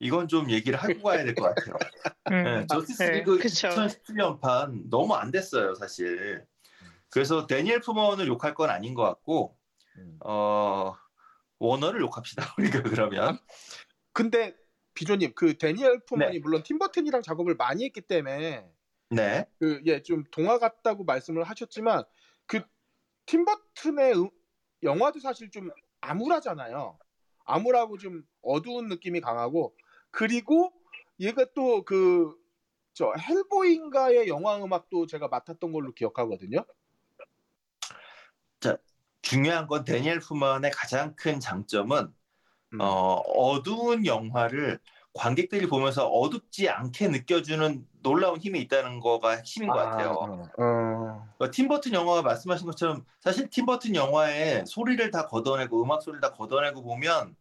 이건 0.00 0.28
좀 0.28 0.50
얘기를 0.50 0.78
하고 0.78 1.02
가야 1.02 1.24
될 1.24 1.34
것 1.34 1.54
같아요. 1.54 1.76
음, 2.32 2.44
네, 2.44 2.66
저스티스 2.68 3.02
네, 3.04 3.10
리그 3.12 3.38
그쵸. 3.38 3.68
2017년판 3.68 4.90
너무 4.90 5.14
안 5.14 5.30
됐어요, 5.30 5.74
사실. 5.74 6.44
그래서 7.10 7.46
데니엘 7.46 7.80
푸먼을 7.80 8.26
욕할 8.28 8.54
건 8.54 8.70
아닌 8.70 8.94
것 8.94 9.02
같고, 9.04 9.56
음. 9.98 10.18
어, 10.24 10.94
워너를 11.58 12.00
욕합시다, 12.00 12.42
우리가 12.58 12.82
그러면. 12.82 13.38
근데 14.12 14.54
비조님 14.94 15.34
그 15.34 15.58
데니엘 15.58 16.00
푸먼이 16.06 16.34
네. 16.34 16.38
물론 16.40 16.62
팀버튼이랑 16.62 17.22
작업을 17.22 17.54
많이 17.56 17.84
했기 17.84 18.00
때문에 18.00 18.66
네. 19.10 19.46
그 19.58 19.82
예 19.86 20.02
좀 20.02 20.24
동화 20.30 20.58
같다고 20.58 21.04
말씀을 21.04 21.44
하셨지만 21.44 22.04
그 22.46 22.60
팀버튼의 23.26 24.14
음- 24.14 24.30
영화도 24.82 25.20
사실 25.20 25.50
좀 25.50 25.70
암울하잖아요. 26.00 26.98
암울하고 27.44 27.98
좀 27.98 28.24
어두운 28.42 28.88
느낌이 28.88 29.20
강하고 29.20 29.76
그리고 30.10 30.72
얘가 31.20 31.44
또 31.54 31.84
그 31.84 32.36
저 32.94 33.12
헬보인가의 33.12 34.26
영화 34.26 34.56
음악도 34.56 35.06
제가 35.06 35.28
맡았던 35.28 35.70
걸로 35.70 35.92
기억하거든요. 35.92 36.64
중요한 39.22 39.66
건 39.66 39.84
데니엘 39.84 40.18
후만의 40.18 40.70
가장 40.70 41.14
큰 41.16 41.40
장점은 41.40 42.14
음. 42.74 42.80
어, 42.80 43.14
어두운 43.16 44.06
영화를 44.06 44.78
관객들이 45.12 45.66
보면서 45.66 46.06
어둡지 46.06 46.68
않게 46.68 47.08
느껴주는 47.08 47.86
놀라운 48.06 48.38
힘이 48.38 48.60
있다는 48.60 49.00
거가 49.00 49.32
핵심인 49.32 49.68
것 49.68 49.74
같아요. 49.74 50.48
어. 50.58 51.26
어, 51.38 51.50
팀버튼 51.50 51.92
영화가 51.92 52.22
말씀하신 52.22 52.64
것처럼 52.66 53.04
사실 53.18 53.50
팀버튼 53.50 53.96
영화에 53.96 54.62
소리를 54.64 55.10
다 55.10 55.26
걷어내고 55.26 55.82
음악 55.82 56.02
소리를 56.02 56.20
다 56.20 56.30
걷어내고 56.30 56.84
보면 56.84 57.34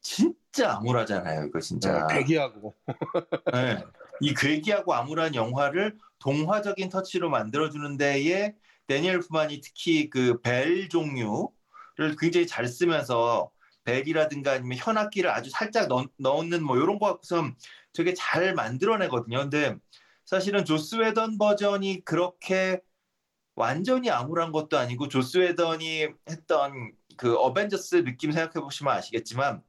진짜 0.00 0.76
암울하잖아요. 0.78 1.44
이거 1.44 1.60
진짜. 1.60 2.08
배기하고. 2.08 2.74
네. 3.54 3.84
이 4.20 4.34
괴기하고 4.34 4.94
암울한 4.94 5.36
영화를 5.36 5.96
동화적인 6.18 6.88
터치로 6.88 7.30
만들어주는 7.30 7.96
데에 7.96 8.54
데니엘 8.88 9.20
후만이 9.20 9.60
특히 9.60 10.10
그 10.10 10.40
벨 10.42 10.88
종류를 10.88 12.16
굉장히 12.18 12.48
잘 12.48 12.66
쓰면서 12.66 13.50
벨이라든가 13.84 14.52
아니면 14.52 14.78
현악기를 14.78 15.30
아주 15.30 15.50
살짝 15.50 15.88
넣, 15.88 16.06
넣는 16.18 16.62
뭐 16.62 16.76
이런 16.76 16.98
거 16.98 17.06
갖고서 17.06 17.50
되게 17.92 18.14
잘 18.14 18.54
만들어내거든요. 18.54 19.38
근데 19.38 19.76
사실은 20.24 20.64
조스 20.64 20.96
웨던 20.96 21.38
버전이 21.38 22.04
그렇게 22.04 22.80
완전히 23.54 24.10
암울한 24.10 24.52
것도 24.52 24.78
아니고 24.78 25.08
조스 25.08 25.38
웨던이 25.38 26.08
했던 26.28 26.92
그 27.16 27.36
어벤져스 27.36 28.04
느낌 28.04 28.32
생각해 28.32 28.62
보시면 28.62 28.94
아시겠지만 28.94 29.62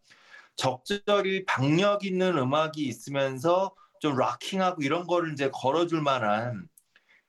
적절히 0.55 1.45
박력 1.45 2.05
있는 2.05 2.37
음악이 2.37 2.85
있으면서 2.85 3.75
좀 3.99 4.17
락킹하고 4.17 4.81
이런 4.83 5.07
거를 5.07 5.33
이제 5.33 5.49
걸어줄 5.51 6.01
만한 6.01 6.67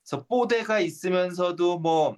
그래서 0.03 0.27
뽀대가 0.27 0.81
있으면서도 0.81 1.79
뭐 1.79 2.17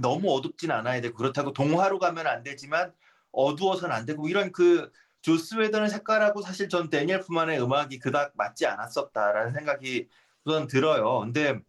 너무 0.00 0.32
어둡진 0.34 0.70
않아야 0.70 1.00
되고 1.00 1.16
그렇다고 1.16 1.52
동화로 1.52 1.98
가면 1.98 2.26
안 2.26 2.42
되지만 2.42 2.92
어두워서는 3.32 3.94
안 3.94 4.06
되고 4.06 4.28
이런 4.28 4.52
그 4.52 4.90
조스 5.22 5.54
웨던의 5.56 5.88
색깔하고 5.90 6.42
사실 6.42 6.68
전 6.68 6.90
대니 6.90 7.20
엘프먼의 7.20 7.62
음악이 7.62 7.98
그닥 7.98 8.32
맞지 8.36 8.66
않았었다라는 8.66 9.52
생각이 9.52 10.08
우선 10.44 10.66
들어요. 10.66 11.20
근데 11.20 11.60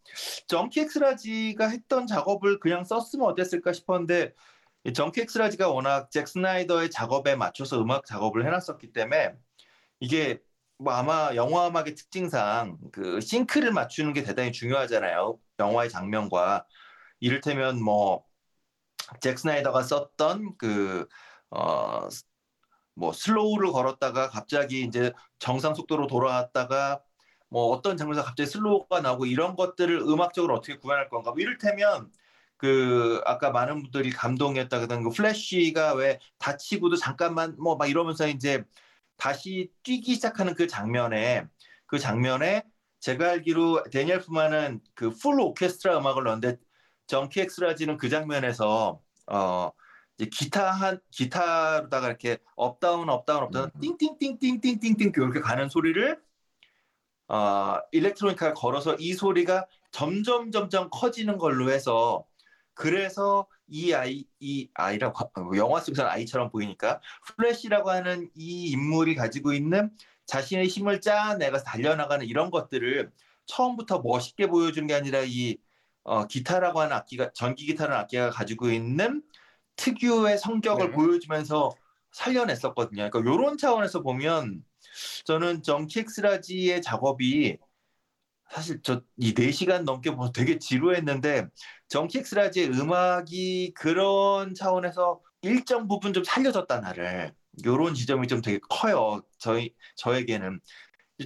정키 0.48 0.82
엑스라지가 0.82 1.68
했던 1.70 2.08
작업을 2.08 2.60
그냥 2.60 2.84
썼으면 2.84 3.28
어땠을까 3.28 3.74
싶었는데 3.74 4.34
정키 4.94 5.22
엑스라지가 5.22 5.70
워낙 5.70 6.10
잭 6.12 6.28
스나이더의 6.28 6.90
작업에 6.92 7.36
맞춰서 7.36 7.82
음악 7.82 8.06
작업을 8.06 8.46
해놨었기 8.46 8.92
때문에 8.94 9.36
이게 10.00 10.42
뭐 10.78 10.94
아마 10.94 11.36
영화 11.36 11.68
음악의 11.68 11.96
특징상 11.96 12.78
그 12.92 13.22
싱크를 13.22 13.72
맞추는 13.72 14.14
게 14.14 14.24
대단히 14.24 14.52
중요하잖아요. 14.52 15.40
영화의 15.60 15.90
장면과 15.90 16.66
이를테면 17.20 17.82
뭐 17.84 18.26
잭 19.22 19.38
스나이더가 19.40 19.84
썼던 19.84 20.58
그 20.58 21.08
어, 21.56 22.08
뭐 22.96 23.12
슬로우를 23.14 23.72
걸었다가 23.72 24.30
갑자기 24.30 24.82
이제 24.84 25.12
정상 25.40 25.74
속도로 25.76 26.08
돌아왔다가 26.08 27.02
뭐 27.50 27.68
어떤 27.68 27.98
장면에서 27.98 28.26
갑자기 28.26 28.50
슬로우가 28.50 29.02
나오고 29.02 29.26
이런 29.26 29.56
것들을 29.56 29.98
음악적으로 30.02 30.56
어떻게 30.56 30.78
구현할 30.78 31.10
건가? 31.10 31.32
뭐 31.32 31.40
이를테면 31.40 32.12
그 32.58 33.22
아까 33.26 33.52
많은 33.52 33.82
분들이 33.84 34.10
감동이었다 34.12 34.78
그랬던 34.78 35.04
그 35.04 35.10
플래시가 35.12 35.94
왜 35.96 36.20
다치고도 36.40 36.96
잠깐만 36.98 37.56
뭐 37.60 37.76
막 37.78 37.90
이러면서 37.90 38.28
이제 38.28 38.64
다시 39.18 39.72
뛰기 39.84 40.16
시작하는 40.16 40.56
그 40.56 40.68
장면에 40.68 41.46
그 41.86 42.00
장면에 42.00 42.64
제가 43.00 43.32
알기로 43.32 43.84
대니 43.92 44.20
엘프먼은 44.22 44.82
그 44.96 45.14
full 45.14 45.40
오케스트라 45.42 45.98
음악을 46.00 46.24
넣었는데 46.24 46.58
정키 47.08 47.42
엑스라지는 47.42 47.98
그 47.98 48.10
장면에서 48.10 49.02
어 49.28 49.72
이제 50.24 50.30
기타 50.32 50.72
한 50.72 51.00
기타로다가 51.12 52.08
이렇게 52.08 52.38
up 52.56 52.74
down 52.74 53.10
up 53.10 53.21
down 53.21 53.44
up 53.44 53.53
down 53.53 53.72
띵띵띵띵띵띵띵 53.80 55.14
이렇게 55.16 55.40
가는 55.40 55.70
소리를 55.70 56.20
어 57.28 57.78
일렉트로니카를 57.92 58.54
걸어서 58.54 58.96
이 58.96 59.14
소리가 59.14 59.66
점점 59.92 60.52
점점 60.52 60.90
커지는 60.92 61.38
걸로 61.38 61.72
해서 61.72 62.26
그래서 62.74 63.48
이 63.68 63.94
아이 63.94 64.26
이 64.40 64.70
아이라고 64.74 65.58
영화 65.58 65.80
속에서는 65.80 66.10
아이처럼 66.10 66.50
보이니까 66.50 67.02
플래시라고 67.36 67.90
하는 67.90 68.30
이 68.36 68.70
인물이 68.72 69.16
가지고 69.16 69.54
있는 69.54 69.92
자신의 70.26 70.68
힘을 70.68 71.02
짜내가 71.02 71.64
달려나가는 71.64 72.26
이런 72.26 72.50
것들을 72.50 73.12
처음부터 73.46 74.00
멋있게 74.00 74.48
보여주는 74.48 74.88
게 74.88 74.94
아니라 74.94 75.22
이 75.26 75.58
어, 76.04 76.28
기타라고 76.28 76.82
하는 76.82 76.96
악기가 76.96 77.32
전기 77.34 77.66
기타라는 77.66 78.02
악기가 78.02 78.30
가지고 78.30 78.70
있는 78.70 79.24
특유의 79.76 80.38
성격을 80.38 80.92
네. 80.92 80.92
보여주면서 80.92 81.72
살려냈었거든요. 82.12 83.10
그러니까 83.10 83.20
이런 83.20 83.58
차원에서 83.58 84.02
보면 84.02 84.64
저는 85.26 85.64
정키 85.64 86.02
엑스라지의 86.02 86.82
작업이 86.82 87.58
사실 88.50 88.82
저 88.82 89.02
이 89.18 89.34
4시간 89.34 89.84
넘게 89.84 90.12
보면서 90.12 90.32
되게 90.32 90.60
지루했는데 90.60 91.48
정키 91.88 92.20
엑스라지의 92.20 92.70
음악이 92.70 93.74
그런 93.76 94.54
차원에서 94.54 95.22
일정 95.42 95.88
부분 95.88 96.14
좀 96.14 96.24
살려줬다 96.24 96.80
나를 96.80 97.34
요런 97.66 97.94
지점이 97.96 98.28
좀 98.28 98.42
되게 98.42 98.60
커요. 98.70 99.22
저희 99.38 99.74
저에게는 99.96 100.60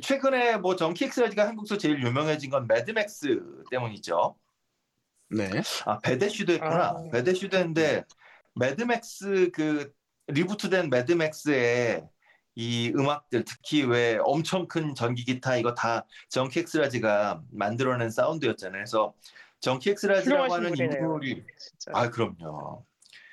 최근에 0.01 0.57
뭐 0.57 0.75
정키 0.75 1.05
엑스라지가 1.05 1.47
한국에서 1.47 1.77
제일 1.77 2.01
유명해진 2.01 2.49
건 2.49 2.67
매드맥스 2.67 3.41
때문이죠. 3.71 4.35
네. 5.29 5.49
아 5.85 5.99
매드맥스도 5.99 6.51
했구나. 6.51 6.89
아. 6.89 7.03
매드맥스인데 7.11 8.03
매드맥스 8.59 9.51
그 9.53 9.93
reboot된 10.27 10.89
매드맥스의 10.89 12.07
이 12.55 12.91
음악들 12.95 13.43
특히 13.45 13.83
왜 13.83 14.17
엄청 14.23 14.67
큰 14.67 14.95
전기 14.95 15.23
기타 15.23 15.57
이거 15.57 15.75
다 15.75 16.05
정키 16.29 16.59
엑스라지가 16.61 17.43
만들어낸 17.51 18.09
사운드였잖아요. 18.09 18.79
그래서 18.79 19.13
정키 19.59 19.91
엑스라지라고 19.91 20.53
하는. 20.53 20.75
인물이 20.75 21.43
진짜 21.57 21.91
아 21.93 22.09
그럼요. 22.09 22.83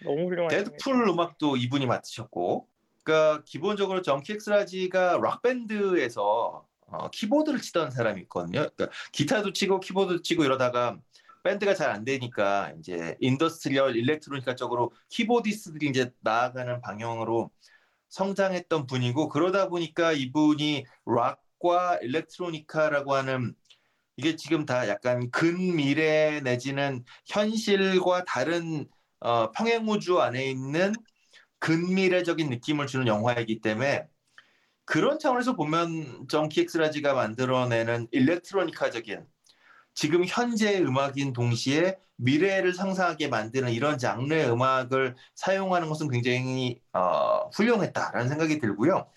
너무 0.04 0.48
데드풀 0.48 1.08
음악도 1.08 1.56
이분이 1.56 1.86
맡으셨고, 1.86 2.68
그러니까 3.02 3.42
기본적으로 3.46 4.02
정키 4.02 4.34
엑스라지가 4.34 5.18
락 5.22 5.40
밴드에서 5.40 6.66
어, 6.86 7.10
키보드를 7.10 7.60
치던 7.60 7.90
사람이었거든요. 7.90 8.68
그러니까 8.76 8.90
기타도 9.12 9.54
치고 9.54 9.80
키보드도 9.80 10.22
치고 10.22 10.44
이러다가 10.44 10.98
밴드가 11.44 11.74
잘 11.74 11.90
안 11.92 12.04
되니까 12.04 12.72
이제 12.78 13.16
industrial 13.20 13.96
electronica 13.96 14.56
쪽으로 14.56 14.92
키보디스트들이 15.10 15.88
이제 15.88 16.12
나아가는 16.22 16.80
방향으로 16.80 17.50
성장했던 18.10 18.86
분이고 18.86 19.28
그러다 19.28 19.68
보니까 19.68 20.12
이분이 20.12 20.84
락과 21.06 21.98
electronica라고 22.02 23.14
하는 23.14 23.54
이게 24.16 24.36
지금 24.36 24.66
다 24.66 24.88
약간 24.88 25.30
근미래 25.30 26.40
내지는 26.42 27.04
현실과 27.26 28.24
다른 28.24 28.88
어, 29.20 29.50
평행우주 29.52 30.20
안에 30.20 30.46
있는 30.50 30.92
근미래적인 31.60 32.50
느낌을 32.50 32.86
주는 32.86 33.06
영화이기 33.06 33.60
때문에 33.60 34.06
그런 34.86 35.18
차원에서 35.18 35.56
보면 35.56 36.28
정키 36.28 36.48
엑스라지가 36.48 37.14
만들어내는 37.14 38.08
electronica적인 38.12 39.26
지금 39.94 40.24
현재의 40.26 40.82
음악인 40.84 41.32
동시에 41.32 41.98
미래를 42.16 42.74
상상하게 42.74 43.28
만드는 43.28 43.72
이런 43.72 43.98
장르의 43.98 44.50
음악을 44.50 45.16
사용하는 45.34 45.88
것은 45.88 46.08
굉장히 46.10 46.80
어, 46.92 47.48
훌륭했다라는 47.54 48.28
생각이 48.28 48.60
들고요. 48.60 49.08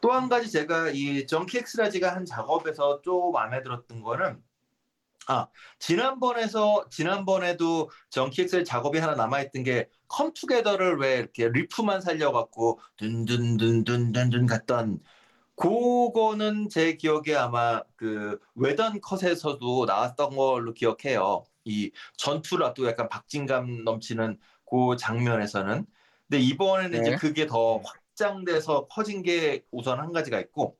또 0.00 0.10
한 0.12 0.28
가지 0.28 0.50
제가 0.50 0.90
이 0.90 0.97
정키 0.97 1.46
엑스라지가 1.46 2.14
한 2.14 2.24
작업에서 2.24 3.00
좀 3.02 3.32
마음에 3.32 3.62
들었던 3.62 4.02
거는 4.02 4.42
아 5.28 5.46
지난번에서 5.78 6.86
지난번에도 6.90 7.90
정키엑스의 8.10 8.64
작업이 8.64 8.98
하나 8.98 9.14
남아있던 9.14 9.62
게 9.62 9.88
컴투게더를 10.08 10.98
왜 10.98 11.18
이렇게 11.18 11.48
리프만 11.48 12.00
살려갖고 12.00 12.80
둔둔둔둔둔둔 12.96 14.46
갔던 14.46 14.98
그거는 15.56 16.68
제 16.68 16.94
기억에 16.96 17.34
아마 17.36 17.82
그 17.96 18.38
웨던 18.54 19.00
컷에서도 19.00 19.84
나왔던 19.86 20.30
걸로 20.36 20.72
기억해요. 20.74 21.44
이 21.64 21.92
전투라 22.16 22.74
또 22.74 22.86
약간 22.86 23.08
박진감 23.08 23.84
넘치는 23.84 24.38
그 24.68 24.96
장면에서는. 24.98 25.86
근데 26.28 26.42
이번에는 26.42 26.98
이제 26.98 27.12
네. 27.12 27.16
그게 27.16 27.46
더 27.46 27.78
확장돼서 27.78 28.86
커진 28.88 29.22
게 29.22 29.64
우선 29.70 30.00
한 30.00 30.12
가지가 30.12 30.40
있고 30.40 30.78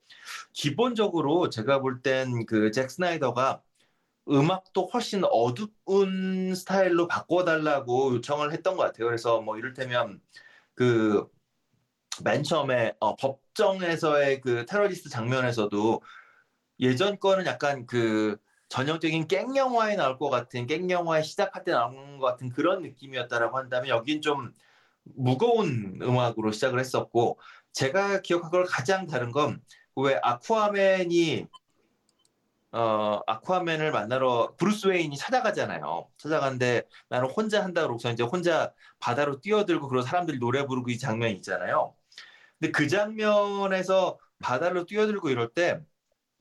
기본적으로 0.54 1.50
제가 1.50 1.80
볼 1.80 2.02
땐 2.02 2.46
그 2.46 2.70
잭 2.72 2.90
스나이더가 2.90 3.62
음악도 4.30 4.86
훨씬 4.92 5.24
어두운 5.24 6.54
스타일로 6.54 7.08
바꿔달라고 7.08 8.14
요청을 8.16 8.52
했던 8.52 8.76
것 8.76 8.84
같아요. 8.84 9.06
그래서 9.08 9.40
뭐 9.42 9.58
이를테면 9.58 10.20
그 10.74 11.28
맨 12.24 12.42
처음에 12.42 12.94
어, 13.00 13.16
법 13.16 13.41
정에서의 13.54 14.40
그 14.40 14.66
테러리스트 14.66 15.08
장면에서도 15.10 16.02
예전 16.80 17.18
거는 17.18 17.46
약간 17.46 17.86
그 17.86 18.36
전형적인 18.68 19.28
깽 19.28 19.56
영화에 19.56 19.96
나올 19.96 20.18
것 20.18 20.30
같은 20.30 20.66
깽 20.66 20.90
영화에 20.90 21.22
시작할 21.22 21.64
때 21.64 21.72
나오는 21.72 22.18
것 22.18 22.26
같은 22.26 22.50
그런 22.50 22.82
느낌이었다라고 22.82 23.58
한다면 23.58 23.88
여긴 23.88 24.22
좀 24.22 24.52
무거운 25.04 25.98
음악으로 26.02 26.52
시작을 26.52 26.80
했었고 26.80 27.38
제가 27.72 28.20
걸 28.50 28.64
가장 28.64 29.06
다른 29.06 29.30
건 29.32 29.60
왜 29.96 30.18
아쿠아맨이 30.22 31.46
어 32.72 33.20
아쿠아맨을 33.26 33.92
만나러 33.92 34.54
브루스 34.56 34.86
웨인이 34.88 35.16
찾아가잖아요. 35.18 36.10
찾아가는데 36.16 36.82
나는 37.08 37.28
혼자 37.30 37.62
한다고 37.62 37.96
그서 37.96 38.10
이제 38.10 38.22
혼자 38.22 38.72
바다로 38.98 39.40
뛰어들고 39.40 39.88
그런 39.88 40.04
사람들이 40.04 40.38
노래 40.38 40.64
부르고 40.66 40.90
이 40.90 40.98
장면이 40.98 41.34
있잖아요. 41.36 41.94
근데 42.62 42.70
그 42.70 42.86
장면에서 42.86 44.20
바다로 44.38 44.86
뛰어들고 44.86 45.30
이럴 45.30 45.48
때 45.52 45.80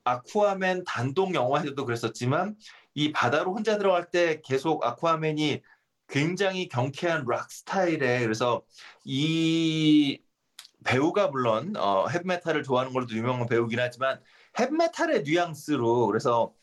아쿠아맨 0.04 0.84
단독 0.86 1.34
영화에서도 1.34 1.84
그랬었지만 1.84 2.56
이 2.94 3.12
바다로 3.12 3.56
혼자 3.56 3.80
들어갈 3.80 4.12
때 4.12 4.40
계속 4.44 4.86
아쿠아맨이 4.86 5.64
굉장히 6.08 6.70
경쾌한 6.70 7.26
락 7.28 7.52
스타일에 7.52 8.20
그래서 8.22 8.64
이 9.04 10.22
배우가 10.84 11.30
물론 11.30 11.76
어, 11.76 12.08
헤비메탈을 12.08 12.62
좋아하는 12.62 12.94
걸로 12.94 13.08
유명한 13.10 13.48
배우긴 13.48 13.80
하지만 13.80 14.22
헤비메탈의 14.60 15.24
뉘앙스로 15.24 16.06
그래서 16.06 16.54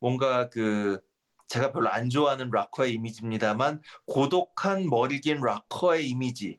뭔가 0.00 0.48
그 0.48 1.00
제가 1.46 1.70
별로 1.70 1.88
안 1.88 2.10
좋아하는 2.10 2.50
락커의 2.50 2.94
이미지입니다만 2.94 3.80
고독한 4.06 4.88
머리 4.88 5.20
긴 5.20 5.40
락커의 5.40 6.08
이미지 6.08 6.58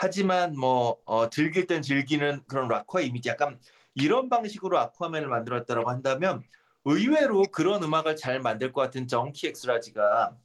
하지만 0.00 0.56
뭐 0.56 0.98
어, 1.04 1.28
즐길 1.28 1.66
땐 1.66 1.82
즐기는 1.82 2.42
그런 2.46 2.68
락커의 2.68 3.08
이미지 3.08 3.28
약간 3.28 3.58
이런 3.94 4.28
방식으로 4.28 4.78
아쿠아맨을 4.78 5.26
만들었다고 5.26 5.90
한다면 5.90 6.44
의외로 6.84 7.42
그런 7.50 7.82
음악을 7.82 8.14
잘 8.14 8.38
만들 8.38 8.72
것 8.72 8.80
같은 8.80 9.08
정키 9.08 9.48
엑스라지가 9.48 10.36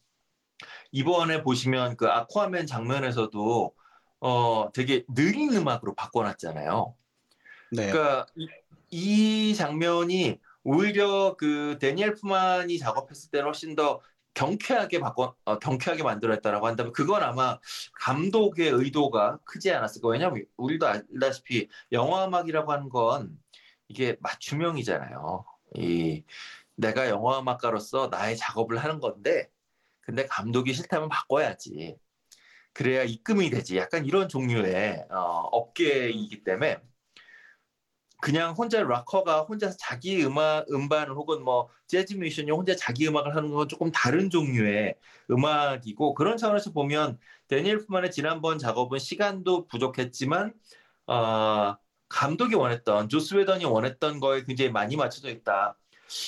이번에 0.91 1.43
보시면 1.43 1.97
그 1.97 2.07
아쿠아맨 2.07 2.65
장면에서도 2.65 3.75
어 4.21 4.69
되게 4.73 5.05
느린 5.13 5.53
음악으로 5.53 5.93
바꿔놨잖아요. 5.93 6.95
네. 7.73 7.91
그러니까 7.91 8.25
이, 8.35 8.47
이 8.89 9.55
장면이 9.55 10.39
오히려 10.63 11.35
그 11.37 11.77
데니엘 11.79 12.15
푸만이 12.15 12.79
작업했을 12.79 13.29
때는 13.29 13.45
훨씬 13.45 13.75
더 13.75 14.01
경쾌하게 14.33 14.99
바꿔 14.99 15.35
어, 15.45 15.59
경쾌하게 15.59 16.03
만들었다라고 16.03 16.67
한다면 16.67 16.93
그건 16.93 17.23
아마 17.23 17.59
감독의 18.01 18.69
의도가 18.69 19.39
크지 19.45 19.71
않았을까 19.71 20.09
왜냐하면 20.09 20.45
우리도 20.57 20.87
알다시피 20.87 21.69
영화 21.91 22.25
음악이라고 22.25 22.71
하는 22.71 22.89
건 22.89 23.37
이게 23.87 24.17
맞춤형이잖아요. 24.21 25.45
이 25.75 26.23
내가 26.75 27.09
영화 27.09 27.39
음악가로서 27.39 28.07
나의 28.07 28.37
작업을 28.37 28.77
하는 28.77 28.99
건데 28.99 29.49
근데 30.01 30.25
감독이 30.25 30.73
싫다면 30.73 31.09
바꿔야지. 31.09 31.97
그래야 32.73 33.03
입금이 33.03 33.49
되지. 33.51 33.77
약간 33.77 34.05
이런 34.05 34.27
종류의 34.27 35.05
어, 35.11 35.47
업계이기 35.51 36.43
때문에 36.43 36.79
그냥 38.23 38.53
혼자 38.57 38.81
락커가 38.81 39.41
혼자서 39.41 39.75
자기 39.77 40.23
음악 40.25 40.65
음반을 40.71 41.13
혹은 41.13 41.43
뭐 41.43 41.67
재즈 41.87 42.13
뮤지션이 42.13 42.51
혼자 42.51 42.73
자기 42.73 43.05
음악을 43.05 43.35
하는 43.35 43.51
건 43.51 43.67
조금 43.67 43.91
다른 43.91 44.29
종류의 44.29 44.95
음악이고 45.29 46.13
그런 46.13 46.37
차원에서 46.37 46.71
보면 46.71 47.19
데니엘 47.49 47.79
푸만의 47.79 48.11
지난번 48.11 48.59
작업은 48.59 48.97
시간도 48.97 49.67
부족했지만 49.67 50.53
어, 51.07 51.75
감독이 52.07 52.55
원했던 52.55 53.09
조스 53.09 53.35
웨던이 53.35 53.65
원했던 53.65 54.21
거에 54.21 54.45
굉장히 54.45 54.71
많이 54.71 54.95
맞춰져 54.95 55.29
있다. 55.29 55.77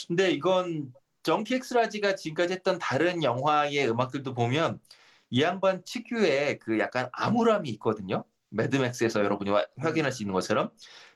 근데 0.09 0.31
이건 0.31 0.93
정키 1.23 1.55
엑스라지가 1.55 2.15
지금까지 2.15 2.55
했던 2.55 2.77
다른 2.77 3.23
영화의 3.23 3.89
음악들도 3.89 4.33
보면 4.33 4.81
이 5.29 5.41
양반 5.41 5.81
특유의 5.85 6.59
그 6.59 6.77
약간 6.77 7.07
암울함이 7.13 7.69
있거든요. 7.69 8.25
매드맥스에서 8.55 9.23
여러분이 9.23 9.51
확인할 9.77 10.11
수 10.11 10.23
있는 10.23 10.33
것처럼 10.33 10.69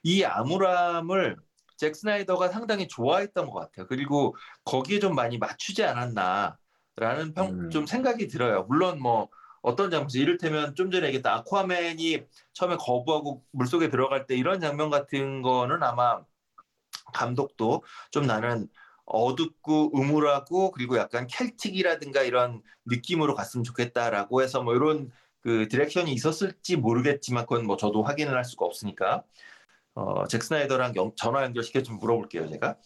이 0.03 0.23
암울함을 0.23 1.37
잭 1.77 1.95
스나이더가 1.95 2.49
상당히 2.49 2.87
좋아했던 2.87 3.49
것 3.49 3.59
같아요. 3.59 3.87
그리고 3.87 4.35
거기에 4.65 4.99
좀 4.99 5.15
많이 5.15 5.37
맞추지 5.37 5.83
않았나라는 5.83 7.33
평, 7.33 7.47
음. 7.47 7.69
좀 7.69 7.85
생각이 7.85 8.27
들어요. 8.27 8.65
물론 8.67 9.01
뭐 9.01 9.29
어떤 9.61 9.89
장면, 9.89 10.09
이를테면 10.13 10.75
좀 10.75 10.91
전에 10.91 11.07
얘기했던 11.07 11.31
아쿠아맨이 11.33 12.23
처음에 12.53 12.77
거부하고 12.77 13.43
물속에 13.51 13.89
들어갈 13.89 14.25
때 14.25 14.35
이런 14.35 14.59
장면 14.59 14.89
같은 14.89 15.41
거는 15.41 15.83
아마 15.83 16.21
감독도 17.13 17.83
좀 18.11 18.25
나는 18.25 18.67
어둡고 19.05 19.91
음울하고 19.95 20.71
그리고 20.71 20.97
약간 20.97 21.27
Celtic이라든가 21.27 22.21
이런 22.21 22.61
느낌으로 22.85 23.35
갔으면 23.35 23.63
좋겠다라고 23.63 24.41
해서 24.41 24.61
뭐 24.61 24.75
이런 24.75 25.11
그 25.41 25.67
direction이 25.67 26.11
있었을지 26.13 26.75
모르겠지만 26.75 27.45
그건 27.45 27.65
뭐 27.65 27.77
저도 27.77 28.03
확인을 28.03 28.35
할 28.35 28.43
수가 28.43 28.65
없으니까 28.65 29.23
어, 29.95 30.25
잭 30.27 30.43
스나이더랑 30.43 30.95
영, 30.95 31.11
전화 31.15 31.43
연결시켜 31.43 31.81
좀 31.83 31.97
물어볼게요 31.97 32.49
제가. 32.49 32.77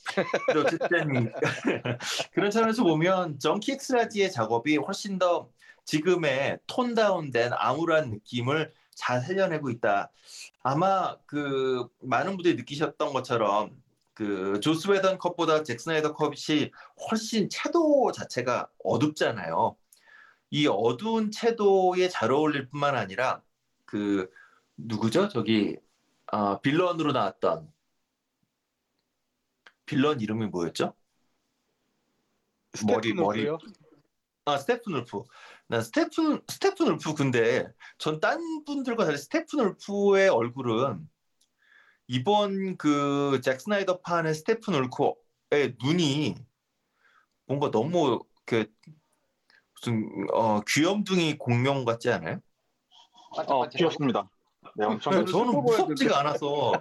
어쨌든 0.55 1.31
그런 2.33 2.49
차원에서 2.49 2.83
보면 2.83 3.39
정키 3.39 3.73
엑스라지의 3.73 4.31
작업이 4.31 4.77
훨씬 4.77 5.19
더 5.19 5.49
지금의 5.85 6.59
톤 6.65 6.95
다운된 6.95 7.51
암울한 7.53 8.09
느낌을 8.09 8.71
잘 8.95 9.21
살려내고 9.21 9.69
있다. 9.69 10.11
아마 10.61 11.17
그 11.25 11.87
많은 12.01 12.31
분들이 12.35 12.55
느끼셨던 12.55 13.13
것처럼 13.13 13.71
그 14.13 14.59
조스 14.61 14.89
웨던 14.89 15.17
컵보다 15.17 15.63
잭 15.63 15.79
스나이더 15.79 16.13
컵이 16.13 16.71
훨씬 17.09 17.49
채도 17.49 18.11
자체가 18.11 18.69
어둡잖아요. 18.83 19.75
이 20.53 20.67
어두운 20.67 21.31
채도에 21.31 22.09
잘 22.09 22.31
어울릴 22.31 22.69
뿐만 22.69 22.95
아니라 22.95 23.41
그 23.85 24.29
누구죠? 24.77 25.27
저기 25.29 25.77
어, 26.31 26.61
빌런으로 26.61 27.11
나왔던 27.11 27.73
빌런 29.87 30.21
이름이 30.21 30.45
뭐였죠? 30.47 30.93
머리 32.85 33.13
머리? 33.13 33.47
아 34.45 34.57
스테픈 34.57 34.93
울프. 34.93 35.23
난 35.67 35.81
스테픈 35.81 36.41
스테픈 36.47 36.87
울프 36.87 37.15
근데 37.15 37.67
전 37.97 38.19
딴 38.19 38.39
분들과 38.65 39.05
달리 39.05 39.17
스테픈 39.17 39.59
울프의 39.59 40.29
얼굴은 40.29 41.09
이번 42.07 42.77
그 42.77 43.39
잭 43.43 43.59
스나이더 43.59 44.01
판의 44.01 44.35
스테픈 44.35 44.75
울프의 44.75 45.77
눈이 45.83 46.35
뭔가 47.47 47.71
너무 47.71 48.19
그 48.45 48.71
무슨 49.83 50.27
어 50.31 50.61
귀염둥이 50.61 51.37
공룡 51.37 51.83
같지 51.83 52.09
않아요? 52.11 52.39
어. 53.47 53.67
귀엽습니다. 53.67 54.29
네, 54.75 54.85
엄청 54.85 55.13
네, 55.13 55.29
저는 55.29 55.61
무섭지가 55.61 56.19
않아서. 56.19 56.71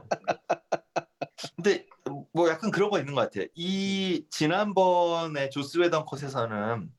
근데 1.56 1.86
뭐 2.32 2.48
약간 2.48 2.70
그런 2.70 2.90
거 2.90 2.98
있는 3.00 3.14
것 3.14 3.22
같아요. 3.22 3.46
이 3.54 4.24
지난번에 4.30 5.48
조스 5.48 5.78
웨던 5.78 6.04
컷에서는 6.04 6.90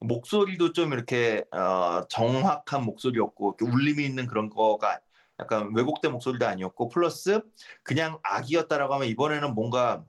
목소리도 0.00 0.72
좀 0.72 0.92
이렇게 0.92 1.44
어, 1.52 2.02
정확한 2.08 2.84
목소리였고 2.84 3.56
이렇게 3.58 3.74
울림이 3.74 4.04
있는 4.04 4.26
그런 4.26 4.50
거가 4.50 5.00
약간 5.38 5.72
왜곡된 5.74 6.12
목소리도 6.12 6.46
아니었고 6.46 6.88
플러스 6.88 7.40
그냥 7.82 8.18
악이었다라고 8.22 8.94
하면 8.94 9.08
이번에는 9.08 9.54
뭔가 9.54 10.04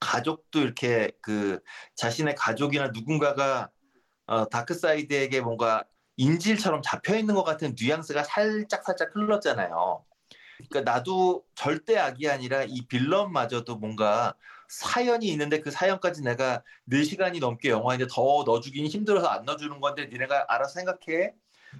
가족도 0.00 0.60
이렇게 0.60 1.10
그 1.22 1.60
자신의 1.96 2.34
가족이나 2.34 2.88
누군가가 2.88 3.70
어, 4.26 4.48
다크사이드에게 4.48 5.40
뭔가 5.40 5.84
인질처럼 6.16 6.82
잡혀 6.82 7.16
있는 7.16 7.34
것 7.34 7.44
같은 7.44 7.74
뉘앙스가 7.78 8.24
살짝 8.24 8.84
살짝 8.84 9.14
흘렀잖아요. 9.14 10.04
그러니까 10.70 10.92
나도 10.92 11.44
절대 11.54 11.98
악이 11.98 12.28
아니라 12.28 12.62
이 12.64 12.86
빌런마저도 12.86 13.76
뭔가 13.76 14.34
사연이 14.68 15.26
있는데 15.28 15.60
그 15.60 15.70
사연까지 15.70 16.22
내가 16.22 16.62
4시간이 16.90 17.40
넘게 17.40 17.70
영화인데 17.70 18.06
더 18.10 18.44
넣어주긴 18.46 18.86
힘들어서 18.86 19.26
안 19.28 19.44
넣어주는 19.44 19.80
건데 19.80 20.06
니네가 20.06 20.46
알아서 20.48 20.74
생각해. 20.74 21.34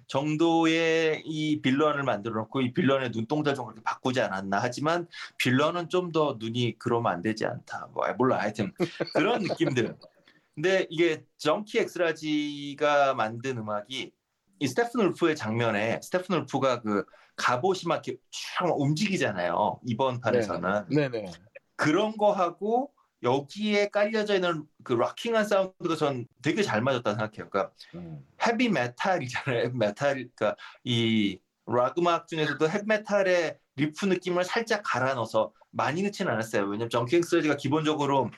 정도의 0.08 1.22
이 1.24 1.62
빌런을 1.62 2.02
만들어 2.02 2.34
놓고 2.40 2.62
이 2.62 2.72
빌런의 2.74 3.12
눈동자 3.12 3.54
좀 3.54 3.66
그렇게 3.66 3.80
바꾸지 3.82 4.20
않았나. 4.20 4.58
하지만 4.60 5.06
빌런은 5.38 5.88
좀 5.88 6.10
더 6.12 6.36
눈이 6.38 6.76
그러면 6.78 7.12
안 7.12 7.22
되지 7.22 7.46
않나. 7.46 7.88
뭐 7.92 8.06
몰라. 8.18 8.38
하여튼 8.38 8.72
그런 9.14 9.42
느낌들 9.42 9.96
근데 10.54 10.86
이게 10.88 11.24
정키 11.38 11.78
엑스라지가 11.78 13.14
만든 13.14 13.58
음악이 13.58 14.12
이 14.60 14.66
스테픈 14.68 15.00
울프의 15.00 15.36
장면에 15.36 16.00
스테픈 16.02 16.36
울프가 16.40 16.80
그 16.82 17.04
갑옷이 17.36 17.82
막 17.86 18.06
이렇게 18.06 18.20
쫙 18.30 18.66
움직이잖아요 18.66 19.80
이번 19.86 20.20
판에서는 20.20 20.88
네네. 20.90 21.26
그런 21.76 22.16
거 22.16 22.30
하고 22.32 22.92
여기에 23.24 23.88
깔려져 23.88 24.34
있는 24.34 24.64
그 24.84 24.92
rocking한 24.92 25.44
사운드가 25.46 25.96
전 25.96 26.26
되게 26.42 26.62
잘 26.62 26.82
맞았다 26.82 27.12
생각해요. 27.12 27.48
그러니까 27.48 27.72
음. 27.94 28.24
헤비 28.46 28.68
메탈이잖아요. 28.68 29.70
메탈, 29.72 30.14
그러니까 30.14 30.56
이 30.84 31.38
락 31.66 31.98
음악 31.98 32.28
중에서도 32.28 32.68
헤비 32.68 32.84
메탈의 32.86 33.58
리프 33.76 34.06
느낌을 34.06 34.44
살짝 34.44 34.82
갈아 34.84 35.14
넣어서 35.14 35.52
많이 35.70 36.02
넣지는 36.02 36.30
않았어요. 36.32 36.64
왜냐면 36.64 36.90
정키 36.90 37.23
엑스가 37.23 37.56
기본적으로 37.56 38.30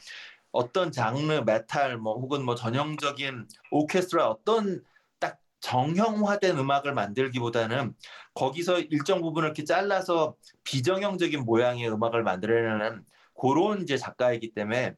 어떤 0.57 0.91
장르 0.91 1.33
메탈 1.45 1.99
뭐 1.99 2.15
혹은 2.15 2.45
뭐 2.45 2.55
전형적인 2.55 3.47
오케스트라 3.71 4.29
어떤 4.29 4.83
딱 5.19 5.39
정형화된 5.61 6.59
음악을 6.59 6.95
만들기보다는 6.95 7.95
거기서 8.35 8.81
일정 8.81 9.21
부분을 9.21 9.49
이렇게 9.49 9.65
잘라서 9.65 10.35
비정형적인 10.65 11.45
모양의 11.45 11.91
음악을 11.91 12.23
만들어내는 12.23 13.05
그런 13.39 13.83
이제 13.83 13.99
작가이기 13.99 14.55
때문에 14.55 14.95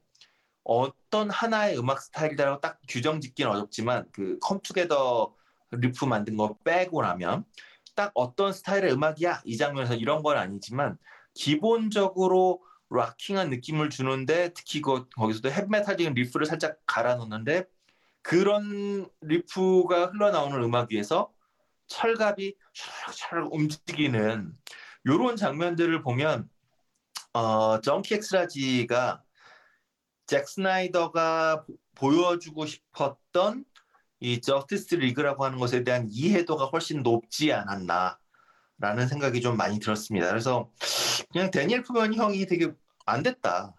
어떤 0.63 1.31
하나의 1.31 1.79
음악 1.79 2.01
스타일이라고 2.03 2.61
딱 2.61 2.79
규정 2.89 3.21
짓기는 3.21 3.51
어렵지만 3.51 4.05
그 4.13 4.39
Come 4.41 4.72
Together 4.72 5.35
riff 5.73 6.05
만든 6.05 6.37
거 6.37 6.57
빼고 6.65 7.03
나면 7.03 7.45
딱 7.97 8.13
어떤 8.15 8.53
스타일의 8.53 8.93
음악이야? 8.93 9.43
이 9.45 9.57
장면에서 9.57 9.95
이런 9.95 10.23
건 10.23 10.37
아니지만 10.37 10.99
기본적으로 11.35 12.63
rocking한 12.91 13.51
느낌을 13.51 13.91
주는데 13.91 14.53
특히 14.55 14.81
그, 14.81 15.09
거기서도 15.11 15.51
헤비메탈적인 15.51 16.15
riff를 16.15 16.47
살짝 16.47 16.79
갈아 16.87 17.17
넣는데 17.17 17.65
그런 18.23 19.09
riff가 19.21 20.07
흘러나오는 20.07 20.63
음악 20.63 20.91
위에서 20.93 21.33
철갑이 21.87 22.55
촤락촤락 22.75 23.53
움직이는 23.53 24.57
이런 25.05 25.37
장면들을 25.37 26.03
보면 26.03 26.49
어, 27.33 27.81
정키 27.81 28.15
엑스라지가 28.15 29.23
잭 30.27 30.47
스나이더가 30.47 31.65
보여주고 31.95 32.67
싶었던 32.67 33.65
이 34.21 34.41
저스티스 34.41 34.97
리그라고 34.97 35.45
하는 35.45 35.59
것에 35.59 35.85
대한 35.85 36.07
이해도가 36.11 36.67
훨씬 36.67 37.03
높지 37.03 37.53
않았나 37.53 38.19
라는 38.79 39.09
생각이 39.09 39.41
좀 39.41 39.57
많이 39.57 39.79
들었습니다. 39.81 40.29
그래서 40.29 40.71
그냥 41.33 41.51
대니 41.51 41.83
엘프먼 41.83 42.15
형이 42.15 42.47
되게 42.47 42.73
안 43.07 43.23
됐다. 43.23 43.75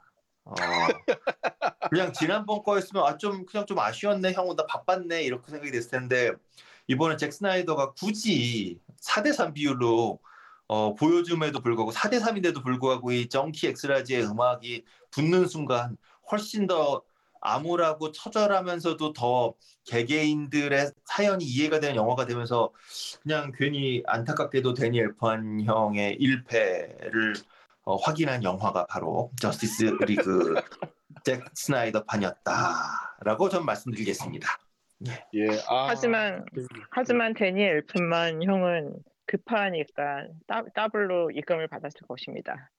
어, 0.46 0.54
그냥 1.90 2.14
지난번 2.14 2.64
거였으면 2.64 3.04
아 3.06 3.18
좀 3.18 3.46
그냥 3.46 3.66
좀 3.66 3.80
아쉬웠네 3.80 4.34
형 4.34 4.56
나 4.56 4.66
바빴네 4.66 5.24
이렇게 5.24 5.50
생각이 5.52 5.72
됐을 5.72 5.92
텐데 5.92 6.32
이번에 6.88 7.18
잭 7.18 7.32
스나이더가 7.34 7.94
굳이 7.94 8.80
4대3 9.02 9.54
비율로 9.54 10.20
어, 10.68 10.96
보여줌에도 10.96 11.62
불구하고 11.62 11.92
4대3인데도 11.92 12.64
불구하고 12.64 13.12
이 13.12 13.28
정키 13.30 13.68
엑스라지의 13.68 14.26
음악이 14.26 14.86
붙는 15.12 15.48
순간 15.48 15.98
훨씬 16.32 16.68
더 16.68 17.04
암울하고 17.42 18.12
처절하면서도 18.12 19.14
더 19.14 19.54
개개인들의 19.86 20.92
사연이 21.06 21.46
이해가 21.46 21.80
되는 21.80 21.96
영화가 21.96 22.26
되면서 22.26 22.72
그냥 23.24 23.52
괜히 23.56 24.04
안타깝게도 24.06 24.74
대니 24.74 25.16
엘프먼 25.18 25.62
형의 25.62 26.18
1패를 26.18 27.42
어, 27.84 27.96
확인한 27.96 28.44
영화가 28.44 28.86
바로 28.88 29.32
저스티스 29.42 29.98
리그 30.06 30.56
잭 31.24 31.44
스나이더 31.54 32.04
판이었다라고 32.04 33.50
전 33.50 33.66
말씀드리겠습니다. 33.66 34.48
예. 35.34 35.48
아, 35.68 35.88
하지만 35.88 36.46
하지만 36.92 37.34
대니 37.34 37.78
엘프먼 37.78 38.44
형은 38.44 38.94
급하니까 39.26 40.28
더, 40.48 40.64
더블로 40.76 41.32
입금을 41.32 41.68
받았을 41.68 42.02
것입니다. 42.08 42.70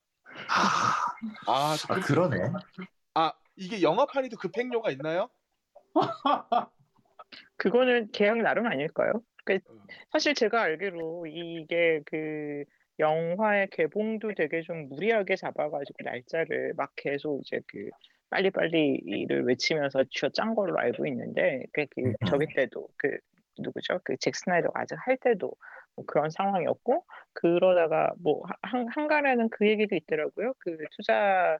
아, 0.49 1.51
아, 1.51 1.77
아 1.89 2.01
그러네. 2.01 2.37
아 3.15 3.33
이게 3.61 3.83
영화판에도 3.83 4.39
급행료가 4.39 4.91
있나요? 4.91 5.29
그거는 7.59 8.11
계약 8.13 8.39
나름 8.39 8.67
아닐까요? 8.67 9.13
그 9.45 9.55
음. 9.69 9.87
사실 10.11 10.35
제가 10.35 10.63
알기로 10.63 11.27
이게 11.27 12.01
그 12.07 12.65
영화의 12.99 13.69
개봉도 13.71 14.35
되게 14.35 14.63
좀 14.63 14.89
무리하게 14.89 15.37
잡아가지고 15.37 16.05
날짜를 16.05 16.73
막 16.77 16.93
계속 16.97 17.41
이제 17.43 17.61
그 17.67 17.91
빨리빨리를 18.31 19.45
외치면서 19.47 20.05
쥐어짠 20.11 20.55
걸로 20.55 20.79
알고 20.79 21.07
있는데 21.07 21.65
그, 21.73 21.87
그 21.95 22.15
저기 22.27 22.47
때도 22.55 22.89
그 22.97 23.19
누구죠? 23.59 24.01
그 24.05 24.17
잭 24.19 24.35
스나이더가 24.37 24.81
아직 24.81 24.97
할 25.07 25.17
때도 25.19 25.53
뭐 25.97 26.05
그런 26.07 26.31
상황이었고 26.31 27.05
그러다가 27.35 28.13
뭐 28.23 28.43
한, 28.63 28.87
한간에는 28.89 29.49
그 29.51 29.69
얘기도 29.69 29.97
있더라고요. 29.97 30.55
그 30.61 30.79
투자 30.93 31.59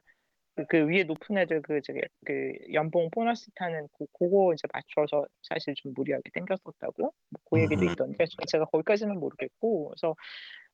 그, 0.55 0.65
그 0.67 0.87
위에 0.87 1.03
높은 1.03 1.37
애들 1.37 1.61
그 1.61 1.81
저기 1.81 2.01
그 2.25 2.53
연봉 2.73 3.09
보너스 3.11 3.49
타는 3.55 3.87
그, 3.97 4.05
그거 4.13 4.53
이제 4.53 4.67
맞춰서 4.73 5.25
사실 5.43 5.73
좀 5.75 5.93
무리하게 5.95 6.23
땡겼었다고 6.33 7.13
뭐그 7.29 7.61
얘기도 7.63 7.85
음. 7.85 7.87
있던데 7.87 8.25
제가 8.47 8.65
거기까지는 8.65 9.19
모르겠고 9.19 9.89
그래서 9.89 10.15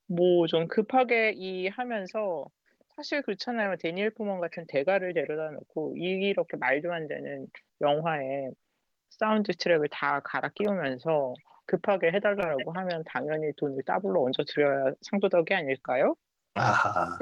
뭐좀 0.08 0.68
급하게 0.68 1.34
이 1.36 1.68
하면서 1.68 2.46
사실 2.96 3.22
그렇잖아요 3.24 3.76
대니 3.78 4.12
엘프먼 4.12 4.40
같은 4.42 4.66
대가를 4.68 5.14
데려다 5.14 5.52
놓고 5.52 5.96
이렇게 5.98 6.58
말도 6.58 6.94
안 6.94 7.08
되는 7.08 7.48
영화에 7.82 8.50
사운드 9.12 9.54
트랙을 9.54 9.90
다 9.92 10.22
갈아 10.22 10.50
끼우면서 10.56 11.36
급하게 11.66 12.12
해달라고 12.14 12.74
하면 12.74 13.04
당연히 13.06 13.52
돈을 13.58 13.84
더블로 13.86 14.24
얹어 14.26 14.46
드려야 14.48 14.94
상도덕이 15.02 15.54
아닐까요? 15.54 16.16
아, 16.60 17.18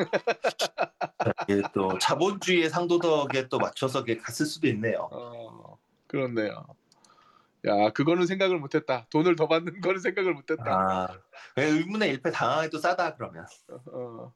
이게 1.47 1.61
또 1.73 1.97
자본주의의 1.99 2.69
상도덕에 2.69 3.47
또 3.49 3.57
맞춰서 3.57 4.03
갔을 4.21 4.45
수도 4.45 4.67
있네요. 4.67 5.09
어, 5.11 5.77
그렇네요. 6.07 6.65
야, 7.67 7.89
그거는 7.91 8.27
생각을 8.27 8.59
못했다. 8.59 9.07
돈을 9.09 9.36
더 9.36 9.47
받는 9.47 9.81
거는 9.81 9.99
생각을 9.99 10.33
못했다. 10.33 10.63
아, 10.65 11.07
왜 11.55 11.65
의문의 11.65 12.09
일패 12.09 12.31
당하기도 12.31 12.77
싸다 12.77 13.15
그러면. 13.15 13.45
어, 13.91 14.31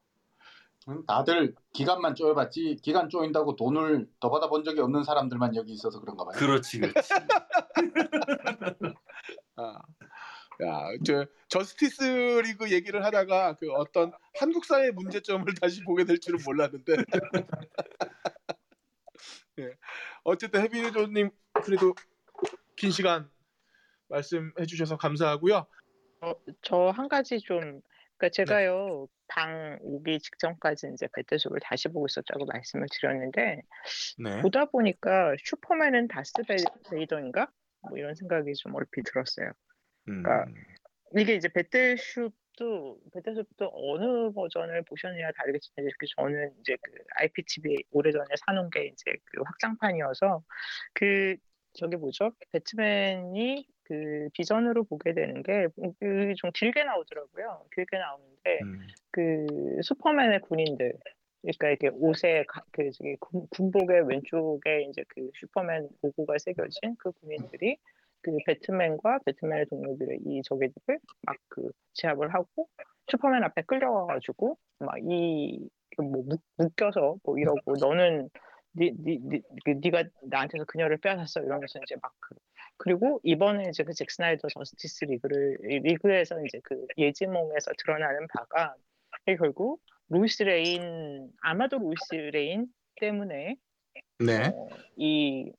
음, 0.87 1.05
다들 1.05 1.53
기간만 1.73 2.15
쪼여봤지 2.15 2.79
기간 2.81 3.09
쪼인다고 3.09 3.55
돈을 3.55 4.09
더 4.19 4.31
받아본 4.31 4.63
적이 4.63 4.81
없는 4.81 5.03
사람들만 5.03 5.55
여기 5.55 5.73
있어서 5.73 5.99
그런가 5.99 6.25
봐요. 6.25 6.33
그렇지, 6.37 6.79
그렇지. 6.79 7.09
아, 9.57 9.81
야, 10.61 10.89
저 11.05 11.25
저스티스 11.47 12.41
리그 12.43 12.71
얘기를 12.71 13.05
하다가 13.05 13.55
그 13.55 13.71
어떤 13.71 14.11
한국 14.37 14.65
사회 14.65 14.91
문제점을 14.91 15.45
다시 15.61 15.81
보게 15.83 16.03
될 16.03 16.19
줄은 16.19 16.39
몰랐는데. 16.45 16.95
예. 19.59 19.73
어쨌든 20.23 20.61
해비조님 20.61 21.29
그래도 21.63 21.93
긴 22.75 22.91
시간 22.91 23.29
말씀해 24.09 24.65
주셔서 24.65 24.97
감사하고요. 24.97 25.65
저한 26.61 27.07
가지 27.07 27.39
좀 27.39 27.81
그러니까 28.17 28.29
제가요 28.33 29.07
방 29.27 29.77
오기 29.81 30.19
직전까지 30.19 30.91
이제 30.93 31.07
배트숲을 31.13 31.59
다시 31.61 31.87
보고 31.87 32.05
있었다고 32.05 32.45
말씀을 32.45 32.87
드렸는데 32.91 33.61
네. 34.17 34.41
보다 34.41 34.65
보니까 34.65 35.35
슈퍼맨은 35.43 36.09
다스 36.09 36.33
베이더인가 36.91 37.49
뭐 37.87 37.97
이런 37.97 38.15
생각이 38.15 38.53
좀 38.55 38.75
얼핏 38.75 39.03
들었어요. 39.03 39.51
음, 40.09 40.23
그러니까 40.23 40.51
이게 41.15 41.35
이제 41.35 41.47
배틀숲도 41.47 42.99
배틀숲도 43.13 43.71
어느 43.73 44.31
버전을 44.33 44.83
보셨느냐 44.83 45.31
다르겠지만 45.31 45.85
이렇게 45.87 46.05
저는 46.17 46.51
이제 46.61 46.77
그 46.81 46.91
IPTV 47.15 47.83
오래전에 47.91 48.25
사놓은 48.45 48.69
게 48.69 48.85
이제 48.87 49.11
그 49.25 49.41
확장판이어서 49.43 50.43
그 50.93 51.35
저기 51.73 51.95
뭐죠? 51.95 52.31
배트맨이 52.51 53.67
그 53.83 54.29
비전으로 54.33 54.83
보게 54.83 55.13
되는 55.13 55.41
게좀 55.41 56.51
길게 56.53 56.83
나오더라고요. 56.83 57.65
길게 57.73 57.97
나오는데 57.97 58.59
음, 58.63 58.87
그 59.11 59.45
슈퍼맨의 59.81 60.41
군인들 60.41 60.93
그러니까 61.41 61.69
이렇게 61.69 61.87
옷에 61.93 62.43
가- 62.47 62.63
그 62.71 62.91
저기 62.91 63.15
군- 63.19 63.47
군복의 63.49 64.07
왼쪽에 64.07 64.83
이제 64.89 65.03
그 65.07 65.31
슈퍼맨 65.35 65.89
로고가 66.01 66.37
새겨진 66.37 66.95
그 66.99 67.11
군인들이 67.13 67.77
그 68.21 68.37
배트맨과 68.45 69.19
배트맨의 69.25 69.65
동료들의 69.67 70.19
이 70.25 70.41
저기들을 70.43 70.99
막 71.23 71.37
그 71.49 71.71
제압을 71.93 72.33
하고 72.33 72.67
슈퍼맨 73.09 73.43
앞에 73.43 73.63
끌려와가지고 73.63 74.57
막이뭐 74.79 76.23
묶여서 76.57 77.17
뭐 77.23 77.37
이러고 77.37 77.73
너는 77.79 78.29
니, 78.77 78.91
니, 79.03 79.17
니, 79.17 79.41
그 79.65 79.79
나한테서 80.29 80.65
그녀를 80.65 80.97
빼앗았어 80.97 81.41
이러면서 81.41 81.79
이제 81.83 81.95
막 82.01 82.13
그, 82.19 82.35
그리고 82.77 83.19
이번에 83.23 83.69
이제 83.69 83.83
그 83.83 83.93
잭 83.93 84.11
스나이더 84.11 84.47
저스티스 84.47 85.05
리그를 85.05 85.57
이 85.63 85.79
리그에서 85.79 86.35
이제 86.45 86.59
그 86.63 86.85
예지몽에서 86.97 87.71
드러나는 87.77 88.27
바가 88.27 88.75
결국 89.25 89.81
루이스 90.09 90.43
레인 90.43 91.29
아마도 91.41 91.79
루이스 91.79 92.15
레인 92.31 92.67
때문에 93.01 93.55
네. 94.19 94.47
어, 94.53 94.67
이, 94.97 95.51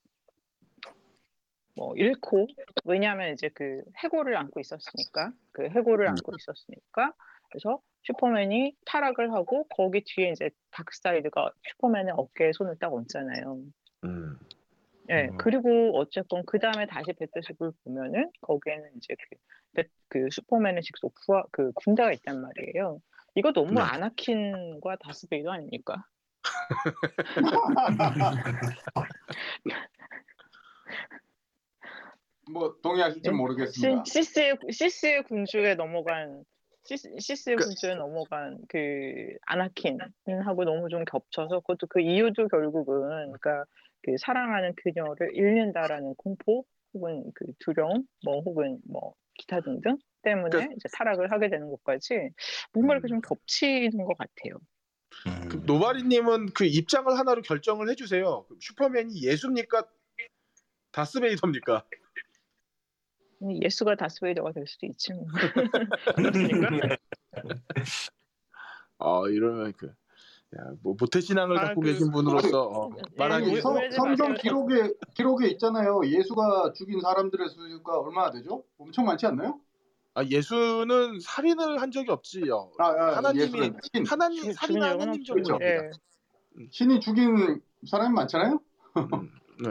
뭐, 1.77 1.95
잃고, 1.97 2.49
왜냐하면 2.85 3.33
이제 3.33 3.49
그 3.55 3.83
해골을 4.03 4.37
안고 4.37 4.61
있었으니까, 4.61 5.33
그 5.53 5.69
해골을 5.69 6.07
음. 6.07 6.13
안고 6.13 6.33
있었으니까, 6.39 7.13
그래서 7.51 7.81
슈퍼맨이 8.03 8.77
타락을 8.87 9.33
하고, 9.33 9.67
거기 9.69 10.03
뒤에 10.05 10.31
이제 10.31 10.51
다크사이드가 10.71 11.53
슈퍼맨의 11.71 12.15
어깨에 12.17 12.53
손을 12.53 12.77
딱 12.79 12.93
얹잖아요. 12.93 13.63
음, 14.05 14.39
예, 15.11 15.29
음. 15.31 15.37
그리고 15.39 15.99
어쨌건 15.99 16.45
그 16.47 16.59
다음에 16.59 16.87
다시 16.87 17.13
배트십을 17.13 17.73
보면은, 17.85 18.31
거기에는 18.41 18.91
이제 18.97 19.15
그, 19.29 19.37
배- 19.75 19.89
그 20.09 20.29
슈퍼맨의 20.31 20.83
직속 20.83 21.15
부하, 21.27 21.45
그 21.51 21.73
군대가 21.73 22.13
있단 22.13 22.41
말이에요. 22.41 23.01
이거 23.35 23.53
너무 23.53 23.75
네. 23.75 23.81
아나킨과 23.83 24.97
다스베이더 24.97 25.51
아닙니까? 25.51 26.05
뭐 32.51 32.77
동의하실지 32.83 33.31
네. 33.31 33.37
모르겠습니다. 33.37 34.05
시, 34.05 34.13
시스의 34.13 34.59
시스의 34.71 35.23
군주에 35.25 35.75
넘어간 35.75 36.45
시스, 36.85 37.09
시스의 37.19 37.57
그- 37.57 37.65
군주에 37.65 37.95
넘어간 37.95 38.59
그 38.69 38.79
아나킨하고 39.47 40.65
너무 40.65 40.89
좀 40.89 41.05
겹쳐서 41.05 41.61
그것도 41.61 41.87
그 41.89 42.01
이유도 42.01 42.49
결국은 42.49 42.95
그러니까 43.33 43.65
그 44.03 44.17
사랑하는 44.19 44.75
그녀를 44.77 45.35
잃는다라는 45.35 46.15
공포 46.17 46.65
혹은 46.95 47.31
그 47.35 47.47
두려움 47.61 48.05
뭐 48.25 48.41
혹은 48.41 48.79
뭐 48.89 49.15
기타 49.35 49.61
등등 49.61 49.99
때문에 50.23 50.69
그- 50.69 50.75
이제 50.75 50.89
타락을 50.93 51.31
하게 51.31 51.49
되는 51.49 51.69
것까지 51.71 52.31
뭔가 52.73 52.95
이렇게 52.95 53.07
음. 53.07 53.09
좀 53.09 53.21
겹치는 53.21 54.05
것 54.05 54.17
같아요. 54.19 54.59
음. 55.27 55.49
그 55.49 55.63
노바리님은 55.67 56.47
그 56.55 56.65
입장을 56.65 57.07
하나로 57.19 57.43
결정을 57.43 57.89
해주세요. 57.91 58.47
슈퍼맨이 58.61 59.23
예수입니까? 59.23 59.87
다스베이더입니까? 60.93 61.85
예수가 63.43 63.97
다스베이더가 63.97 64.53
될 64.53 64.67
수도 64.67 64.87
있지 64.87 65.13
뭐. 65.15 65.25
그렇습니까? 66.17 66.97
아 68.99 69.23
이러면 69.31 69.73
그 69.79 69.87
야, 70.59 70.65
뭐 70.83 70.95
모태 70.99 71.21
신앙을 71.21 71.59
아, 71.59 71.63
갖고 71.69 71.81
그- 71.81 71.87
계신 71.93 72.11
분으로서 72.11 72.63
어, 72.69 72.91
예, 72.97 73.03
말하기 73.17 73.61
성, 73.61 73.73
오해하지 73.75 73.97
성경 73.97 74.31
마세요. 74.31 74.43
기록에 74.43 74.93
기록에 75.15 75.49
있잖아요. 75.51 76.01
예수가 76.05 76.73
죽인 76.75 77.01
사람들의 77.01 77.49
수가 77.49 77.99
얼마나 78.01 78.31
되죠? 78.33 78.65
엄청 78.79 79.05
많지 79.07 79.27
않나요? 79.27 79.61
아 80.15 80.25
예수는 80.25 81.21
살인을 81.21 81.81
한 81.81 81.93
적이 81.93 82.11
없지요. 82.11 82.73
아, 82.79 82.85
아, 82.89 83.17
하나님이 83.19 83.47
신, 83.95 84.05
하나님 84.07 84.43
죽- 84.43 84.53
살인 84.55 84.83
하나님. 84.83 85.23
정도입니다. 85.25 85.65
예. 85.65 85.91
신이 86.73 86.99
죽인 87.01 87.61
사람이 87.89 88.13
많잖아요. 88.13 88.61
음, 88.97 89.31
네. 89.65 89.71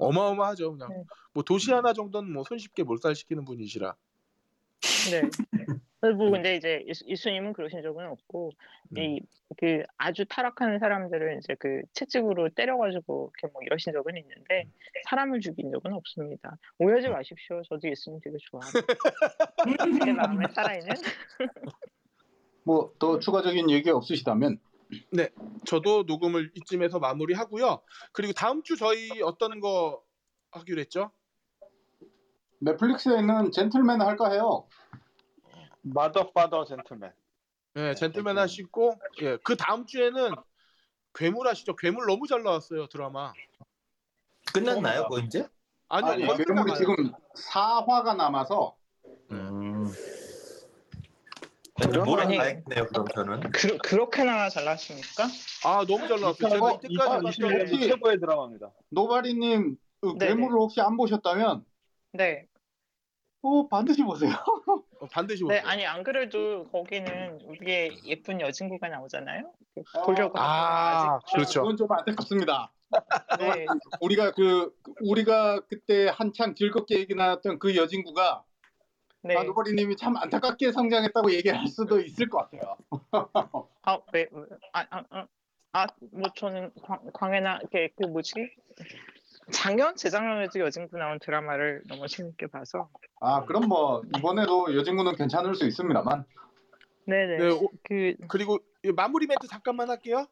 어마어마하죠. 0.00 0.72
그냥 0.72 0.88
네. 0.90 1.04
뭐 1.32 1.42
도시 1.42 1.72
하나 1.72 1.92
정도는 1.92 2.32
뭐 2.32 2.44
손쉽게 2.44 2.82
몰살시키는 2.82 3.44
분이시라. 3.44 3.94
네. 5.10 5.22
뭐 6.16 6.30
근데 6.30 6.56
이제 6.56 6.82
예수- 6.86 7.04
예수님은 7.06 7.52
그러신 7.52 7.82
적은 7.82 8.06
없고 8.06 8.52
네. 8.88 9.18
이그 9.50 9.82
아주 9.98 10.24
타락하는 10.26 10.78
사람들을 10.78 11.36
이제 11.38 11.54
그 11.58 11.82
채찍으로 11.92 12.48
때려가지고 12.50 13.32
이렇게 13.38 13.52
뭐 13.52 13.60
이러신 13.62 13.92
적은 13.92 14.16
있는데 14.16 14.64
사람을 15.10 15.40
죽인 15.40 15.70
적은 15.70 15.92
없습니다. 15.92 16.56
오해하지 16.78 17.08
마십시오. 17.08 17.60
저도 17.68 17.86
예수님 17.86 18.18
되게 18.24 18.38
좋아합니다. 18.40 18.94
제 20.04 20.12
마음에 20.12 20.46
살아있는 20.54 20.96
뭐 22.64 22.94
더 22.98 23.18
추가적인 23.18 23.70
얘기 23.70 23.90
없으시다면 23.90 24.58
저도 25.66 26.04
녹음을 26.04 26.52
이쯤에서 26.54 26.98
마무리하고요. 26.98 27.82
그리고 28.12 28.32
다음 28.32 28.62
주 28.62 28.76
저희 28.76 29.22
어떤 29.22 29.60
거 29.60 30.02
하기로 30.52 30.80
했죠? 30.80 31.10
넷플릭스에 32.60 33.18
있는 33.20 33.50
젠틀맨 33.52 34.00
할까 34.02 34.30
해요. 34.30 34.68
마더 35.82 36.32
파더 36.32 36.64
젠틀맨. 36.64 37.12
네, 37.74 37.94
젠틀맨 37.94 38.36
하시고 38.36 38.98
예, 39.22 39.38
그 39.44 39.56
다음 39.56 39.86
주에는 39.86 40.34
괴물 41.14 41.48
하시죠. 41.48 41.76
괴물 41.76 42.06
너무 42.06 42.26
잘 42.26 42.42
나왔어요 42.42 42.86
드라마. 42.88 43.32
끝났나요, 44.52 45.04
그거 45.04 45.20
이제? 45.20 45.48
아니요, 45.88 46.12
아니, 46.12 46.44
괴물이. 46.44 46.74
지금 46.76 47.12
4화가 47.52 48.16
남아서 48.16 48.76
음. 49.32 49.69
그럼 51.88 52.04
뭐라 52.04 52.24
아니- 52.24 52.36
봐야겠네요, 52.36 52.86
그럼 52.86 53.06
저는. 53.14 53.40
그, 53.52 53.78
그렇게나 53.78 54.48
잘났습니까? 54.48 55.24
아 55.64 55.84
너무 55.86 56.06
잘 56.08 56.20
나왔어요. 56.20 56.48
제가 56.50 56.72
이때까지 56.72 56.98
봤던 56.98 57.22
2021년 57.32 57.88
최고의 57.88 58.20
드라마입니다. 58.20 58.70
노바리님 58.90 59.76
그 60.00 60.14
네네. 60.18 60.34
괴물을 60.34 60.58
혹시 60.58 60.80
안 60.80 60.96
보셨다면 60.96 61.64
네. 62.12 62.46
어, 63.42 63.68
반드시 63.68 64.02
보세요. 64.02 64.30
어, 65.00 65.06
반드시 65.10 65.42
네, 65.44 65.60
보세요. 65.60 65.62
아니 65.70 65.86
안 65.86 66.02
그래도 66.02 66.64
거기는 66.70 67.40
우리의 67.44 67.90
예쁜 68.04 68.40
여진구가 68.40 68.88
나오잖아요. 68.88 69.50
어, 69.94 70.02
보려고 70.02 70.38
아, 70.38 71.16
아직 71.24 71.34
그렇죠. 71.34 71.62
그건 71.62 71.76
좀 71.76 71.90
안타깝습니다. 71.90 72.72
네, 73.38 73.66
우리가 74.00 74.32
그 74.32 74.74
우리가 75.00 75.60
그때 75.68 76.08
한창 76.12 76.54
즐겁게 76.54 76.98
얘기 76.98 77.14
나눴던 77.14 77.58
그 77.60 77.76
여진구가 77.76 78.42
네. 79.22 79.36
아, 79.36 79.42
노바리님이 79.44 79.96
참 79.96 80.16
안타깝게 80.16 80.72
성장했다고 80.72 81.32
얘기할 81.32 81.66
수도 81.66 82.00
있을 82.00 82.28
것 82.28 82.38
같아요. 82.38 82.76
아, 83.82 83.98
왜, 84.12 84.26
왜? 84.30 84.44
아, 84.72 84.86
아, 84.90 85.04
아, 85.10 85.26
아, 85.72 85.86
뭐 86.12 86.30
저는 86.34 86.70
광, 86.82 87.00
광해나 87.12 87.60
그, 87.70 87.88
그 87.96 88.06
뭐지? 88.06 88.32
작년, 89.52 89.94
재작년에도 89.96 90.60
여진구 90.60 90.96
나온 90.96 91.18
드라마를 91.18 91.82
너무 91.88 92.06
재밌게 92.08 92.46
봐서. 92.46 92.88
아 93.20 93.44
그럼 93.44 93.68
뭐 93.68 94.02
이번에도 94.16 94.74
여진구는 94.74 95.16
괜찮을 95.16 95.54
수 95.54 95.66
있습니다만 95.66 96.24
네네. 97.04 97.36
네, 97.36 97.48
오- 97.50 97.68
그 97.82 98.14
그리고 98.28 98.58
이 98.82 98.92
마무리 98.92 99.26
멘트 99.26 99.46
잠깐만 99.48 99.90
할게요. 99.90 100.26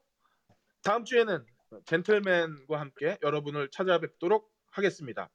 다음 0.82 1.04
주에는 1.04 1.44
젠틀맨과 1.84 2.80
함께 2.80 3.18
여러분을 3.22 3.68
찾아뵙도록 3.70 4.50
하겠습니다. 4.70 5.28